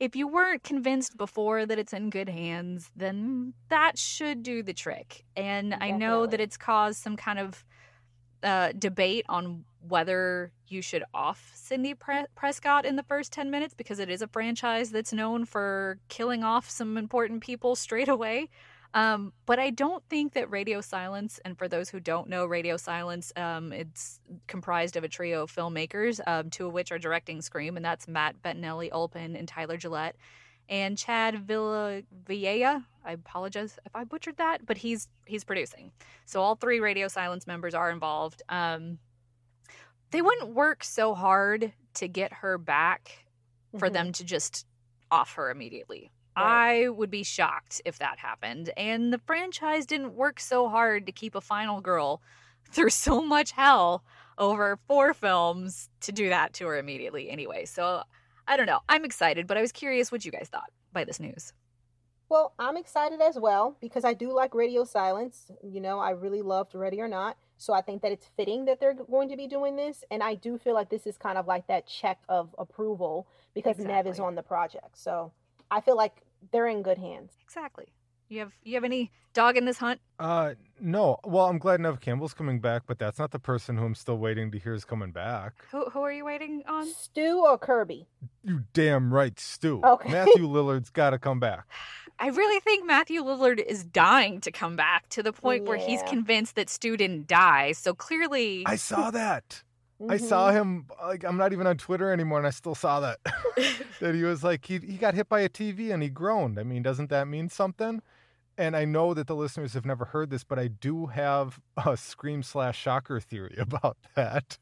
if 0.00 0.14
you 0.14 0.28
weren't 0.28 0.62
convinced 0.62 1.16
before 1.16 1.66
that 1.66 1.78
it's 1.78 1.92
in 1.92 2.10
good 2.10 2.28
hands, 2.28 2.90
then 2.94 3.54
that 3.68 3.98
should 3.98 4.42
do 4.42 4.62
the 4.62 4.72
trick. 4.72 5.24
And 5.36 5.74
I 5.74 5.90
know 5.90 6.26
that 6.26 6.40
it's 6.40 6.56
caused 6.56 7.02
some 7.02 7.16
kind 7.16 7.38
of 7.38 7.64
uh, 8.42 8.72
debate 8.78 9.24
on 9.28 9.64
whether 9.86 10.52
you 10.68 10.82
should 10.82 11.02
off 11.14 11.50
Sidney 11.54 11.94
Pre- 11.94 12.26
Prescott 12.36 12.84
in 12.84 12.96
the 12.96 13.02
first 13.02 13.32
10 13.32 13.50
minutes 13.50 13.74
because 13.74 13.98
it 13.98 14.08
is 14.08 14.22
a 14.22 14.28
franchise 14.28 14.90
that's 14.90 15.12
known 15.12 15.44
for 15.44 15.98
killing 16.08 16.44
off 16.44 16.68
some 16.68 16.96
important 16.96 17.40
people 17.40 17.74
straight 17.74 18.08
away. 18.08 18.48
Um, 18.94 19.32
but 19.44 19.58
I 19.58 19.70
don't 19.70 20.02
think 20.08 20.32
that 20.32 20.50
Radio 20.50 20.80
Silence, 20.80 21.38
and 21.44 21.58
for 21.58 21.68
those 21.68 21.90
who 21.90 22.00
don't 22.00 22.28
know, 22.28 22.46
Radio 22.46 22.76
Silence, 22.76 23.32
um, 23.36 23.72
it's 23.72 24.18
comprised 24.46 24.96
of 24.96 25.04
a 25.04 25.08
trio 25.08 25.42
of 25.42 25.54
filmmakers, 25.54 26.20
um, 26.26 26.48
two 26.50 26.66
of 26.68 26.72
which 26.72 26.90
are 26.90 26.98
directing 26.98 27.42
Scream, 27.42 27.76
and 27.76 27.84
that's 27.84 28.08
Matt 28.08 28.40
Bettinelli 28.42 28.88
Olpin 28.90 29.36
and 29.36 29.46
Tyler 29.46 29.76
Gillett. 29.76 30.12
And 30.70 30.96
Chad 30.98 31.46
Villavilla, 31.46 32.84
I 33.04 33.12
apologize 33.12 33.78
if 33.86 33.94
I 33.96 34.04
butchered 34.04 34.36
that, 34.38 34.66
but 34.66 34.76
he's 34.78 35.08
he's 35.26 35.44
producing. 35.44 35.92
So 36.26 36.42
all 36.42 36.56
three 36.56 36.80
Radio 36.80 37.08
Silence 37.08 37.46
members 37.46 37.74
are 37.74 37.90
involved. 37.90 38.42
Um, 38.48 38.98
they 40.10 40.22
wouldn't 40.22 40.54
work 40.54 40.84
so 40.84 41.14
hard 41.14 41.72
to 41.94 42.08
get 42.08 42.32
her 42.34 42.58
back 42.58 43.24
for 43.78 43.88
Mhm. 43.88 43.92
them 43.92 44.12
to 44.12 44.24
just 44.24 44.66
off 45.10 45.34
her 45.34 45.50
immediately. 45.50 46.10
Right. 46.38 46.84
I 46.84 46.88
would 46.88 47.10
be 47.10 47.22
shocked 47.22 47.82
if 47.84 47.98
that 47.98 48.18
happened. 48.18 48.70
And 48.76 49.12
the 49.12 49.18
franchise 49.18 49.86
didn't 49.86 50.14
work 50.14 50.40
so 50.40 50.68
hard 50.68 51.06
to 51.06 51.12
keep 51.12 51.34
a 51.34 51.40
final 51.40 51.80
girl 51.80 52.22
through 52.70 52.90
so 52.90 53.22
much 53.22 53.52
hell 53.52 54.04
over 54.36 54.78
four 54.86 55.14
films 55.14 55.88
to 56.00 56.12
do 56.12 56.28
that 56.28 56.52
to 56.54 56.66
her 56.66 56.78
immediately 56.78 57.30
anyway. 57.30 57.64
So 57.64 58.02
I 58.46 58.56
don't 58.56 58.66
know. 58.66 58.80
I'm 58.88 59.04
excited, 59.04 59.46
but 59.46 59.56
I 59.56 59.60
was 59.60 59.72
curious 59.72 60.12
what 60.12 60.24
you 60.24 60.30
guys 60.30 60.48
thought 60.50 60.70
by 60.92 61.04
this 61.04 61.20
news. 61.20 61.52
Well, 62.28 62.52
I'm 62.58 62.76
excited 62.76 63.20
as 63.22 63.38
well 63.38 63.76
because 63.80 64.04
I 64.04 64.12
do 64.12 64.32
like 64.32 64.54
Radio 64.54 64.84
Silence. 64.84 65.50
You 65.62 65.80
know, 65.80 65.98
I 65.98 66.10
really 66.10 66.42
loved 66.42 66.74
Ready 66.74 67.00
or 67.00 67.08
Not. 67.08 67.38
So 67.56 67.72
I 67.72 67.80
think 67.80 68.02
that 68.02 68.12
it's 68.12 68.26
fitting 68.36 68.66
that 68.66 68.80
they're 68.80 68.94
going 68.94 69.28
to 69.30 69.36
be 69.36 69.46
doing 69.46 69.76
this. 69.76 70.04
And 70.10 70.22
I 70.22 70.34
do 70.34 70.58
feel 70.58 70.74
like 70.74 70.90
this 70.90 71.06
is 71.06 71.16
kind 71.16 71.38
of 71.38 71.46
like 71.46 71.66
that 71.68 71.86
check 71.86 72.18
of 72.28 72.54
approval 72.58 73.26
because 73.54 73.78
Neve 73.78 74.06
is 74.06 74.20
on 74.20 74.34
the 74.34 74.42
project. 74.42 74.96
So 74.96 75.32
I 75.70 75.80
feel 75.80 75.96
like 75.96 76.22
they're 76.52 76.68
in 76.68 76.82
good 76.82 76.98
hands. 76.98 77.32
Exactly. 77.42 77.86
You 78.28 78.40
have 78.40 78.52
you 78.62 78.74
have 78.74 78.84
any 78.84 79.10
dog 79.32 79.56
in 79.56 79.64
this 79.64 79.78
hunt? 79.78 80.00
Uh, 80.18 80.54
no. 80.80 81.18
Well, 81.24 81.46
I'm 81.46 81.58
glad 81.58 81.80
Neve 81.80 82.00
Campbell's 82.00 82.34
coming 82.34 82.60
back, 82.60 82.82
but 82.86 82.98
that's 82.98 83.18
not 83.18 83.30
the 83.30 83.38
person 83.38 83.76
who 83.76 83.86
I'm 83.86 83.94
still 83.94 84.18
waiting 84.18 84.50
to 84.50 84.58
hear 84.58 84.74
is 84.74 84.84
coming 84.84 85.12
back. 85.12 85.64
Who 85.70 85.88
who 85.90 86.00
are 86.02 86.12
you 86.12 86.24
waiting 86.26 86.62
on? 86.68 86.86
Stu 86.92 87.42
or 87.46 87.56
Kirby? 87.56 88.06
You 88.44 88.64
damn 88.74 89.12
right, 89.14 89.38
Stu. 89.38 89.80
Okay. 89.82 90.12
Matthew 90.12 90.46
Lillard's 90.48 90.90
got 90.90 91.10
to 91.10 91.18
come 91.18 91.40
back. 91.40 91.66
I 92.18 92.28
really 92.28 92.60
think 92.60 92.84
Matthew 92.84 93.22
Lillard 93.22 93.64
is 93.64 93.84
dying 93.84 94.40
to 94.40 94.50
come 94.50 94.74
back 94.74 95.08
to 95.10 95.22
the 95.22 95.32
point 95.32 95.64
where 95.64 95.78
he's 95.78 96.02
convinced 96.02 96.56
that 96.56 96.68
Stu 96.68 96.96
didn't 96.96 97.28
die. 97.28 97.72
So 97.72 97.94
clearly, 97.94 98.64
I 98.66 98.76
saw 98.76 99.10
that. 99.12 99.62
I 100.00 100.16
Mhm. 100.16 100.20
saw 100.28 100.50
him. 100.52 100.86
Like, 101.02 101.24
I'm 101.24 101.36
not 101.36 101.52
even 101.52 101.66
on 101.66 101.76
Twitter 101.76 102.12
anymore, 102.12 102.38
and 102.38 102.46
I 102.46 102.50
still 102.50 102.74
saw 102.74 103.00
that. 103.00 103.18
that 104.00 104.14
he 104.14 104.22
was 104.22 104.44
like, 104.44 104.64
he, 104.64 104.78
he 104.78 104.96
got 104.96 105.14
hit 105.14 105.28
by 105.28 105.40
a 105.40 105.48
TV 105.48 105.92
and 105.92 106.02
he 106.02 106.08
groaned. 106.08 106.58
I 106.58 106.62
mean, 106.62 106.82
doesn't 106.82 107.10
that 107.10 107.26
mean 107.26 107.48
something? 107.48 108.00
And 108.56 108.76
I 108.76 108.84
know 108.84 109.14
that 109.14 109.26
the 109.28 109.34
listeners 109.36 109.74
have 109.74 109.84
never 109.86 110.06
heard 110.06 110.30
this, 110.30 110.44
but 110.44 110.58
I 110.58 110.68
do 110.68 111.06
have 111.06 111.60
a 111.86 111.96
scream 111.96 112.42
slash 112.42 112.78
shocker 112.78 113.18
theory 113.20 113.56
about 113.58 113.96
that. 114.14 114.58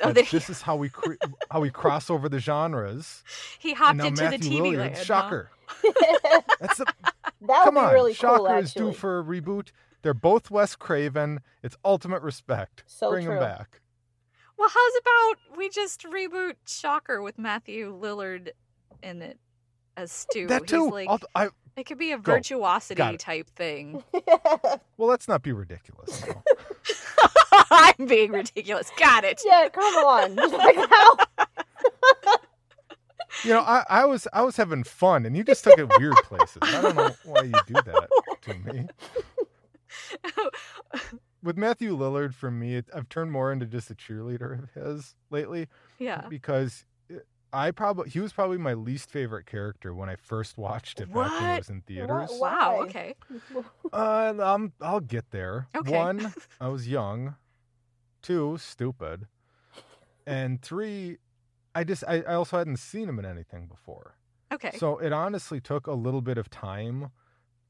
Oh, 0.00 0.08
that 0.08 0.14
that 0.16 0.24
he- 0.26 0.36
this 0.36 0.50
is 0.50 0.62
how 0.62 0.76
we 0.76 0.88
cre- 0.88 1.14
how 1.50 1.60
we 1.60 1.70
cross 1.70 2.10
over 2.10 2.28
the 2.28 2.38
genres. 2.40 3.22
He 3.58 3.72
hopped 3.72 4.00
into 4.00 4.22
Matthew 4.24 4.38
the 4.38 4.48
TV 4.48 4.72
Lillard, 4.72 4.78
land. 4.78 4.96
huh? 4.96 5.04
shocker. 5.04 5.50
That's 6.60 6.80
a, 6.80 6.84
that 6.84 6.94
would 7.40 7.48
come 7.64 7.74
be 7.74 7.80
on. 7.80 7.92
really 7.92 8.14
shocker 8.14 8.36
cool, 8.38 8.46
is 8.58 8.74
due 8.74 8.92
for 8.92 9.20
a 9.20 9.24
reboot. 9.24 9.68
They're 10.02 10.14
both 10.14 10.50
Wes 10.50 10.74
Craven. 10.74 11.40
It's 11.62 11.76
ultimate 11.84 12.22
respect. 12.22 12.82
So 12.86 13.10
Bring 13.10 13.26
true. 13.26 13.34
them 13.34 13.42
back. 13.44 13.80
Well, 14.58 14.68
how's 14.72 14.92
about 15.00 15.58
we 15.58 15.68
just 15.68 16.02
reboot 16.04 16.54
Shocker 16.66 17.22
with 17.22 17.38
Matthew 17.38 17.92
Lillard 17.98 18.50
in 19.02 19.22
it 19.22 19.38
as 19.96 20.12
Stu? 20.12 20.46
That 20.46 20.66
too. 20.66 20.90
Like, 20.90 21.08
I'll- 21.08 21.20
I, 21.34 21.48
it 21.76 21.84
could 21.86 21.98
be 21.98 22.12
a 22.12 22.18
Go. 22.18 22.32
virtuosity 22.34 23.16
type 23.16 23.48
thing. 23.50 24.04
well, 24.96 25.08
let's 25.08 25.26
not 25.26 25.42
be 25.42 25.52
ridiculous. 25.52 26.24
now. 26.26 26.42
I'm 27.70 28.06
being 28.06 28.30
ridiculous. 28.32 28.90
Got 28.98 29.24
it. 29.24 29.40
yeah, 29.44 29.68
come 29.72 29.82
on. 29.84 30.36
Like, 30.52 30.76
how? 30.76 31.16
you 33.44 33.50
know, 33.50 33.60
I, 33.60 33.84
I 33.88 34.04
was 34.04 34.28
I 34.34 34.42
was 34.42 34.56
having 34.56 34.84
fun, 34.84 35.24
and 35.24 35.34
you 35.36 35.42
just 35.44 35.64
took 35.64 35.78
it 35.78 35.88
weird 35.98 36.14
places. 36.24 36.58
I 36.60 36.82
don't 36.82 36.94
know 36.96 37.10
why 37.24 37.42
you 37.44 37.52
do 37.66 37.74
that 37.74 38.08
to 38.42 38.54
me. 38.72 38.88
With 41.42 41.56
Matthew 41.56 41.96
Lillard, 41.96 42.34
for 42.34 42.50
me, 42.50 42.76
it, 42.76 42.86
I've 42.94 43.08
turned 43.08 43.32
more 43.32 43.52
into 43.52 43.66
just 43.66 43.90
a 43.90 43.94
cheerleader 43.94 44.62
of 44.62 44.70
his 44.70 45.16
lately 45.30 45.66
yeah. 45.98 46.26
because 46.28 46.84
I 47.52 47.70
probably 47.70 48.08
he 48.08 48.20
was 48.20 48.32
probably 48.32 48.58
my 48.58 48.74
least 48.74 49.10
favorite 49.10 49.46
character 49.46 49.94
when 49.94 50.08
I 50.08 50.16
first 50.16 50.56
watched 50.56 51.00
it 51.00 51.08
back 51.08 51.16
when 51.16 51.26
it 51.26 51.48
What? 51.48 51.58
was 51.58 51.70
in 51.70 51.82
theaters. 51.82 52.30
What? 52.30 52.40
Wow. 52.40 52.80
Okay. 52.82 53.14
Uh, 53.92 54.32
um, 54.40 54.72
I'll 54.80 55.00
get 55.00 55.30
there. 55.32 55.68
Okay. 55.76 55.94
One, 55.94 56.32
I 56.60 56.68
was 56.68 56.88
young. 56.88 57.34
Two, 58.22 58.56
stupid. 58.58 59.26
And 60.26 60.62
three, 60.62 61.18
I 61.74 61.84
just 61.84 62.02
I, 62.08 62.22
I 62.22 62.34
also 62.36 62.56
hadn't 62.56 62.78
seen 62.78 63.06
him 63.06 63.18
in 63.18 63.26
anything 63.26 63.66
before. 63.66 64.14
Okay. 64.50 64.70
So 64.78 64.96
it 64.96 65.12
honestly 65.12 65.60
took 65.60 65.86
a 65.86 65.92
little 65.92 66.22
bit 66.22 66.38
of 66.38 66.48
time 66.48 67.10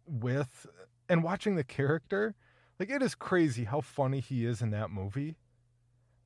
with 0.07 0.65
and 1.09 1.25
watching 1.25 1.57
the 1.57 1.65
character. 1.65 2.37
Like 2.79 2.91
it 2.91 3.03
is 3.03 3.15
crazy 3.15 3.65
how 3.65 3.81
funny 3.81 4.21
he 4.21 4.45
is 4.45 4.63
in 4.63 4.71
that 4.71 4.91
movie. 4.91 5.37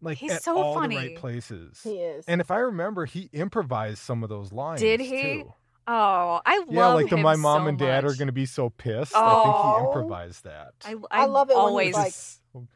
Like 0.00 0.18
He's 0.18 0.32
at 0.32 0.42
so 0.42 0.56
all 0.58 0.74
the 0.74 0.80
funny. 0.80 0.96
right 0.96 1.16
places. 1.16 1.80
he 1.82 1.96
is. 1.96 2.24
And 2.26 2.40
if 2.40 2.50
I 2.50 2.58
remember, 2.58 3.06
he 3.06 3.28
improvised 3.32 3.98
some 3.98 4.22
of 4.22 4.28
those 4.28 4.52
lines. 4.52 4.80
Did 4.80 5.00
he? 5.00 5.42
Too. 5.42 5.52
oh, 5.88 6.40
I 6.44 6.58
love 6.58 6.66
Yeah, 6.70 6.86
like 6.88 7.08
the 7.10 7.16
my 7.16 7.36
mom 7.36 7.62
so 7.64 7.68
and 7.68 7.78
dad 7.78 8.04
are 8.04 8.14
going 8.14 8.26
to 8.26 8.32
be 8.32 8.46
so 8.46 8.70
pissed. 8.70 9.14
I 9.16 9.20
think 9.42 9.54
Oh. 9.54 9.78
he 9.80 9.86
improvised 9.86 10.44
that. 10.44 10.72
I, 10.84 10.96
I 11.10 11.26
love 11.26 11.48
it 11.50 11.54
when 11.56 11.64
always. 11.64 11.86
he's 11.88 11.96
like- 11.96 12.14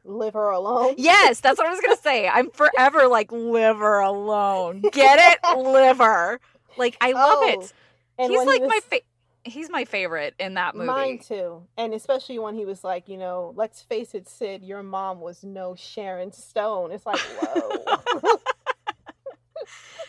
Leave 0.04 0.34
her 0.34 0.50
alone. 0.50 0.94
Yes, 0.98 1.40
that's 1.40 1.56
what 1.56 1.66
I 1.66 1.70
was 1.70 1.80
gonna 1.80 1.96
say. 1.96 2.28
I'm 2.28 2.50
forever 2.50 3.08
like 3.08 3.32
liver 3.32 4.00
alone. 4.00 4.82
Get 4.92 5.18
it, 5.42 5.58
liver. 5.58 6.38
Like 6.76 6.98
I 7.00 7.12
love 7.12 7.38
Oh, 7.40 7.48
it. 7.48 7.72
And 8.18 8.30
He's 8.30 8.36
when 8.38 8.46
he 8.48 8.52
like 8.52 8.60
my 8.60 8.66
was- 8.74 8.84
fa- 8.84 9.00
he's 9.44 9.70
my 9.70 9.84
favorite 9.84 10.34
in 10.38 10.54
that 10.54 10.74
movie. 10.74 10.86
Mine 10.86 11.18
too. 11.18 11.62
And 11.76 11.94
especially 11.94 12.38
when 12.38 12.54
he 12.54 12.64
was 12.64 12.84
like, 12.84 13.08
you 13.08 13.16
know, 13.16 13.52
let's 13.56 13.82
face 13.82 14.14
it, 14.14 14.28
Sid, 14.28 14.62
your 14.62 14.82
mom 14.82 15.20
was 15.20 15.42
no 15.44 15.74
Sharon 15.74 16.32
Stone. 16.32 16.92
It's 16.92 17.06
like, 17.06 17.18
whoa. 17.18 18.36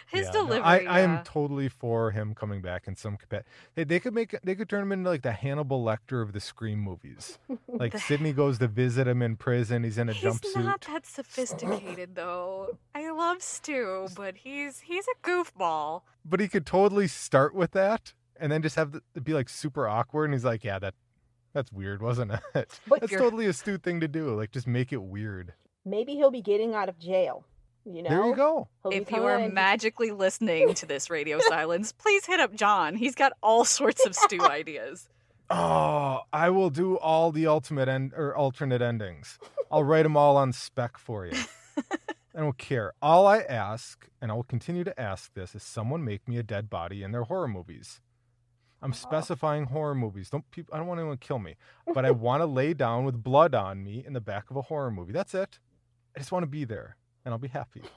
His 0.07 0.25
Yeah, 0.25 0.31
no, 0.33 0.45
delivery. 0.45 0.87
I, 0.87 0.97
I 0.97 0.99
am 1.01 1.23
totally 1.23 1.69
for 1.69 2.11
him 2.11 2.35
coming 2.35 2.61
back 2.61 2.85
in 2.85 2.97
some 2.97 3.15
capacity. 3.15 3.47
They, 3.75 3.83
they 3.85 3.99
could 4.01 4.13
make 4.13 4.35
they 4.43 4.55
could 4.55 4.67
turn 4.67 4.81
him 4.81 4.91
into 4.91 5.09
like 5.09 5.21
the 5.21 5.31
Hannibal 5.31 5.81
Lecter 5.85 6.21
of 6.21 6.33
the 6.33 6.41
Scream 6.41 6.79
movies. 6.79 7.37
Like 7.69 7.93
The- 7.93 7.99
Sidney 7.99 8.33
goes 8.33 8.59
to 8.59 8.67
visit 8.67 9.07
him 9.07 9.21
in 9.21 9.37
prison. 9.37 9.85
He's 9.85 9.97
in 9.97 10.09
a 10.09 10.13
He's 10.13 10.23
jumpsuit. 10.23 10.65
not 10.65 10.81
that 10.81 11.05
sophisticated 11.05 12.15
though. 12.15 12.77
I 12.93 13.09
love 13.11 13.41
Stu, 13.41 14.09
but 14.15 14.35
he's 14.37 14.81
he's 14.81 15.05
a 15.07 15.25
goofball. 15.25 16.01
But 16.25 16.41
he 16.41 16.49
could 16.49 16.65
totally 16.65 17.07
start 17.07 17.55
with 17.55 17.71
that 17.71 18.13
and 18.41 18.51
then 18.51 18.61
just 18.61 18.75
have 18.75 18.91
the, 18.91 19.01
it 19.15 19.23
be 19.23 19.33
like 19.33 19.47
super 19.47 19.87
awkward. 19.87 20.25
And 20.25 20.33
he's 20.33 20.43
like, 20.43 20.63
yeah, 20.65 20.79
that 20.79 20.93
that's 21.53 21.71
weird, 21.71 22.01
wasn't 22.01 22.31
it? 22.53 22.79
But 22.87 22.99
that's 23.01 23.11
you're- 23.11 23.23
totally 23.23 23.45
a 23.45 23.53
stupid 23.53 23.83
thing 23.83 24.01
to 24.01 24.07
do. 24.09 24.35
Like 24.35 24.51
just 24.51 24.67
make 24.67 24.91
it 24.91 25.01
weird. 25.01 25.53
Maybe 25.85 26.15
he'll 26.15 26.31
be 26.31 26.41
getting 26.41 26.75
out 26.75 26.89
of 26.89 26.99
jail. 26.99 27.45
You 27.85 28.03
know? 28.03 28.09
There 28.09 28.25
you 28.27 28.35
go. 28.35 28.67
He'll 28.83 28.91
If 29.01 29.09
you 29.11 29.23
are 29.23 29.35
out 29.37 29.41
and- 29.41 29.53
magically 29.53 30.11
listening 30.11 30.73
to 30.75 30.85
this 30.85 31.09
radio 31.09 31.39
silence, 31.49 31.91
please 31.91 32.25
hit 32.25 32.39
up 32.39 32.53
Jon. 32.53 32.95
He's 32.95 33.15
got 33.15 33.33
all 33.41 33.65
sorts 33.65 34.05
of 34.05 34.13
Stu 34.15 34.41
ideas. 34.41 35.07
Oh, 35.49 36.21
I 36.31 36.49
will 36.49 36.69
do 36.69 36.97
all 36.97 37.31
the 37.31 37.47
ultimate 37.47 37.89
end 37.89 38.13
or 38.15 38.35
alternate 38.35 38.81
endings. 38.81 39.37
I'll 39.71 39.83
write 39.83 40.03
them 40.03 40.15
all 40.15 40.37
on 40.37 40.53
spec 40.53 40.97
for 40.97 41.25
you. 41.25 41.37
I 42.35 42.39
don't 42.39 42.57
care. 42.57 42.93
All 43.01 43.27
I 43.27 43.39
ask, 43.39 44.07
and 44.21 44.31
I 44.31 44.35
will 44.35 44.43
continue 44.43 44.85
to 44.85 44.97
ask 45.01 45.33
this, 45.33 45.53
is 45.53 45.63
someone 45.63 46.05
make 46.05 46.25
me 46.27 46.37
a 46.37 46.43
dead 46.43 46.69
body 46.69 47.03
in 47.03 47.11
their 47.11 47.23
horror 47.23 47.49
movies. 47.49 47.99
I'm 48.81 48.93
specifying 48.93 49.65
horror 49.65 49.95
movies. 49.95 50.29
Don't 50.29 50.49
people? 50.51 50.73
I 50.73 50.77
don't 50.77 50.87
want 50.87 50.99
anyone 50.99 51.17
to 51.17 51.27
kill 51.27 51.39
me, 51.39 51.55
but 51.93 52.05
I 52.05 52.11
want 52.11 52.41
to 52.41 52.45
lay 52.45 52.73
down 52.73 53.05
with 53.05 53.23
blood 53.23 53.53
on 53.53 53.83
me 53.83 54.03
in 54.05 54.13
the 54.13 54.21
back 54.21 54.49
of 54.49 54.57
a 54.57 54.61
horror 54.63 54.91
movie. 54.91 55.13
That's 55.13 55.33
it. 55.33 55.59
I 56.15 56.19
just 56.19 56.31
want 56.31 56.43
to 56.43 56.47
be 56.47 56.65
there, 56.65 56.97
and 57.23 57.33
I'll 57.33 57.39
be 57.39 57.47
happy. 57.47 57.81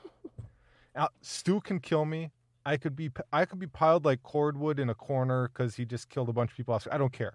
Now, 0.97 1.09
Stu 1.22 1.61
can 1.61 1.80
kill 1.80 2.05
me. 2.05 2.30
I 2.66 2.76
could 2.76 2.97
be 2.97 3.11
I 3.32 3.45
could 3.45 3.59
be 3.59 3.66
piled 3.66 4.05
like 4.05 4.22
cordwood 4.22 4.78
in 4.78 4.89
a 4.91 4.95
corner 4.95 5.49
because 5.49 5.74
he 5.74 5.85
just 5.85 6.09
killed 6.09 6.28
a 6.28 6.32
bunch 6.32 6.53
of 6.53 6.57
people. 6.57 6.80
I 6.91 6.99
don't 6.99 7.12
care. 7.12 7.35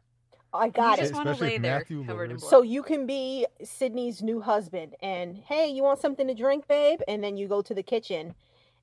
I 0.54 0.70
got 0.70 0.97
you 0.97 1.04
it. 1.04 1.08
just 1.08 1.14
want 1.14 1.26
to 1.28 1.32
Especially 1.32 1.56
lay 1.56 1.58
there 1.60 1.80
Matthew 1.80 2.06
covered 2.06 2.32
in 2.32 2.38
blood. 2.38 2.50
So 2.50 2.62
you 2.64 2.82
can 2.82 3.06
be 3.06 3.45
Sidney's 3.64 4.24
new 4.24 4.41
husband, 4.41 4.95
and 5.02 5.38
hey, 5.38 5.68
you 5.68 5.84
want 5.84 6.00
something 6.00 6.26
to 6.28 6.34
drink, 6.34 6.68
babe? 6.68 7.02
And 7.08 7.24
then 7.24 7.38
you 7.38 7.47
go 7.47 7.62
to 7.62 7.74
the 7.76 7.84
kitchen, 7.84 8.34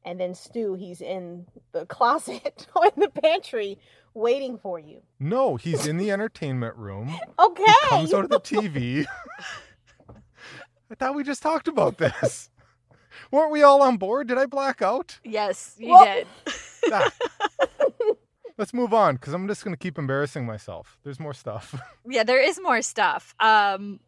and 0.07 0.18
then 0.18 0.34
Stu, 0.34 0.74
he's 0.74 1.02
in 1.02 1.44
the 1.72 1.84
closet 1.84 2.66
or 2.74 2.86
in 2.86 2.92
the 3.02 3.11
pantry 3.11 3.78
waiting 4.14 4.57
for 4.57 4.78
you. 4.78 5.02
No, 5.20 5.57
he's 5.57 5.86
in 5.86 5.98
the 5.98 6.11
entertainment 6.11 6.76
room. 6.76 7.14
Okay. 7.38 7.64
He 7.64 7.88
comes 7.88 8.14
out 8.14 8.24
of 8.24 8.30
the 8.30 8.40
TV. 8.40 9.04
I 10.90 10.94
thought 10.94 11.14
we 11.14 11.22
just 11.24 11.42
talked 11.42 11.68
about 11.68 11.98
this. 11.98 12.48
Weren't 13.30 13.50
we 13.50 13.62
all 13.62 13.82
on 13.82 13.96
board? 13.98 14.28
Did 14.28 14.38
I 14.38 14.46
black 14.46 14.80
out? 14.82 15.18
yes, 15.24 15.74
you 15.78 15.90
Well- 15.90 16.04
did. 16.04 16.26
Ah. 16.92 17.11
Let's 18.59 18.72
move 18.72 18.94
on 18.94 19.16
because 19.16 19.34
I'm 19.34 19.46
just 19.48 19.62
going 19.64 19.74
to 19.74 19.78
keep 19.78 19.98
embarrassing 19.98 20.46
myself. 20.46 20.96
There's 21.04 21.20
more 21.20 21.34
stuff. 21.34 21.74
yeah, 22.09 22.22
there 22.22 22.40
is 22.40 22.59
more 22.62 22.80
stuff. 22.80 23.34
Um, 23.38 24.00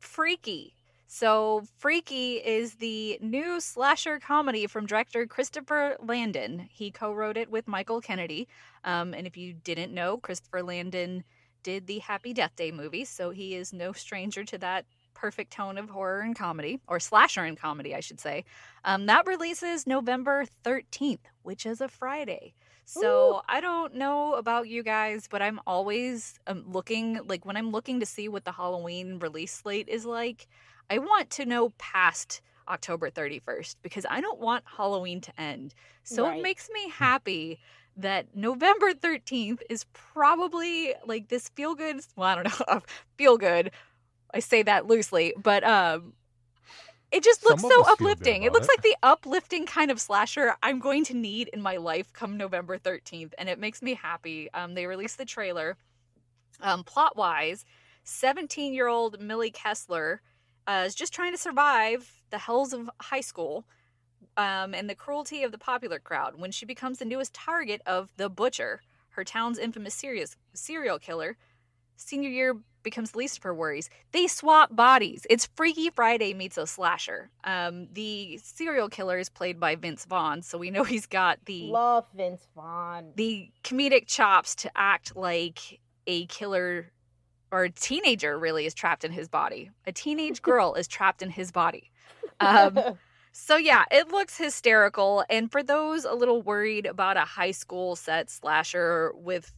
Freaky. 0.00 0.74
So, 1.14 1.64
Freaky 1.76 2.36
is 2.36 2.76
the 2.76 3.18
new 3.20 3.60
slasher 3.60 4.18
comedy 4.18 4.66
from 4.66 4.86
director 4.86 5.26
Christopher 5.26 5.98
Landon. 6.02 6.70
He 6.72 6.90
co 6.90 7.12
wrote 7.12 7.36
it 7.36 7.50
with 7.50 7.68
Michael 7.68 8.00
Kennedy. 8.00 8.48
Um, 8.82 9.12
and 9.12 9.26
if 9.26 9.36
you 9.36 9.52
didn't 9.52 9.92
know, 9.92 10.16
Christopher 10.16 10.62
Landon 10.62 11.22
did 11.62 11.86
the 11.86 11.98
Happy 11.98 12.32
Death 12.32 12.56
Day 12.56 12.72
movie, 12.72 13.04
so 13.04 13.28
he 13.28 13.54
is 13.54 13.74
no 13.74 13.92
stranger 13.92 14.42
to 14.42 14.56
that 14.56 14.86
perfect 15.12 15.52
tone 15.52 15.76
of 15.76 15.90
horror 15.90 16.22
and 16.22 16.34
comedy, 16.34 16.80
or 16.88 16.98
slasher 16.98 17.44
and 17.44 17.58
comedy, 17.58 17.94
I 17.94 18.00
should 18.00 18.18
say. 18.18 18.46
Um, 18.86 19.04
that 19.04 19.26
releases 19.26 19.86
November 19.86 20.46
13th, 20.64 21.26
which 21.42 21.66
is 21.66 21.82
a 21.82 21.88
Friday. 21.88 22.54
So 22.86 23.42
I 23.48 23.60
don't 23.60 23.94
know 23.96 24.34
about 24.34 24.66
you 24.66 24.82
guys, 24.82 25.28
but 25.30 25.42
I'm 25.42 25.60
always 25.66 26.40
um, 26.46 26.64
looking, 26.66 27.20
like 27.26 27.44
when 27.44 27.58
I'm 27.58 27.70
looking 27.70 28.00
to 28.00 28.06
see 28.06 28.28
what 28.28 28.44
the 28.46 28.52
Halloween 28.52 29.18
release 29.18 29.52
slate 29.52 29.88
is 29.88 30.06
like, 30.06 30.48
I 30.90 30.98
want 30.98 31.30
to 31.30 31.46
know 31.46 31.70
past 31.78 32.40
October 32.68 33.10
31st 33.10 33.76
because 33.82 34.06
I 34.08 34.20
don't 34.20 34.40
want 34.40 34.64
Halloween 34.66 35.20
to 35.22 35.40
end. 35.40 35.74
So 36.04 36.26
Right. 36.26 36.38
it 36.38 36.42
makes 36.42 36.68
me 36.70 36.88
happy 36.90 37.58
that 37.96 38.34
November 38.36 38.92
13th 38.94 39.60
is 39.68 39.84
probably 39.92 40.94
like 41.06 41.28
this 41.28 41.48
feel 41.50 41.74
good, 41.74 42.00
well, 42.16 42.28
I 42.28 42.42
don't 42.42 42.60
know, 42.68 42.82
feel 43.16 43.36
good. 43.38 43.70
I 44.34 44.40
say 44.40 44.62
that 44.62 44.86
loosely, 44.86 45.34
but 45.36 45.64
um 45.64 46.14
it 47.10 47.22
just 47.22 47.44
looks 47.44 47.64
so 47.66 47.82
us 47.82 47.90
feel 47.92 48.14
good 48.14 48.18
uplifting. 48.20 48.42
It 48.42 48.52
looks 48.52 48.66
it. 48.66 48.68
like 48.68 48.82
the 48.82 48.96
uplifting 49.02 49.66
kind 49.66 49.90
of 49.90 50.00
slasher 50.00 50.56
I'm 50.62 50.78
going 50.78 51.04
to 51.04 51.14
need 51.14 51.48
in 51.48 51.60
my 51.60 51.76
life 51.76 52.12
come 52.12 52.36
November 52.38 52.78
13th, 52.78 53.34
and 53.38 53.48
it 53.50 53.58
makes 53.58 53.82
me 53.82 53.94
happy. 53.94 54.50
Um, 54.54 54.74
they 54.74 54.86
released 54.86 55.18
the 55.18 55.24
trailer. 55.26 55.76
Um, 56.60 56.84
plot 56.84 57.16
wise, 57.16 57.64
17 58.04 58.72
year 58.72 58.88
old 58.88 59.20
Millie 59.20 59.50
Kessler 59.50 60.22
uh, 60.66 60.84
is 60.86 60.94
just 60.94 61.12
trying 61.12 61.32
to 61.32 61.38
survive 61.38 62.22
the 62.30 62.38
hells 62.38 62.72
of 62.72 62.88
high 63.00 63.20
school 63.20 63.64
um, 64.36 64.74
and 64.74 64.88
the 64.88 64.94
cruelty 64.94 65.42
of 65.42 65.52
the 65.52 65.58
popular 65.58 65.98
crowd 65.98 66.34
when 66.38 66.50
she 66.50 66.64
becomes 66.64 66.98
the 66.98 67.04
newest 67.04 67.34
target 67.34 67.82
of 67.86 68.10
the 68.16 68.28
Butcher, 68.28 68.80
her 69.10 69.24
town's 69.24 69.58
infamous 69.58 69.94
serious, 69.94 70.36
serial 70.54 70.98
killer. 70.98 71.36
Senior 71.96 72.30
year 72.30 72.56
becomes 72.82 73.12
the 73.12 73.18
least 73.18 73.36
of 73.36 73.42
her 73.44 73.54
worries. 73.54 73.88
They 74.12 74.26
swap 74.26 74.74
bodies. 74.74 75.26
It's 75.30 75.46
Freaky 75.54 75.90
Friday 75.90 76.34
meets 76.34 76.58
a 76.58 76.66
slasher. 76.66 77.30
Um, 77.44 77.86
the 77.92 78.38
serial 78.42 78.88
killer 78.88 79.18
is 79.18 79.28
played 79.28 79.60
by 79.60 79.76
Vince 79.76 80.04
Vaughn, 80.04 80.42
so 80.42 80.58
we 80.58 80.70
know 80.70 80.82
he's 80.94 81.06
got 81.06 81.38
the 81.44 81.64
Love 81.70 82.06
Vince 82.14 82.46
Vaughn. 82.56 83.12
the 83.14 83.50
comedic 83.62 84.06
chops 84.06 84.54
to 84.56 84.70
act 84.74 85.14
like 85.14 85.80
a 86.06 86.26
killer 86.26 86.90
or 87.52 87.64
a 87.64 87.70
teenager 87.70 88.36
really 88.38 88.66
is 88.66 88.74
trapped 88.74 89.04
in 89.04 89.12
his 89.12 89.28
body. 89.28 89.70
A 89.86 89.92
teenage 89.92 90.42
girl 90.50 90.74
is 90.74 90.88
trapped 90.88 91.22
in 91.22 91.30
his 91.30 91.52
body. 91.52 91.92
Um, 92.40 92.78
So 93.32 93.56
yeah, 93.56 93.84
it 93.90 94.08
looks 94.08 94.36
hysterical. 94.36 95.24
And 95.30 95.50
for 95.50 95.62
those 95.62 96.04
a 96.04 96.12
little 96.12 96.42
worried 96.42 96.84
about 96.86 97.16
a 97.16 97.20
high 97.20 97.50
school 97.50 97.96
set 97.96 98.28
slasher 98.30 99.12
with 99.16 99.52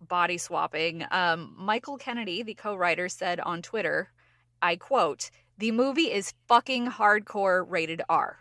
body 0.00 0.36
swapping, 0.36 1.04
um, 1.12 1.54
Michael 1.56 1.96
Kennedy, 1.96 2.42
the 2.42 2.54
co-writer, 2.54 3.08
said 3.08 3.38
on 3.40 3.62
Twitter, 3.62 4.10
I 4.60 4.76
quote, 4.76 5.30
the 5.58 5.70
movie 5.70 6.10
is 6.10 6.34
fucking 6.48 6.90
hardcore 6.90 7.64
rated 7.68 8.02
R. 8.08 8.40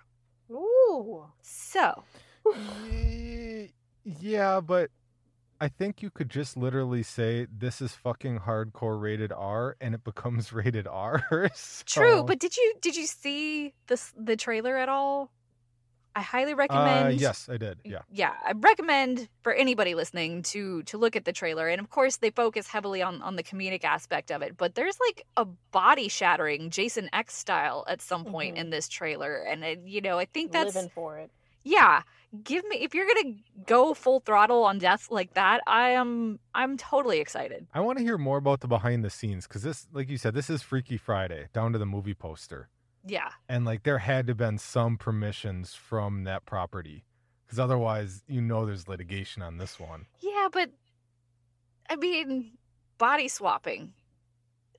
Ooh. 0.52 1.26
So 1.44 2.04
Yeah, 4.04 4.60
but 4.62 4.90
I 5.62 5.68
think 5.68 6.02
you 6.02 6.10
could 6.10 6.30
just 6.30 6.56
literally 6.56 7.04
say 7.04 7.48
this 7.52 7.82
is 7.82 7.94
fucking 7.94 8.40
hardcore 8.42 9.00
rated 9.00 9.32
R 9.32 9.76
and 9.82 9.94
it 9.94 10.04
becomes 10.04 10.54
rated 10.60 10.88
R. 10.88 11.24
true, 11.86 12.24
but 12.24 12.40
did 12.40 12.56
you 12.58 12.74
did 12.82 12.96
you 12.96 13.06
see 13.06 13.74
this 13.88 14.14
the 14.18 14.36
trailer 14.36 14.78
at 14.78 14.90
all? 14.90 15.32
I 16.16 16.22
highly 16.22 16.54
uh, 16.54 16.58
recommend 16.58 17.22
yes, 17.22 17.48
I 17.50 17.58
did. 17.58 17.80
Yeah. 17.86 18.00
yeah 18.12 18.34
i 18.44 18.52
recommend 18.54 19.30
for 19.44 19.54
anybody 19.54 19.94
listening 19.96 20.42
to 20.42 20.82
to 20.84 20.98
look 20.98 21.16
at 21.16 21.24
the 21.24 21.32
trailer 21.32 21.70
and 21.70 21.80
of 21.80 21.90
course 21.92 22.18
they 22.18 22.32
focus 22.32 22.68
heavily 22.68 23.02
on 23.02 23.22
on 23.22 23.36
the 23.36 23.44
comedic 23.44 23.84
aspect 23.84 24.32
of 24.32 24.42
it 24.42 24.58
but 24.58 24.74
there's 24.76 24.98
like 25.08 25.24
a 25.38 25.46
body 25.72 26.08
shattering 26.10 26.72
jason 26.72 27.10
x 27.14 27.36
style 27.38 27.86
at 27.88 28.02
some 28.02 28.26
point 28.26 28.56
Mhm. 28.56 28.60
in 28.60 28.70
this 28.72 28.90
trailer 28.90 29.36
and 29.36 29.64
it, 29.64 29.80
you 29.86 30.02
know 30.02 30.18
i 30.18 30.26
think 30.26 30.52
that's 30.52 30.74
Living 30.76 30.90
for 30.94 31.20
it. 31.20 31.32
yeah 31.64 32.02
give 32.44 32.64
me 32.68 32.78
if 32.78 32.94
you're 32.94 33.08
gonna 33.08 33.36
go 33.66 33.94
full 33.94 34.20
throttle 34.20 34.64
on 34.64 34.78
death 34.78 35.08
like 35.10 35.34
that 35.34 35.62
i 35.66 35.90
am 35.90 36.40
i'm 36.54 36.78
totally 36.78 37.20
excited 37.20 37.66
I 37.74 37.80
want 37.80 37.98
to 37.98 38.04
hear 38.04 38.18
more 38.20 38.38
about 38.38 38.60
the 38.60 38.68
behind 38.68 39.04
the 39.04 39.10
scenes 39.10 39.48
because 39.48 39.64
this, 39.64 39.88
like 39.92 40.10
you 40.10 40.18
said, 40.18 40.34
this 40.36 40.50
is 40.50 40.62
Freaky 40.62 40.98
Friday 40.98 41.48
down 41.54 41.74
to 41.74 41.80
the 41.80 41.86
movie 41.88 42.14
poster. 42.14 42.70
yeah 43.06 43.30
And 43.48 43.66
like 43.66 43.82
there 43.84 43.98
had 43.98 44.28
to 44.28 44.32
have 44.32 44.38
been 44.38 44.58
some 44.60 44.98
permissions 44.98 45.74
from 45.74 46.24
that 46.26 46.46
property 46.46 47.04
because 47.46 47.58
otherwise, 47.60 48.24
you 48.28 48.42
know, 48.42 48.64
there's 48.66 48.88
litigation 48.88 49.42
on 49.42 49.58
this 49.58 49.80
one. 49.80 50.06
yeah 50.22 50.50
but 50.52 50.70
i 51.90 51.96
mean 51.96 52.52
body 53.00 53.28
swapping 53.28 53.94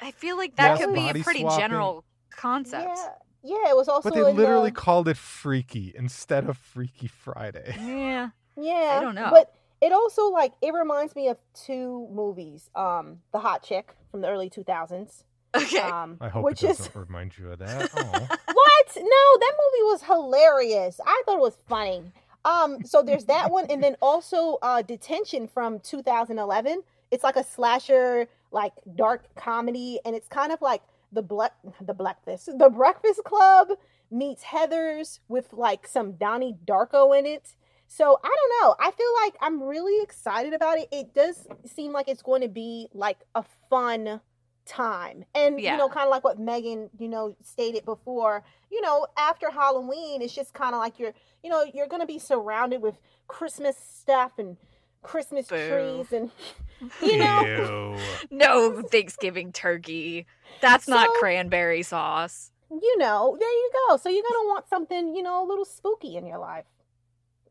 i 0.01 0.13
feel 0.13 0.37
like 0.37 0.55
that 0.57 0.79
Yes, 0.79 0.87
could 0.87 0.95
be 0.95 1.09
a 1.11 1.15
pretty 1.25 1.41
swapping. 1.41 1.59
general 1.61 2.05
concept 2.31 2.91
Yeah. 2.97 3.09
Yeah, 3.43 3.69
it 3.71 3.77
was 3.77 3.89
also 3.89 4.11
But 4.11 4.15
they 4.23 4.29
in 4.31 4.37
literally 4.37 4.71
the, 4.71 4.77
called 4.77 5.09
it 5.09 5.17
Freaky 5.17 5.93
instead 5.97 6.49
of 6.49 6.57
Freaky 6.59 7.07
Friday. 7.09 7.75
yeah 7.81 8.31
Yeah. 8.57 8.99
I 8.99 9.01
don't 9.01 9.15
know. 9.15 9.29
But 9.31 9.55
it 9.81 9.93
also 9.93 10.29
like 10.29 10.53
it 10.61 10.75
reminds 10.75 11.17
me 11.17 11.29
of 11.29 11.39
two 11.55 12.07
movies. 12.13 12.69
Um, 12.75 13.21
The 13.33 13.39
Hot 13.39 13.63
Chick 13.63 13.95
from 14.11 14.21
the 14.21 14.29
early 14.29 14.51
two 14.51 14.65
thousands. 14.65 15.25
okay 15.57 15.79
Um 15.79 16.19
I 16.21 16.29
hope 16.29 16.45
which 16.45 16.63
it 16.63 16.71
is 16.71 16.79
doesn't 16.79 16.95
remind 16.97 17.37
you 17.39 17.51
of 17.53 17.59
that. 17.61 17.91
Oh. 17.97 18.29
What? 18.53 18.97
No, 18.97 19.39
that 19.41 19.53
movie 19.59 19.85
was 19.91 20.03
hilarious. 20.03 21.01
I 21.05 21.23
thought 21.25 21.37
it 21.37 21.41
was 21.41 21.57
funny. 21.69 22.03
Um, 22.45 22.83
so 22.85 23.03
there's 23.03 23.27
that 23.27 23.51
one, 23.51 23.67
and 23.71 23.83
then 23.83 23.97
also 24.01 24.59
uh 24.63 24.83
Detention 24.83 25.47
from 25.49 25.81
2011. 25.81 26.83
It's 27.11 27.25
like 27.25 27.37
a 27.37 27.45
slasher, 27.45 28.29
like 28.53 28.73
dark 28.97 29.25
comedy, 29.35 29.99
and 30.05 30.15
it's 30.17 30.29
kind 30.29 30.53
of 30.53 30.63
like 30.63 30.83
the 31.13 31.23
black 31.23 31.53
the 31.81 31.95
breakfast 31.95 32.51
the 32.59 32.71
Breakfast 32.71 33.23
Club 33.25 33.69
meets 34.11 34.43
Heather's 34.43 35.21
with 35.29 35.53
like 35.53 35.87
some 35.87 36.13
Donnie 36.13 36.57
Darko 36.67 37.17
in 37.19 37.27
it. 37.27 37.55
So 37.87 38.19
I 38.23 38.29
don't 38.29 38.63
know. 38.63 38.77
I 38.79 38.91
feel 38.93 39.13
like 39.25 39.35
I'm 39.41 39.63
really 39.63 40.03
excited 40.03 40.53
about 40.53 40.79
it. 40.79 40.89
It 40.93 41.13
does 41.15 41.47
seem 41.67 41.93
like 41.93 42.09
it's 42.09 42.23
going 42.23 42.43
to 42.43 42.49
be 42.49 42.89
like 42.93 43.19
a 43.35 43.45
fun 43.69 44.21
time. 44.67 45.25
And 45.35 45.61
Yeah. 45.61 45.73
you 45.73 45.79
know, 45.79 45.89
kind 45.89 46.07
of 46.07 46.11
like 46.11 46.23
what 46.23 46.39
Meagan, 46.39 46.91
you 46.99 47.09
know, 47.09 47.35
stated 47.43 47.85
before, 47.85 48.45
you 48.71 48.81
know, 48.81 49.07
after 49.19 49.51
Halloween, 49.51 50.23
it's 50.23 50.35
just 50.35 50.55
kind 50.55 50.75
of 50.75 50.81
like 50.81 50.99
you're, 51.01 51.15
you 51.43 51.51
know, 51.51 51.65
you're 51.75 51.89
going 51.89 52.01
to 52.03 52.07
be 52.07 52.19
surrounded 52.21 52.81
with 52.81 52.97
Christmas 53.27 53.77
stuff 53.77 54.33
and 54.39 54.57
Christmas 55.03 55.47
Boo. 55.49 55.57
trees 55.69 56.13
and 56.13 56.31
you 57.03 57.19
know, 57.19 57.97
No 58.31 58.83
Thanksgiving 58.83 59.53
turkey. 59.53 60.27
That's 60.61 60.89
not 60.89 61.09
cranberry 61.21 61.83
sauce. 61.83 62.51
you 62.71 62.99
know, 62.99 63.37
there 63.39 63.51
you 63.51 63.71
go. 63.89 63.97
So 63.97 64.09
you're 64.09 64.23
going 64.23 64.45
to 64.45 64.49
want 64.49 64.69
something, 64.69 65.15
you 65.17 65.23
know, 65.23 65.45
a 65.45 65.47
little 65.47 65.65
spooky 65.65 66.17
in 66.17 66.27
your 66.27 66.39
life. 66.39 66.67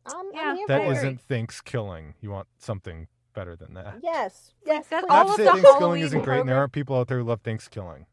I'm, 0.05 0.25
Yeah. 0.33 0.41
I'm 0.41 0.55
here 0.55 0.65
That 0.67 0.77
for 0.79 0.83
Very. 0.85 0.95
it. 0.95 0.97
isn't 0.97 1.21
thanks 1.21 1.61
killing. 1.61 2.15
You 2.21 2.31
want 2.31 2.47
something 2.57 3.07
better 3.35 3.55
than 3.55 3.73
that. 3.75 3.97
Yes. 4.01 4.53
Yes. 4.65 4.87
That's 4.89 5.05
please. 5.05 5.11
all 5.11 5.17
Not 5.17 5.25
to 5.25 5.29
of 5.31 5.35
say 5.37 5.43
the 5.43 5.49
thanks 5.51 5.61
killing 5.63 5.79
Halloween 5.81 6.03
isn't 6.05 6.21
great, 6.23 6.39
and 6.39 6.49
there 6.49 6.55
program- 6.55 6.63
are 6.65 6.67
people 6.69 6.97
out 6.97 7.07
there 7.07 7.17
who 7.19 7.23
love 7.25 7.41
thanks 7.43 7.67
killing. 7.67 8.05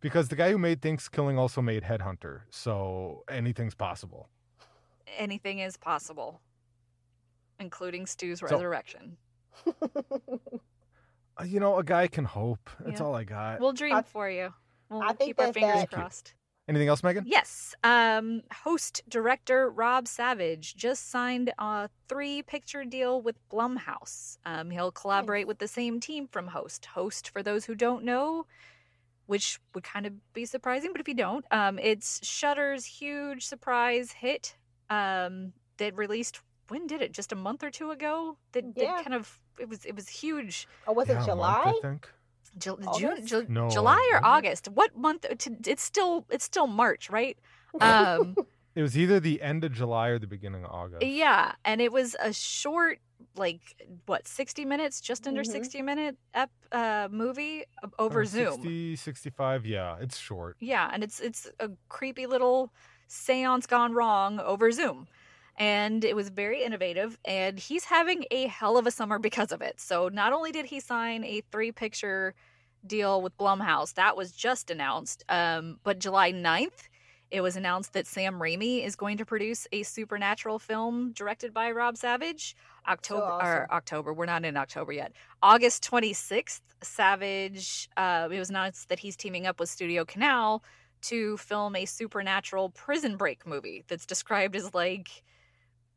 Because 0.00 0.28
the 0.28 0.36
guy 0.36 0.50
who 0.50 0.58
made 0.58 0.82
thanks 0.82 1.08
killing 1.08 1.38
also 1.38 1.62
made 1.62 1.84
Headhunter, 1.84 2.40
so 2.50 3.22
anything's 3.28 3.74
possible. 3.76 4.28
Anything 5.16 5.60
is 5.60 5.76
possible, 5.76 6.40
including 7.62 8.04
Stu's 8.06 8.40
So- 8.40 8.46
resurrection. 8.48 9.16
Uh, 11.40 11.44
You 11.44 11.60
know, 11.60 11.78
a 11.78 11.82
guy 11.84 12.08
can 12.08 12.26
hope. 12.26 12.68
That's 12.80 13.00
Yeah. 13.00 13.06
all 13.06 13.14
I 13.14 13.24
got. 13.24 13.58
We'll 13.58 13.72
dream 13.72 13.94
I- 13.96 14.02
for 14.02 14.28
you. 14.28 14.52
We'll 14.90 15.02
I 15.02 15.14
think 15.14 15.28
keep 15.30 15.40
our 15.40 15.50
fingers 15.52 15.80
that- 15.80 15.90
crossed. 15.90 16.34
Anything 16.68 16.88
else, 16.88 17.02
Meagan? 17.02 17.24
Yes. 17.26 17.74
Um, 17.82 18.42
host 18.52 19.00
director 19.08 19.70
Rob 19.70 20.06
Savage 20.06 20.76
just 20.76 21.08
signed 21.08 21.52
a 21.58 21.88
three 22.08 22.42
picture 22.42 22.84
deal 22.84 23.20
with 23.22 23.36
Blumhouse. 23.48 24.36
Um, 24.44 24.70
he'll 24.70 24.92
collaborate 24.92 25.46
Nice. 25.46 25.48
with 25.48 25.58
the 25.58 25.68
same 25.68 25.98
team 26.00 26.28
from 26.28 26.48
Host. 26.48 26.84
Host, 26.86 27.30
for 27.30 27.42
those 27.42 27.64
who 27.64 27.74
don't 27.74 28.04
know, 28.04 28.46
which 29.26 29.58
would 29.74 29.84
kind 29.84 30.04
of 30.06 30.12
be 30.34 30.44
surprising, 30.44 30.92
but 30.92 31.00
if 31.00 31.08
you 31.08 31.14
don't, 31.14 31.44
um, 31.50 31.78
it's 31.78 32.24
Shudder's 32.24 32.84
huge 32.84 33.46
surprise 33.46 34.12
hit 34.12 34.56
um, 34.90 35.54
that 35.78 35.96
released. 35.96 36.42
When 36.72 36.86
did 36.86 37.00
it? 37.02 37.12
Just 37.12 37.30
a 37.32 37.36
month 37.46 37.62
or 37.62 37.70
two 37.70 37.90
ago. 37.96 38.36
That, 38.52 38.64
that 38.76 39.04
kind 39.04 39.14
of 39.20 39.24
it 39.62 39.68
was 39.68 39.84
it 39.84 39.94
was 39.94 40.08
huge. 40.08 40.66
or 40.86 40.94
was 40.94 41.08
Yeah, 41.08 41.14
it 41.14 41.16
a 41.16 41.18
month, 41.18 41.26
July? 41.26 41.62
I 41.66 41.78
think. 41.82 42.02
Ju- 42.58 42.78
June, 42.98 43.26
Ju- 43.26 43.46
No, 43.48 43.68
July 43.70 44.02
or? 44.14 44.20
August? 44.24 44.68
What 44.68 44.90
month? 44.96 45.26
It's 45.30 45.82
still 45.82 46.24
it's 46.30 46.44
still 46.52 46.66
March, 46.66 47.10
right? 47.10 47.36
Um, 47.80 48.34
It 48.74 48.80
was 48.80 48.96
either 48.96 49.20
the 49.20 49.42
end 49.42 49.64
of 49.64 49.72
July 49.72 50.08
or 50.08 50.18
the 50.18 50.26
beginning 50.26 50.64
of 50.64 50.70
August. 50.70 51.04
Yeah, 51.04 51.52
and 51.62 51.78
it 51.82 51.92
was 51.92 52.16
a 52.18 52.32
short, 52.32 53.00
like 53.36 53.60
what, 54.06 54.26
sixty 54.26 54.64
minutes, 54.64 55.02
just 55.02 55.26
under 55.28 55.42
Mhm. 55.42 55.52
sixty 55.56 55.82
minute 55.82 56.16
ep, 56.32 56.50
uh, 56.72 57.06
movie 57.12 57.64
over 57.98 58.22
Uh, 58.22 58.34
Zoom. 58.34 58.54
60, 58.62 58.96
65, 58.96 59.66
yeah, 59.66 59.96
it's 60.00 60.16
short. 60.16 60.56
Yeah, 60.58 60.88
and 60.92 61.04
it's 61.04 61.20
it's 61.20 61.42
a 61.60 61.68
creepy 61.90 62.24
little 62.26 62.72
séance 63.10 63.68
gone 63.68 63.92
wrong 63.92 64.40
over 64.40 64.70
Zoom. 64.72 65.06
And 65.58 66.04
it 66.04 66.16
was 66.16 66.30
very 66.30 66.64
innovative, 66.64 67.18
and 67.24 67.58
he's 67.58 67.84
having 67.84 68.24
a 68.30 68.46
hell 68.46 68.78
of 68.78 68.86
a 68.86 68.90
summer 68.90 69.18
because 69.18 69.52
of 69.52 69.60
it. 69.60 69.80
So 69.80 70.08
not 70.08 70.32
only 70.32 70.50
did 70.50 70.66
he 70.66 70.80
sign 70.80 71.24
a 71.24 71.42
three 71.52 71.72
picture 71.72 72.34
deal 72.86 73.20
with 73.20 73.36
Blumhouse, 73.36 73.94
that 73.94 74.16
was 74.16 74.32
just 74.32 74.70
announced, 74.70 75.24
um, 75.28 75.78
but 75.84 75.98
July 75.98 76.32
9th, 76.32 76.88
it 77.30 77.40
was 77.40 77.56
announced 77.56 77.94
that 77.94 78.06
Sam 78.06 78.34
Raimi 78.34 78.84
is 78.84 78.94
going 78.94 79.16
to 79.16 79.24
produce 79.24 79.66
a 79.72 79.82
supernatural 79.82 80.58
film 80.58 81.12
directed 81.12 81.54
by 81.54 81.70
Rob 81.70 81.96
Savage. 81.96 82.54
October 82.86 83.22
or 83.22 83.62
awesome. 83.62 83.66
October, 83.70 84.12
we're 84.12 84.26
not 84.26 84.44
in 84.44 84.56
October 84.56 84.92
yet. 84.92 85.12
August 85.42 85.88
26th, 85.88 86.60
Savage, 86.82 87.88
uh, 87.96 88.28
it 88.30 88.38
was 88.38 88.50
announced 88.50 88.88
that 88.90 88.98
he's 88.98 89.16
teaming 89.16 89.46
up 89.46 89.60
with 89.60 89.70
Studio 89.70 90.04
Canal 90.04 90.62
to 91.02 91.36
film 91.38 91.74
a 91.74 91.84
supernatural 91.84 92.70
prison 92.70 93.16
break 93.16 93.46
movie 93.46 93.84
that's 93.88 94.04
described 94.04 94.54
as 94.54 94.74
like 94.74 95.22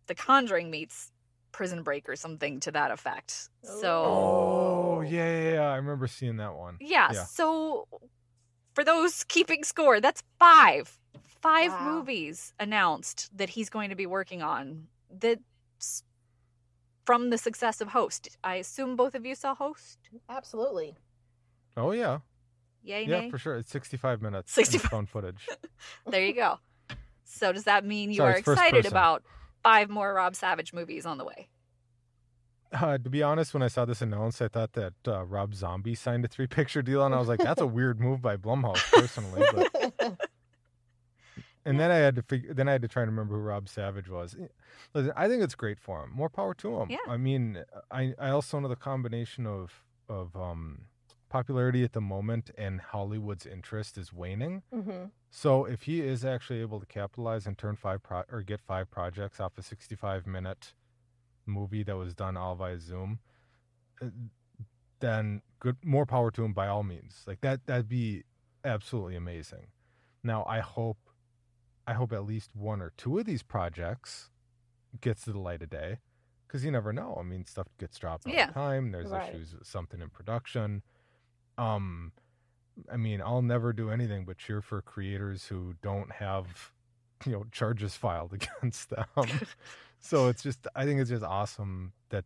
The 0.07 0.15
Conjuring 0.15 0.69
meets 0.69 1.11
Prison 1.51 1.83
Break 1.83 2.07
or 2.09 2.15
something 2.15 2.59
to 2.61 2.71
that 2.71 2.91
effect. 2.91 3.49
So 3.63 4.03
oh, 4.05 4.95
oh, 4.97 5.01
yeah, 5.01 5.41
yeah, 5.41 5.53
yeah. 5.53 5.61
I 5.71 5.75
remember 5.77 6.07
seeing 6.07 6.37
that 6.37 6.55
one. 6.55 6.77
yeah, 6.79 7.11
Yeah. 7.13 7.23
so 7.25 7.87
for 8.73 8.83
those 8.83 9.23
keeping 9.23 9.63
score, 9.63 9.99
that's 10.01 10.23
five. 10.39 10.99
Five 11.41 11.71
Wow. 11.71 11.93
movies 11.97 12.53
announced 12.59 13.29
that 13.37 13.49
he's 13.49 13.69
going 13.69 13.89
to 13.91 13.95
be 13.95 14.05
working 14.05 14.41
on. 14.41 14.87
That 15.19 15.39
from 17.05 17.29
the 17.29 17.37
success 17.37 17.81
of 17.81 17.89
Host. 17.89 18.29
I 18.43 18.55
assume 18.55 18.95
both 18.95 19.15
of 19.15 19.25
you 19.25 19.35
saw 19.35 19.53
Host. 19.55 19.99
Absolutely. 20.29 20.95
Oh, 21.77 21.91
yeah. 21.91 22.19
Yay, 22.83 23.05
Yeah, 23.05 23.21
nay? 23.21 23.29
for 23.29 23.37
sure. 23.37 23.57
It's 23.57 23.69
65 23.71 24.21
minutes. 24.21 24.51
65 24.51 24.81
65 24.81 24.91
phone 24.91 25.05
footage. 25.05 25.47
There 26.07 26.25
you 26.25 26.33
go. 26.33 26.59
So 27.23 27.51
does 27.51 27.65
that 27.65 27.85
mean 27.85 28.09
you 28.11 28.17
Sorry, 28.17 28.33
are 28.33 28.37
excited 28.37 28.85
about 28.85 29.23
five 29.65 29.89
more 29.89 30.13
Rob 30.13 30.35
Savage 30.35 30.73
movies 30.73 31.07
on 31.07 31.17
the 31.17 31.25
way? 31.25 31.49
Uh, 32.71 32.97
to 32.99 33.09
be 33.09 33.23
honest, 33.23 33.53
when 33.53 33.63
I 33.63 33.67
saw 33.67 33.85
this 33.85 34.01
announced, 34.01 34.41
I 34.41 34.47
thought 34.47 34.73
that 34.73 34.93
uh, 35.07 35.23
Rob 35.25 35.55
Zombie 35.55 35.95
signed 35.95 36.23
a 36.23 36.27
three 36.27 36.45
picture 36.47 36.83
deal, 36.83 37.03
and 37.03 37.15
I 37.15 37.19
was 37.19 37.27
like, 37.27 37.39
that's 37.39 37.61
a 37.61 37.65
weird 37.65 37.99
move 37.99 38.21
by 38.21 38.37
Blumhouse, 38.37 38.83
personally. 38.91 39.43
But 39.53 40.17
and 41.65 41.79
then 41.79 41.89
I 41.89 41.95
had 41.95 42.15
to 42.15 42.21
figure, 42.21 42.53
then 42.53 42.67
I 42.69 42.73
had 42.73 42.83
to 42.83 42.87
try 42.87 43.01
and 43.01 43.11
remember 43.11 43.35
who 43.35 43.41
Rob 43.41 43.67
Savage 43.69 44.07
was. 44.07 44.35
Eh, 44.39 44.47
Listen, 44.93 45.13
I 45.15 45.27
think 45.27 45.41
it's 45.41 45.55
great 45.55 45.79
for 45.79 46.03
him. 46.03 46.11
More 46.13 46.29
power 46.29 46.53
to 46.55 46.81
him. 46.81 46.89
Yeah. 46.91 46.97
I 47.07 47.17
mean, 47.17 47.63
I 47.89 48.13
I 48.19 48.29
also 48.29 48.59
know 48.59 48.67
the 48.67 48.75
combination 48.75 49.47
of 49.47 49.83
of 50.07 50.35
um, 50.35 50.81
popularity 51.39 51.83
at 51.83 51.91
the 51.91 51.99
moment 51.99 52.49
and 52.57 52.79
Hollywood's 52.79 53.45
interest 53.45 53.97
is 53.97 54.13
waning. 54.13 54.63
hmm 54.71 55.05
So 55.29 55.65
if 55.65 55.81
he 55.83 55.99
is 55.99 56.23
actually 56.23 56.61
able 56.61 56.79
to 56.79 56.85
capitalize 56.85 57.45
and 57.45 57.57
turn 57.57 57.75
five 57.75 58.01
pro- 58.01 58.23
or 58.31 58.41
get 58.41 58.61
five 58.61 58.89
projects 58.89 59.41
off 59.41 59.57
a 59.57 59.61
65 59.61 60.25
minute 60.25 60.73
movie 61.45 61.83
that 61.83 61.97
was 61.97 62.13
done 62.13 62.37
all 62.37 62.55
via 62.55 62.79
Zoom, 62.79 63.19
uh, 64.01 64.05
then 65.01 65.41
good 65.59 65.75
more 65.83 66.05
power 66.05 66.31
to 66.31 66.45
him 66.45 66.53
by 66.53 66.67
all 66.67 66.83
means. 66.83 67.23
Like 67.27 67.41
that 67.41 67.65
that'd 67.65 67.89
be 67.89 68.23
absolutely 68.63 69.17
amazing. 69.17 69.67
Now 70.23 70.45
I 70.47 70.59
hope 70.61 70.99
I 71.85 71.93
hope 71.95 72.13
at 72.13 72.23
least 72.25 72.51
one 72.55 72.81
or 72.81 72.93
two 72.95 73.19
of 73.19 73.25
these 73.25 73.43
projects 73.43 74.29
gets 75.01 75.25
to 75.25 75.33
the 75.33 75.39
light 75.39 75.61
of 75.61 75.69
day 75.69 75.99
because 76.47 76.63
you 76.63 76.71
never 76.71 76.93
know. 76.93 77.17
I 77.19 77.23
mean, 77.23 77.43
stuff 77.45 77.67
gets 77.77 77.99
dropped 77.99 78.25
all 78.25 78.33
Yeah. 78.33 78.47
the 78.47 78.53
time. 78.53 78.91
There's 78.93 79.11
Right. 79.11 79.33
issues 79.35 79.53
with 79.53 79.67
something 79.67 79.99
in 80.01 80.09
production. 80.09 80.81
Um, 81.57 82.11
I 82.91 82.97
mean, 82.97 83.21
I'll 83.21 83.41
never 83.41 83.73
do 83.73 83.89
anything 83.89 84.25
but 84.25 84.37
cheer 84.37 84.61
for 84.61 84.81
creators 84.81 85.45
who 85.45 85.75
don't 85.81 86.11
have, 86.11 86.71
you 87.25 87.31
know, 87.31 87.45
charges 87.51 87.95
filed 87.95 88.33
against 88.61 88.89
them. 88.89 89.05
so 89.99 90.27
it's 90.27 90.43
just, 90.43 90.67
I 90.75 90.85
think 90.85 90.99
it's 90.99 91.09
just 91.09 91.23
awesome 91.23 91.93
that 92.09 92.25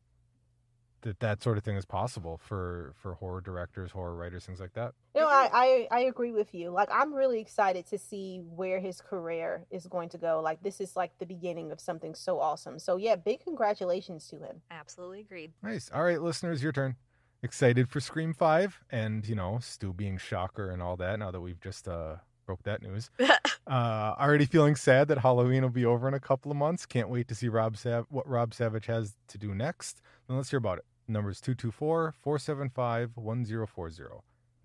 that 1.01 1.19
that 1.19 1.41
sort 1.41 1.57
of 1.57 1.63
thing 1.63 1.77
is 1.77 1.86
possible 1.86 2.38
for 2.38 2.93
for 2.97 3.13
horror 3.13 3.41
directors, 3.41 3.91
horror 3.91 4.15
writers, 4.15 4.45
things 4.45 4.59
like 4.59 4.73
that. 4.73 4.93
You 5.15 5.21
know, 5.21 5.27
I, 5.27 5.49
I 5.53 5.88
I 5.91 5.99
agree 6.01 6.32
with 6.32 6.53
you. 6.53 6.71
Like, 6.71 6.89
I'm 6.91 7.13
really 7.13 7.39
excited 7.39 7.86
to 7.88 7.97
see 7.97 8.41
where 8.55 8.80
his 8.80 9.01
career 9.01 9.65
is 9.71 9.88
going 9.88 10.09
to 10.09 10.17
go. 10.17 10.41
Like, 10.41 10.61
this 10.61 10.82
is 10.82 10.95
like 10.95 11.17
the 11.19 11.25
beginning 11.25 11.71
of 11.71 11.80
something 11.80 12.15
so 12.15 12.39
awesome. 12.39 12.80
So 12.80 12.97
yeah, 12.97 13.15
big 13.15 13.43
congratulations 13.43 14.27
to 14.27 14.38
him. 14.38 14.61
Absolutely 14.71 15.21
agreed. 15.21 15.53
Nice. 15.63 15.89
All 15.93 16.03
right, 16.03 16.21
listeners, 16.21 16.61
your 16.61 16.71
turn. 16.71 16.95
Excited 17.41 17.89
for 17.89 17.99
Scream 17.99 18.33
Five, 18.33 18.81
and 18.89 19.27
you 19.27 19.35
know, 19.35 19.59
Stu 19.61 19.93
being 19.93 20.17
shocker 20.17 20.69
and 20.69 20.81
all 20.81 20.97
that. 20.97 21.19
Now 21.19 21.31
that 21.31 21.41
we've 21.41 21.61
just 21.61 21.87
uh 21.87 22.17
broke 22.45 22.63
that 22.63 22.81
news. 22.81 23.09
Uh, 23.67 24.15
already 24.19 24.45
feeling 24.45 24.75
sad 24.75 25.07
that 25.07 25.19
Halloween 25.19 25.61
will 25.61 25.69
be 25.69 25.85
over 25.85 26.07
in 26.07 26.15
a 26.15 26.19
couple 26.19 26.49
of 26.49 26.57
months. 26.57 26.87
Can't 26.87 27.07
wait 27.07 27.27
to 27.27 27.35
see 27.35 27.47
Rob 27.49 27.77
Sav- 27.77 28.07
what 28.09 28.27
Rob 28.27 28.51
Savage 28.51 28.87
has 28.87 29.15
to 29.27 29.37
do 29.37 29.53
next. 29.53 30.01
Then 30.27 30.37
let's 30.37 30.49
hear 30.49 30.57
about 30.57 30.79
it. 30.79 30.85
Numbers 31.07 31.39
224 31.39 32.15
475 32.19 33.11
1040. 33.13 34.03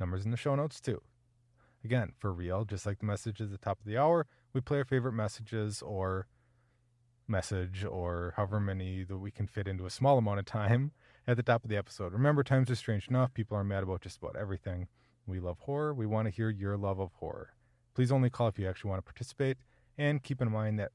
Numbers 0.00 0.24
in 0.24 0.30
the 0.30 0.38
show 0.38 0.54
notes, 0.54 0.80
too. 0.80 1.02
Again, 1.84 2.12
for 2.18 2.32
real, 2.32 2.64
just 2.64 2.86
like 2.86 3.00
the 3.00 3.04
message 3.04 3.42
at 3.42 3.50
the 3.50 3.58
top 3.58 3.78
of 3.78 3.84
the 3.84 3.98
hour, 3.98 4.26
we 4.54 4.62
play 4.62 4.78
our 4.78 4.86
favorite 4.86 5.12
messages 5.12 5.82
or 5.82 6.26
message 7.28 7.84
or 7.84 8.32
however 8.38 8.58
many 8.58 9.04
that 9.04 9.18
we 9.18 9.30
can 9.30 9.46
fit 9.46 9.68
into 9.68 9.84
a 9.84 9.90
small 9.90 10.16
amount 10.16 10.38
of 10.38 10.46
time 10.46 10.92
at 11.26 11.36
the 11.36 11.42
top 11.42 11.64
of 11.64 11.70
the 11.70 11.76
episode. 11.76 12.12
Remember, 12.12 12.42
times 12.42 12.70
are 12.70 12.74
strange 12.74 13.08
enough. 13.08 13.32
People 13.34 13.56
are 13.56 13.64
mad 13.64 13.82
about 13.82 14.02
just 14.02 14.18
about 14.18 14.36
everything. 14.36 14.88
We 15.26 15.40
love 15.40 15.58
horror. 15.60 15.94
We 15.94 16.06
want 16.06 16.26
to 16.26 16.30
hear 16.30 16.50
your 16.50 16.76
love 16.76 17.00
of 17.00 17.12
horror. 17.14 17.50
Please 17.94 18.12
only 18.12 18.30
call 18.30 18.48
if 18.48 18.58
you 18.58 18.68
actually 18.68 18.90
want 18.90 18.98
to 18.98 19.12
participate. 19.12 19.56
And 19.96 20.22
keep 20.22 20.42
in 20.42 20.50
mind 20.50 20.78
that 20.78 20.92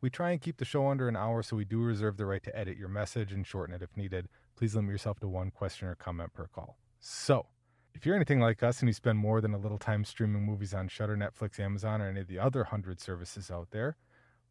we 0.00 0.10
try 0.10 0.32
and 0.32 0.40
keep 0.40 0.56
the 0.56 0.64
show 0.64 0.88
under 0.88 1.08
an 1.08 1.16
hour, 1.16 1.42
so 1.42 1.56
we 1.56 1.64
do 1.64 1.80
reserve 1.80 2.16
the 2.16 2.26
right 2.26 2.42
to 2.42 2.56
edit 2.58 2.76
your 2.76 2.88
message 2.88 3.32
and 3.32 3.46
shorten 3.46 3.74
it 3.74 3.82
if 3.82 3.96
needed. 3.96 4.28
Please 4.56 4.74
limit 4.74 4.90
yourself 4.90 5.20
to 5.20 5.28
one 5.28 5.50
question 5.50 5.88
or 5.88 5.94
comment 5.94 6.34
per 6.34 6.48
call. 6.48 6.76
So, 7.00 7.46
if 7.94 8.04
you're 8.04 8.16
anything 8.16 8.40
like 8.40 8.62
us 8.62 8.80
and 8.80 8.88
you 8.88 8.92
spend 8.92 9.18
more 9.18 9.40
than 9.40 9.54
a 9.54 9.58
little 9.58 9.78
time 9.78 10.04
streaming 10.04 10.42
movies 10.42 10.74
on 10.74 10.88
Shudder, 10.88 11.16
Netflix, 11.16 11.60
Amazon, 11.60 12.00
or 12.02 12.08
any 12.08 12.20
of 12.20 12.26
the 12.26 12.38
other 12.38 12.64
hundred 12.64 13.00
services 13.00 13.50
out 13.50 13.68
there, 13.70 13.96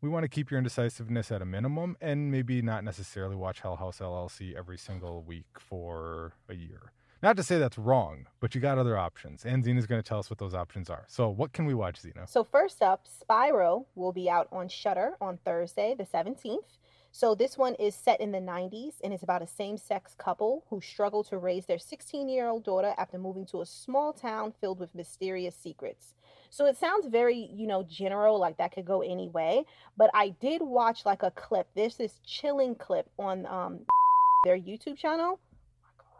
we 0.02 0.10
want 0.10 0.24
to 0.24 0.28
keep 0.28 0.49
your 0.49 0.58
indecisiveness 0.58 1.32
at 1.32 1.41
a 1.41 1.45
minimum 1.45 1.95
and 2.02 2.32
maybe 2.32 2.62
not 2.62 2.84
necessarily 2.84 3.36
watch 3.36 3.60
Hell 3.60 3.76
House 3.76 3.99
LLC 3.99 4.56
every 4.56 4.78
single 4.78 5.22
week 5.22 5.45
for 5.60 6.34
a 6.49 6.56
year. 6.56 6.91
Not 7.22 7.38
to 7.38 7.43
say 7.43 7.60
that's 7.60 7.78
wrong, 7.78 8.26
but 8.39 8.56
you 8.56 8.62
got 8.62 8.80
other 8.80 8.97
options. 8.97 9.45
And 9.45 9.64
Zena's 9.64 9.86
going 9.86 10.02
to 10.02 10.08
tell 10.08 10.18
us 10.18 10.32
what 10.32 10.39
those 10.39 10.56
options 10.56 10.89
are. 10.89 11.06
So, 11.08 11.30
what 11.30 11.54
can 11.54 11.66
we 11.66 11.76
watch, 11.76 11.99
Zena? 11.99 12.26
So 12.26 12.43
first 12.43 12.82
up, 12.82 13.08
Spiral 13.08 13.88
will 13.93 14.12
be 14.12 14.28
out 14.28 14.47
on 14.52 14.68
Shudder 14.68 15.14
on 15.22 15.38
Thursday, 15.45 15.93
the 15.95 16.04
17th. 16.04 16.80
So 17.14 17.36
this 17.36 17.58
one 17.58 17.76
is 17.76 17.93
set 17.93 18.22
in 18.22 18.32
the 18.32 18.39
90s 18.39 18.93
and 19.04 19.14
it's 19.14 19.22
about 19.22 19.41
a 19.41 19.47
same-sex 19.47 20.16
couple 20.18 20.64
who 20.70 20.80
struggle 20.80 21.26
to 21.26 21.38
raise 21.38 21.66
their 21.66 21.78
16-year-old 21.78 22.64
daughter 22.64 22.93
after 22.97 23.18
moving 23.18 23.45
to 23.47 23.62
a 23.62 23.66
small 23.66 24.14
town 24.14 24.54
filled 24.62 24.80
with 24.80 24.95
mysterious 24.95 25.54
secrets. 25.54 26.14
So 26.52 26.66
it 26.66 26.78
sounds 26.78 27.08
very, 27.08 27.49
you 27.54 27.66
know, 27.66 27.82
general, 27.84 28.38
like 28.38 28.58
that 28.58 28.74
could 28.74 28.86
go 28.86 29.02
any 29.02 29.30
way. 29.30 29.66
But 29.97 30.12
I 30.14 30.36
did 30.41 30.62
watch 30.62 31.06
like 31.06 31.24
a 31.24 31.32
clip. 31.32 31.68
There's 31.76 31.95
this 31.95 32.20
chilling 32.26 32.76
clip 32.76 33.10
on 33.18 33.45
um 33.45 33.80
their 34.43 34.60
YouTube 34.60 34.97
channel. 34.97 35.39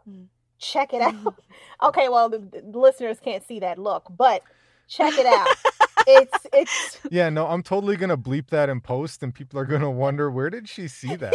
Mm. 0.08 0.26
Check 0.58 0.94
it 0.94 1.02
out. 1.02 1.34
okay, 1.82 2.08
well 2.08 2.30
the, 2.30 2.38
the 2.38 2.78
listeners 2.78 3.18
can't 3.22 3.46
see 3.46 3.60
that 3.60 3.78
look, 3.78 4.06
but 4.16 4.42
check 4.88 5.12
it 5.18 5.26
out. 5.26 5.48
it's 6.06 6.46
it's 6.52 6.98
Yeah, 7.10 7.28
no, 7.28 7.46
I'm 7.46 7.62
totally 7.62 7.96
going 7.96 8.10
to 8.10 8.16
bleep 8.16 8.48
that 8.48 8.70
in 8.70 8.80
post, 8.80 9.22
and 9.22 9.34
people 9.34 9.58
are 9.58 9.66
going 9.66 9.82
to 9.82 9.90
wonder 9.90 10.30
where 10.30 10.48
did 10.48 10.66
she 10.66 10.88
see 10.88 11.14
that? 11.16 11.34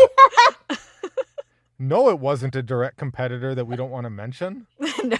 no, 1.78 2.10
it 2.10 2.20
wasn't 2.20 2.56
a 2.56 2.64
direct 2.64 2.98
competitor 2.98 3.54
that 3.54 3.66
we 3.66 3.76
don't 3.76 3.91
want 3.91 4.06
to 4.06 4.10
mention. 4.10 4.66
no. 4.80 4.88
no, 5.04 5.20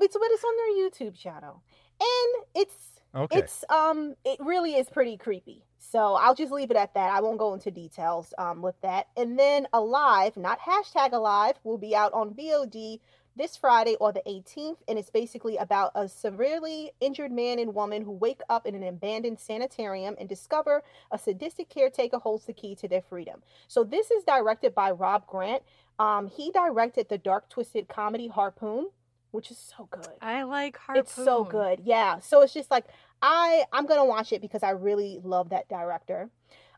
it's 0.00 0.16
but 0.16 0.28
it's 0.30 0.44
on 0.44 0.56
their 0.56 1.10
YouTube 1.10 1.14
channel. 1.18 1.62
And 2.00 2.44
it's 2.54 2.76
Okay. 3.14 3.42
it's 3.42 3.64
um 3.68 4.14
it 4.24 4.38
really 4.40 4.74
is 4.74 4.88
pretty 4.88 5.16
creepy. 5.16 5.64
So 5.78 6.14
I'll 6.14 6.34
just 6.34 6.52
leave 6.52 6.70
it 6.70 6.76
at 6.76 6.94
that. 6.94 7.12
I 7.12 7.20
won't 7.20 7.38
go 7.38 7.54
into 7.54 7.70
details 7.70 8.34
um 8.38 8.62
with 8.62 8.80
that. 8.82 9.08
And 9.16 9.38
then 9.38 9.66
Alive, 9.72 10.36
not 10.36 10.60
hashtag 10.60 11.12
Alive, 11.12 11.56
will 11.64 11.78
be 11.78 11.94
out 11.96 12.12
on 12.12 12.34
VOD 12.34 13.00
this 13.36 13.56
Friday 13.56 13.96
or 13.98 14.12
the 14.12 14.22
18th, 14.26 14.78
and 14.88 14.98
it's 14.98 15.10
basically 15.10 15.56
about 15.56 15.90
a 15.94 16.08
severely 16.08 16.92
injured 17.00 17.32
man 17.32 17.58
and 17.58 17.74
woman 17.74 18.02
who 18.02 18.12
wake 18.12 18.40
up 18.50 18.66
in 18.66 18.74
an 18.74 18.82
abandoned 18.82 19.40
sanitarium 19.40 20.14
and 20.18 20.28
discover 20.28 20.82
a 21.10 21.18
sadistic 21.18 21.68
caretaker 21.70 22.18
holds 22.18 22.44
the 22.44 22.52
key 22.52 22.74
to 22.74 22.88
their 22.88 23.02
freedom. 23.02 23.42
So 23.68 23.84
this 23.84 24.10
is 24.10 24.24
directed 24.24 24.74
by 24.74 24.90
Rob 24.90 25.26
Grant. 25.26 25.62
Um, 25.98 26.28
he 26.28 26.50
directed 26.50 27.08
the 27.08 27.18
dark 27.18 27.48
twisted 27.48 27.88
comedy 27.88 28.28
Harpoon, 28.28 28.90
which 29.32 29.50
is 29.50 29.58
so 29.58 29.88
good. 29.90 30.06
I 30.20 30.44
like 30.44 30.78
Harpoon. 30.78 31.00
It's 31.00 31.12
so 31.12 31.44
good. 31.44 31.80
Yeah. 31.84 32.20
So 32.20 32.42
it's 32.42 32.54
just 32.54 32.70
like 32.70 32.86
I 33.20 33.64
I'm 33.72 33.86
gonna 33.86 34.04
watch 34.04 34.32
it 34.32 34.40
because 34.40 34.62
I 34.62 34.70
really 34.70 35.18
love 35.24 35.50
that 35.50 35.68
director. 35.68 36.30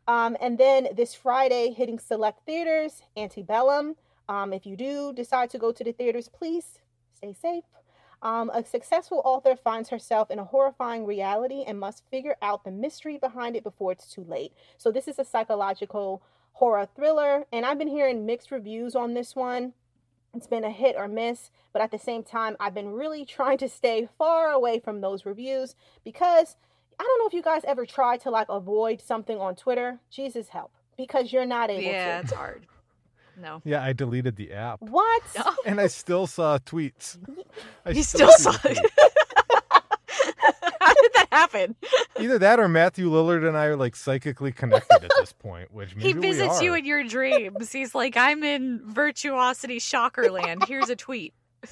Um, 0.06 0.36
and 0.40 0.58
then 0.58 0.88
this 0.96 1.14
Friday, 1.14 1.72
hitting 1.72 1.98
select 1.98 2.44
theaters, 2.46 3.02
Antebellum. 3.16 3.96
Um, 4.28 4.52
if 4.52 4.66
you 4.66 4.76
do 4.76 5.12
decide 5.12 5.50
to 5.50 5.58
go 5.58 5.72
to 5.72 5.84
the 5.84 5.92
theaters, 5.92 6.28
please 6.28 6.78
stay 7.14 7.32
safe. 7.32 7.64
Um, 8.22 8.50
a 8.54 8.64
successful 8.64 9.20
author 9.24 9.54
finds 9.54 9.90
herself 9.90 10.30
in 10.30 10.38
a 10.38 10.44
horrifying 10.44 11.04
reality 11.04 11.64
and 11.66 11.78
must 11.78 12.04
figure 12.10 12.36
out 12.40 12.64
the 12.64 12.70
mystery 12.70 13.18
behind 13.18 13.54
it 13.54 13.62
before 13.62 13.92
it's 13.92 14.06
too 14.06 14.24
late. 14.24 14.52
So 14.78 14.90
this 14.90 15.08
is 15.08 15.18
a 15.18 15.24
psychological 15.24 16.22
horror 16.52 16.88
thriller, 16.96 17.44
and 17.52 17.66
I've 17.66 17.78
been 17.78 17.88
hearing 17.88 18.24
mixed 18.24 18.50
reviews 18.50 18.94
on 18.94 19.12
this 19.12 19.36
one 19.36 19.74
it's 20.34 20.46
been 20.46 20.64
a 20.64 20.70
hit 20.70 20.96
or 20.96 21.08
miss, 21.08 21.50
but 21.72 21.82
at 21.82 21.90
the 21.90 21.98
same 21.98 22.22
time, 22.22 22.56
I've 22.60 22.74
been 22.74 22.88
really 22.92 23.24
trying 23.36 23.58
to 23.58 23.68
stay 23.68 24.08
far 24.18 24.48
away 24.50 24.78
from 24.80 25.00
those 25.00 25.24
reviews 25.26 25.74
because 26.04 26.56
I 26.98 27.02
don't 27.04 27.18
know 27.20 27.26
if 27.26 27.34
you 27.34 27.42
guys 27.42 27.62
ever 27.66 27.86
try 27.86 28.16
to 28.18 28.30
like 28.30 28.46
avoid 28.48 29.00
something 29.00 29.38
on 29.38 29.56
Twitter. 29.56 29.98
Jesus 30.10 30.48
help, 30.48 30.70
because 30.96 31.32
you're 31.32 31.46
not 31.46 31.70
able 31.70 31.82
Yeah, 31.82 32.16
to. 32.18 32.20
it's 32.24 32.32
hard. 32.32 32.66
No. 33.40 33.60
yeah, 33.64 33.82
I 33.82 33.92
deleted 33.92 34.36
the 34.36 34.52
app. 34.52 34.80
What? 34.80 35.22
Oh, 35.38 35.56
And 35.66 35.80
I 35.80 35.88
still 35.88 36.26
saw 36.28 36.58
tweets. 36.58 37.18
I 37.86 37.90
you 37.90 38.02
still 38.04 38.30
saw 38.32 38.52
it. 38.52 38.78
tweets. 38.78 39.10
How 40.80 40.92
did 40.94 41.12
that 41.14 41.23
happen? 41.34 41.76
Either 42.20 42.38
that 42.38 42.60
or 42.60 42.68
Matthew 42.68 43.10
Lillard 43.10 43.46
and 43.46 43.56
I 43.56 43.66
are 43.66 43.76
like 43.76 43.96
psychically 43.96 44.52
connected 44.52 45.04
at 45.04 45.10
this 45.18 45.32
point, 45.32 45.72
which 45.72 45.94
maybe 45.96 46.08
he 46.08 46.12
visits 46.12 46.60
we 46.60 46.66
you 46.66 46.74
in 46.74 46.84
your 46.84 47.04
dreams. 47.04 47.72
He's 47.72 47.94
like, 47.94 48.16
I'm 48.16 48.42
in 48.42 48.80
virtuosity 48.84 49.78
shocker 49.78 50.30
land. 50.30 50.64
Here's 50.66 50.88
a 50.88 50.96
tweet. 50.96 51.34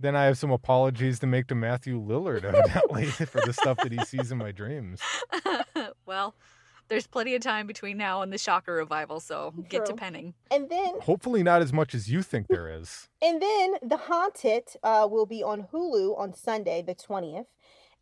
Then 0.00 0.16
I 0.16 0.24
have 0.24 0.36
some 0.36 0.50
apologies 0.50 1.20
to 1.20 1.26
make 1.26 1.46
to 1.46 1.54
Matthew 1.54 1.98
Lillard, 1.98 2.44
evidently, 2.44 3.06
for 3.26 3.40
the 3.46 3.54
stuff 3.54 3.78
that 3.78 3.90
he 3.90 4.04
sees 4.04 4.30
in 4.32 4.36
my 4.36 4.50
dreams. 4.50 5.00
well, 6.04 6.34
there's 6.88 7.06
plenty 7.06 7.34
of 7.34 7.42
time 7.42 7.66
between 7.66 7.96
now 7.96 8.20
and 8.22 8.32
the 8.32 8.38
shocker 8.38 8.74
revival, 8.74 9.20
so 9.20 9.54
get 9.68 9.86
to 9.86 9.94
penning. 9.94 10.34
And 10.50 10.68
then 10.68 11.00
Hopefully, 11.00 11.42
not 11.42 11.62
as 11.62 11.72
much 11.72 11.94
as 11.94 12.10
you 12.10 12.22
think 12.22 12.48
there 12.48 12.68
is. 12.68 13.08
And 13.22 13.40
then 13.40 13.76
The 13.82 13.96
Haunted 13.96 14.64
uh, 14.82 15.08
will 15.10 15.26
be 15.26 15.42
on 15.42 15.68
Hulu 15.72 16.18
on 16.18 16.34
Sunday, 16.34 16.82
the 16.82 16.94
20th. 16.94 17.46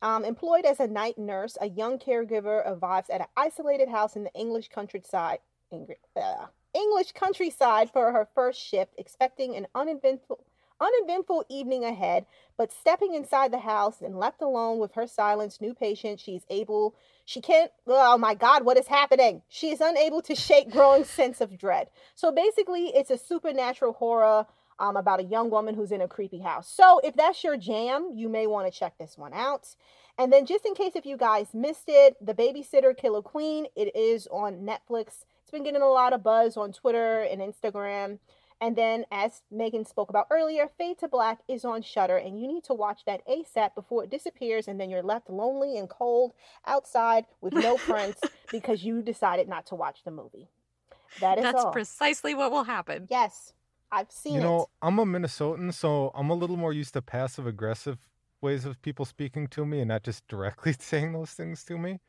Um, 0.02 0.24
employed 0.24 0.64
as 0.64 0.80
a 0.80 0.88
night 0.88 1.16
nurse, 1.16 1.56
a 1.60 1.68
young 1.68 1.96
caregiver 1.96 2.62
arrives 2.66 3.08
at 3.08 3.20
an 3.20 3.28
isolated 3.36 3.88
house 3.88 4.16
in 4.16 4.24
the 4.24 4.32
English 4.34 4.68
countryside. 4.68 5.38
Ingr- 5.72 5.94
uh, 6.16 6.46
English 6.74 7.12
countryside 7.12 7.88
for 7.90 8.10
her 8.12 8.28
first 8.34 8.60
shift, 8.60 8.94
expecting 8.98 9.54
an 9.54 9.68
uneventful, 9.76 10.44
uneventful 10.80 11.44
evening 11.48 11.84
ahead. 11.84 12.26
But 12.56 12.72
stepping 12.72 13.14
inside 13.14 13.52
the 13.52 13.60
house 13.60 14.00
and 14.02 14.18
left 14.18 14.42
alone 14.42 14.80
with 14.80 14.94
her 14.94 15.06
silenced 15.06 15.60
new 15.60 15.72
patient, 15.72 16.18
she's 16.18 16.42
able. 16.50 16.96
She 17.24 17.40
can't. 17.40 17.70
Oh 17.86 18.18
my 18.18 18.34
God, 18.34 18.64
what 18.64 18.76
is 18.76 18.88
happening? 18.88 19.42
She 19.48 19.70
is 19.70 19.80
unable 19.80 20.20
to 20.22 20.34
shake 20.34 20.70
growing 20.70 21.04
sense 21.04 21.40
of 21.40 21.56
dread. 21.56 21.90
So 22.16 22.32
basically, 22.32 22.86
it's 22.88 23.10
a 23.10 23.18
supernatural 23.18 23.92
horror 23.92 24.46
um, 24.82 24.96
about 24.96 25.20
a 25.20 25.24
young 25.24 25.48
woman 25.48 25.74
who's 25.74 25.92
in 25.92 26.00
a 26.02 26.08
creepy 26.08 26.40
house. 26.40 26.68
So 26.68 27.00
if 27.04 27.14
that's 27.14 27.42
your 27.44 27.56
jam, 27.56 28.10
you 28.14 28.28
may 28.28 28.48
want 28.48 28.70
to 28.70 28.76
check 28.78 28.98
this 28.98 29.16
one 29.16 29.32
out. 29.32 29.76
And 30.18 30.32
then 30.32 30.44
just 30.44 30.66
in 30.66 30.74
case 30.74 30.92
if 30.96 31.06
you 31.06 31.16
guys 31.16 31.54
missed 31.54 31.84
it, 31.86 32.16
The 32.20 32.34
Babysitter 32.34 32.94
Killer 32.94 33.22
Queen, 33.22 33.66
it 33.76 33.94
is 33.96 34.26
on 34.26 34.66
Netflix. 34.66 35.24
It's 35.40 35.52
been 35.52 35.62
getting 35.62 35.82
a 35.82 35.88
lot 35.88 36.12
of 36.12 36.24
buzz 36.24 36.56
on 36.56 36.72
Twitter 36.72 37.22
and 37.22 37.40
Instagram. 37.40 38.18
And 38.60 38.76
then, 38.76 39.06
as 39.10 39.42
Meagan 39.50 39.84
spoke 39.84 40.08
about 40.08 40.28
earlier, 40.30 40.68
Fade 40.78 40.98
to 40.98 41.08
Black 41.08 41.40
is 41.48 41.64
on 41.64 41.82
Shudder, 41.82 42.16
and 42.16 42.40
you 42.40 42.46
need 42.46 42.62
to 42.64 42.74
watch 42.74 43.00
that 43.06 43.26
ASAP 43.26 43.74
before 43.74 44.04
it 44.04 44.10
disappears, 44.10 44.68
and 44.68 44.78
then 44.78 44.88
you're 44.88 45.02
left 45.02 45.28
lonely 45.28 45.76
and 45.76 45.88
cold 45.88 46.32
outside 46.64 47.24
with 47.40 47.54
no 47.54 47.76
friends 47.88 48.18
because 48.52 48.84
you 48.84 49.02
decided 49.02 49.48
not 49.48 49.66
to 49.66 49.74
watch 49.74 50.04
the 50.04 50.12
movie. 50.12 50.46
That 51.20 51.38
is 51.38 51.42
That's 51.42 51.64
all. 51.64 51.72
precisely 51.72 52.36
what 52.36 52.52
will 52.52 52.62
happen. 52.62 53.08
yes, 53.10 53.52
I've 53.92 54.10
seen 54.10 54.34
You 54.34 54.40
know, 54.40 54.60
it. 54.62 54.68
I'm 54.80 54.98
a 54.98 55.04
Minnesotan, 55.04 55.72
so 55.74 56.10
I'm 56.14 56.30
a 56.30 56.34
little 56.34 56.56
more 56.56 56.72
used 56.72 56.94
to 56.94 57.02
passive 57.02 57.46
aggressive 57.46 57.98
ways 58.40 58.64
of 58.64 58.80
people 58.82 59.04
speaking 59.04 59.46
to 59.48 59.64
me 59.64 59.80
and 59.80 59.88
not 59.88 60.02
just 60.02 60.26
directly 60.26 60.72
saying 60.78 61.12
those 61.12 61.30
things 61.30 61.62
to 61.64 61.78
me. 61.78 62.00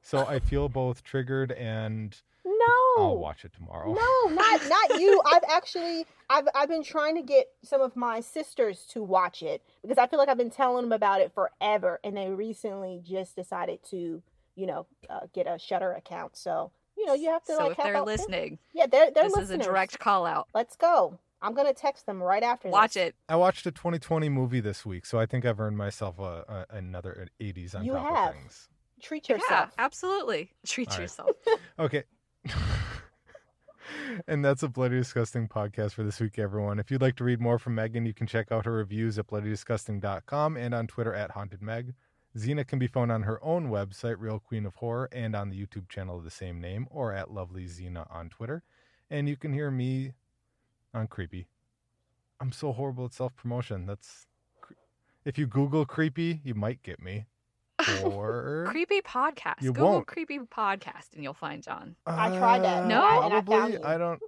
So 0.00 0.26
I 0.26 0.38
feel 0.40 0.68
both 0.68 1.02
triggered 1.04 1.52
and 1.52 2.16
No, 2.44 2.54
I'll 2.98 3.18
watch 3.18 3.44
it 3.44 3.52
tomorrow. 3.52 3.92
No, 3.92 4.34
not 4.34 4.68
not 4.68 5.00
you. 5.00 5.20
I've 5.26 5.44
actually 5.48 6.06
I've 6.30 6.48
I've 6.54 6.68
been 6.68 6.82
trying 6.82 7.14
to 7.16 7.22
get 7.22 7.46
some 7.62 7.80
of 7.80 7.94
my 7.96 8.20
sisters 8.20 8.84
to 8.90 9.02
watch 9.02 9.42
it 9.42 9.62
because 9.82 9.98
I 9.98 10.06
feel 10.08 10.18
like 10.18 10.28
I've 10.28 10.38
been 10.38 10.50
telling 10.50 10.82
them 10.84 10.92
about 10.92 11.20
it 11.20 11.32
forever, 11.32 12.00
and 12.02 12.16
they 12.16 12.30
recently 12.30 13.00
just 13.04 13.36
decided 13.36 13.80
to, 13.90 14.22
you 14.56 14.66
know, 14.66 14.86
uh, 15.08 15.20
get 15.32 15.46
a 15.46 15.56
Shudder 15.58 15.92
account. 15.92 16.36
So 16.36 16.72
you 16.96 17.06
know, 17.06 17.14
you 17.14 17.30
have 17.30 17.44
to 17.44 17.52
So 17.54 17.68
like 17.68 17.78
if 17.78 17.84
they're 17.84 17.96
out 17.96 18.06
them. 18.06 18.14
listening, 18.16 18.58
yeah, 18.74 18.86
they're 18.86 19.10
they're 19.12 19.24
this 19.24 19.36
listeners. 19.36 19.60
is 19.60 19.66
a 19.66 19.70
direct 19.70 19.98
call 20.00 20.26
out. 20.26 20.48
Let's 20.52 20.74
go. 20.76 21.18
I'm 21.42 21.54
gonna 21.54 21.74
text 21.74 22.06
them 22.06 22.22
right 22.22 22.42
after. 22.42 22.68
Watch 22.68 22.94
this. 22.94 23.08
it. 23.08 23.14
I 23.28 23.36
watched 23.36 23.66
a 23.66 23.72
2020 23.72 24.28
movie 24.28 24.60
this 24.60 24.86
week, 24.86 25.04
so 25.04 25.18
I 25.18 25.26
think 25.26 25.44
I've 25.44 25.60
earned 25.60 25.76
myself 25.76 26.18
a, 26.18 26.66
a, 26.70 26.76
another 26.76 27.26
80s 27.40 27.74
on 27.74 27.84
You 27.84 27.92
top 27.92 28.16
have. 28.16 28.28
of 28.30 28.34
things. 28.40 28.68
Treat 29.02 29.28
yourself. 29.28 29.70
Yeah, 29.76 29.84
absolutely. 29.84 30.52
Treat 30.64 30.88
All 30.90 30.96
right. 30.96 31.02
yourself. 31.02 31.30
Okay. 31.78 32.04
and 34.28 34.44
that's 34.44 34.62
a 34.62 34.68
Bloody 34.68 34.96
Disgusting 34.96 35.48
podcast 35.48 35.92
for 35.92 36.02
this 36.04 36.20
week, 36.20 36.38
everyone. 36.38 36.78
If 36.78 36.90
you'd 36.90 37.02
like 37.02 37.16
to 37.16 37.24
read 37.24 37.40
more 37.40 37.58
from 37.58 37.74
Meagan, 37.74 38.06
you 38.06 38.14
can 38.14 38.26
check 38.26 38.52
out 38.52 38.64
her 38.64 38.72
reviews 38.72 39.18
at 39.18 39.26
bloodydisgusting.com 39.26 40.56
and 40.56 40.74
on 40.74 40.86
Twitter 40.86 41.14
at 41.14 41.32
hauntedmeg. 41.34 41.94
Zena 42.38 42.64
can 42.64 42.78
be 42.78 42.86
found 42.86 43.12
on 43.12 43.24
her 43.24 43.42
own 43.44 43.68
website, 43.68 44.16
Real 44.18 44.38
Queen 44.38 44.64
of 44.64 44.76
Horror, 44.76 45.08
and 45.12 45.34
on 45.36 45.50
the 45.50 45.60
YouTube 45.66 45.88
channel 45.88 46.16
of 46.16 46.24
the 46.24 46.30
same 46.30 46.60
name, 46.60 46.86
or 46.90 47.12
at 47.12 47.30
Lovely 47.30 47.66
Zena 47.66 48.06
on 48.10 48.28
Twitter. 48.30 48.62
And 49.10 49.28
you 49.28 49.36
can 49.36 49.52
hear 49.52 49.70
me 49.70 50.12
on 50.94 51.06
Creepy. 51.06 51.46
I'm 52.40 52.52
so 52.52 52.72
horrible 52.72 53.04
at 53.06 53.12
self 53.14 53.34
promotion. 53.36 53.86
That's 53.86 54.26
if 55.24 55.38
you 55.38 55.46
Google 55.46 55.84
Creepy, 55.86 56.40
you 56.44 56.54
might 56.54 56.82
get 56.82 57.00
me. 57.00 57.26
Or 58.04 58.66
creepy 58.68 59.00
podcast. 59.00 59.60
You 59.60 59.72
Google 59.72 59.90
won't. 59.92 60.06
creepy 60.06 60.38
podcast 60.38 61.14
and 61.14 61.22
you'll 61.24 61.34
find 61.34 61.62
Jon. 61.62 61.96
I 62.06 62.28
tried 62.36 62.62
that, 62.62 62.84
Uh, 62.84 62.88
No? 62.88 63.02
and 63.24 63.24
I- 63.34 63.40
probably. 63.40 63.56
found 63.58 63.72
you. 63.74 63.80
I 63.84 63.98
don't. 63.98 64.20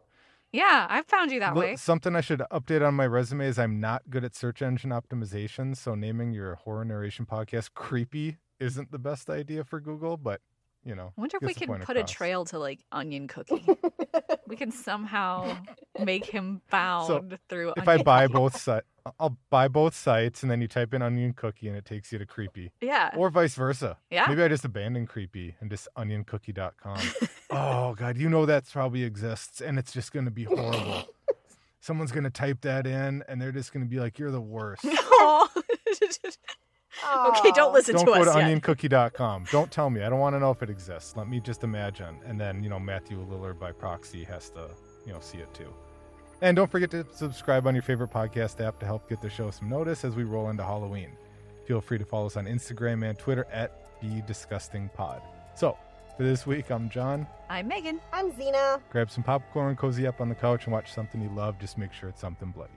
Yeah, 0.52 0.86
I've 0.88 1.06
found 1.06 1.30
you 1.32 1.40
that 1.40 1.54
Look, 1.54 1.64
way. 1.64 1.76
Something 1.76 2.14
I 2.14 2.20
should 2.20 2.40
update 2.52 2.86
on 2.86 2.94
my 2.94 3.06
resume 3.06 3.44
is 3.46 3.58
I'm 3.58 3.80
not 3.80 4.02
good 4.10 4.24
at 4.24 4.34
search 4.36 4.62
engine 4.62 4.90
optimization. 4.90 5.76
So 5.76 5.94
naming 5.96 6.32
your 6.32 6.54
horror 6.56 6.84
narration 6.84 7.26
podcast 7.26 7.74
creepy 7.74 8.38
isn't 8.60 8.90
the 8.92 8.98
best 9.00 9.28
idea 9.30 9.64
for 9.64 9.80
Google, 9.80 10.16
but 10.16 10.40
you 10.84 10.94
know. 10.94 11.12
I 11.16 11.20
wonder 11.20 11.38
if 11.40 11.46
we 11.46 11.54
can 11.54 11.68
put 11.68 11.96
across. 11.96 12.10
a 12.10 12.14
trail 12.14 12.44
to 12.46 12.58
like 12.58 12.80
Onion 12.92 13.28
Cookie. 13.28 13.66
we 14.46 14.56
can 14.56 14.70
somehow 14.70 15.56
make 15.98 16.26
him 16.26 16.60
found 16.68 17.38
through. 17.48 17.74
If 17.76 17.88
I 17.88 18.02
buy 18.02 18.26
Cookie. 18.26 18.34
both 18.34 18.60
sites, 18.60 18.86
I'll 19.20 19.36
buy 19.50 19.68
both 19.68 19.94
sites, 19.94 20.42
and 20.42 20.50
then 20.50 20.60
you 20.62 20.68
type 20.68 20.94
in 20.94 21.02
onion 21.02 21.34
cookie, 21.34 21.68
and 21.68 21.76
it 21.76 21.84
takes 21.84 22.10
you 22.10 22.18
to 22.18 22.24
creepy, 22.26 22.72
yeah, 22.80 23.10
or 23.16 23.28
vice 23.28 23.54
versa. 23.54 23.98
yeah. 24.10 24.24
Maybe 24.28 24.42
I 24.42 24.48
just 24.48 24.64
abandon 24.64 25.06
creepy 25.06 25.56
and 25.60 25.70
just 25.70 25.88
onioncookie.com. 25.96 26.98
oh 27.50 27.94
god, 27.94 28.16
you 28.16 28.30
know 28.30 28.46
that 28.46 28.64
probably 28.70 29.02
exists, 29.02 29.60
and 29.60 29.78
it's 29.78 29.92
just 29.92 30.12
going 30.12 30.24
to 30.24 30.30
be 30.30 30.44
horrible. 30.44 31.04
Someone's 31.80 32.12
going 32.12 32.24
to 32.24 32.30
type 32.30 32.62
that 32.62 32.86
in, 32.86 33.22
and 33.28 33.40
they're 33.40 33.52
just 33.52 33.74
going 33.74 33.84
to 33.84 33.90
be 33.90 34.00
like, 34.00 34.18
"You're 34.18 34.30
the 34.30 34.40
worst." 34.40 34.84
No. 34.84 35.48
Okay, 37.02 37.50
don't 37.52 37.70
Aw. 37.70 37.72
listen 37.72 37.94
don't 37.96 38.04
to 38.06 38.12
go 38.12 38.22
us 38.22 38.32
to 38.34 38.38
yet. 38.40 38.62
onioncookie.com. 38.62 39.46
Don't 39.50 39.70
tell 39.70 39.90
me. 39.90 40.02
I 40.02 40.08
don't 40.08 40.20
want 40.20 40.34
to 40.34 40.40
know 40.40 40.50
if 40.50 40.62
it 40.62 40.70
exists. 40.70 41.16
Let 41.16 41.28
me 41.28 41.40
just 41.40 41.64
imagine. 41.64 42.16
And 42.26 42.40
then, 42.40 42.62
you 42.62 42.70
know, 42.70 42.78
Matthew 42.78 43.18
Lillard 43.26 43.58
by 43.58 43.72
proxy 43.72 44.24
has 44.24 44.50
to, 44.50 44.70
you 45.06 45.12
know, 45.12 45.20
see 45.20 45.38
it 45.38 45.52
too. 45.54 45.72
And 46.40 46.56
don't 46.56 46.70
forget 46.70 46.90
to 46.92 47.06
subscribe 47.12 47.66
on 47.66 47.74
your 47.74 47.82
favorite 47.82 48.10
podcast 48.10 48.64
app 48.64 48.78
to 48.80 48.86
help 48.86 49.08
get 49.08 49.20
the 49.22 49.30
show 49.30 49.50
some 49.50 49.68
notice 49.68 50.04
as 50.04 50.14
we 50.14 50.24
roll 50.24 50.50
into 50.50 50.62
Halloween. 50.64 51.10
Feel 51.66 51.80
free 51.80 51.98
to 51.98 52.04
follow 52.04 52.26
us 52.26 52.36
on 52.36 52.44
Instagram 52.44 53.08
and 53.08 53.18
Twitter 53.18 53.46
at 53.50 54.00
BeDisgustingPod. 54.02 55.22
So, 55.56 55.78
for 56.16 56.22
this 56.22 56.46
week, 56.46 56.70
I'm 56.70 56.90
Jon. 56.90 57.26
I'm 57.48 57.66
Meagan. 57.68 58.00
I'm 58.12 58.36
Zena. 58.36 58.80
Grab 58.90 59.10
some 59.10 59.24
popcorn, 59.24 59.74
cozy 59.76 60.06
up 60.06 60.20
on 60.20 60.28
the 60.28 60.34
couch, 60.34 60.64
and 60.64 60.72
watch 60.72 60.92
something 60.92 61.20
you 61.20 61.30
love. 61.30 61.58
Just 61.58 61.78
make 61.78 61.92
sure 61.92 62.08
it's 62.08 62.20
something 62.20 62.50
bloody. 62.50 62.72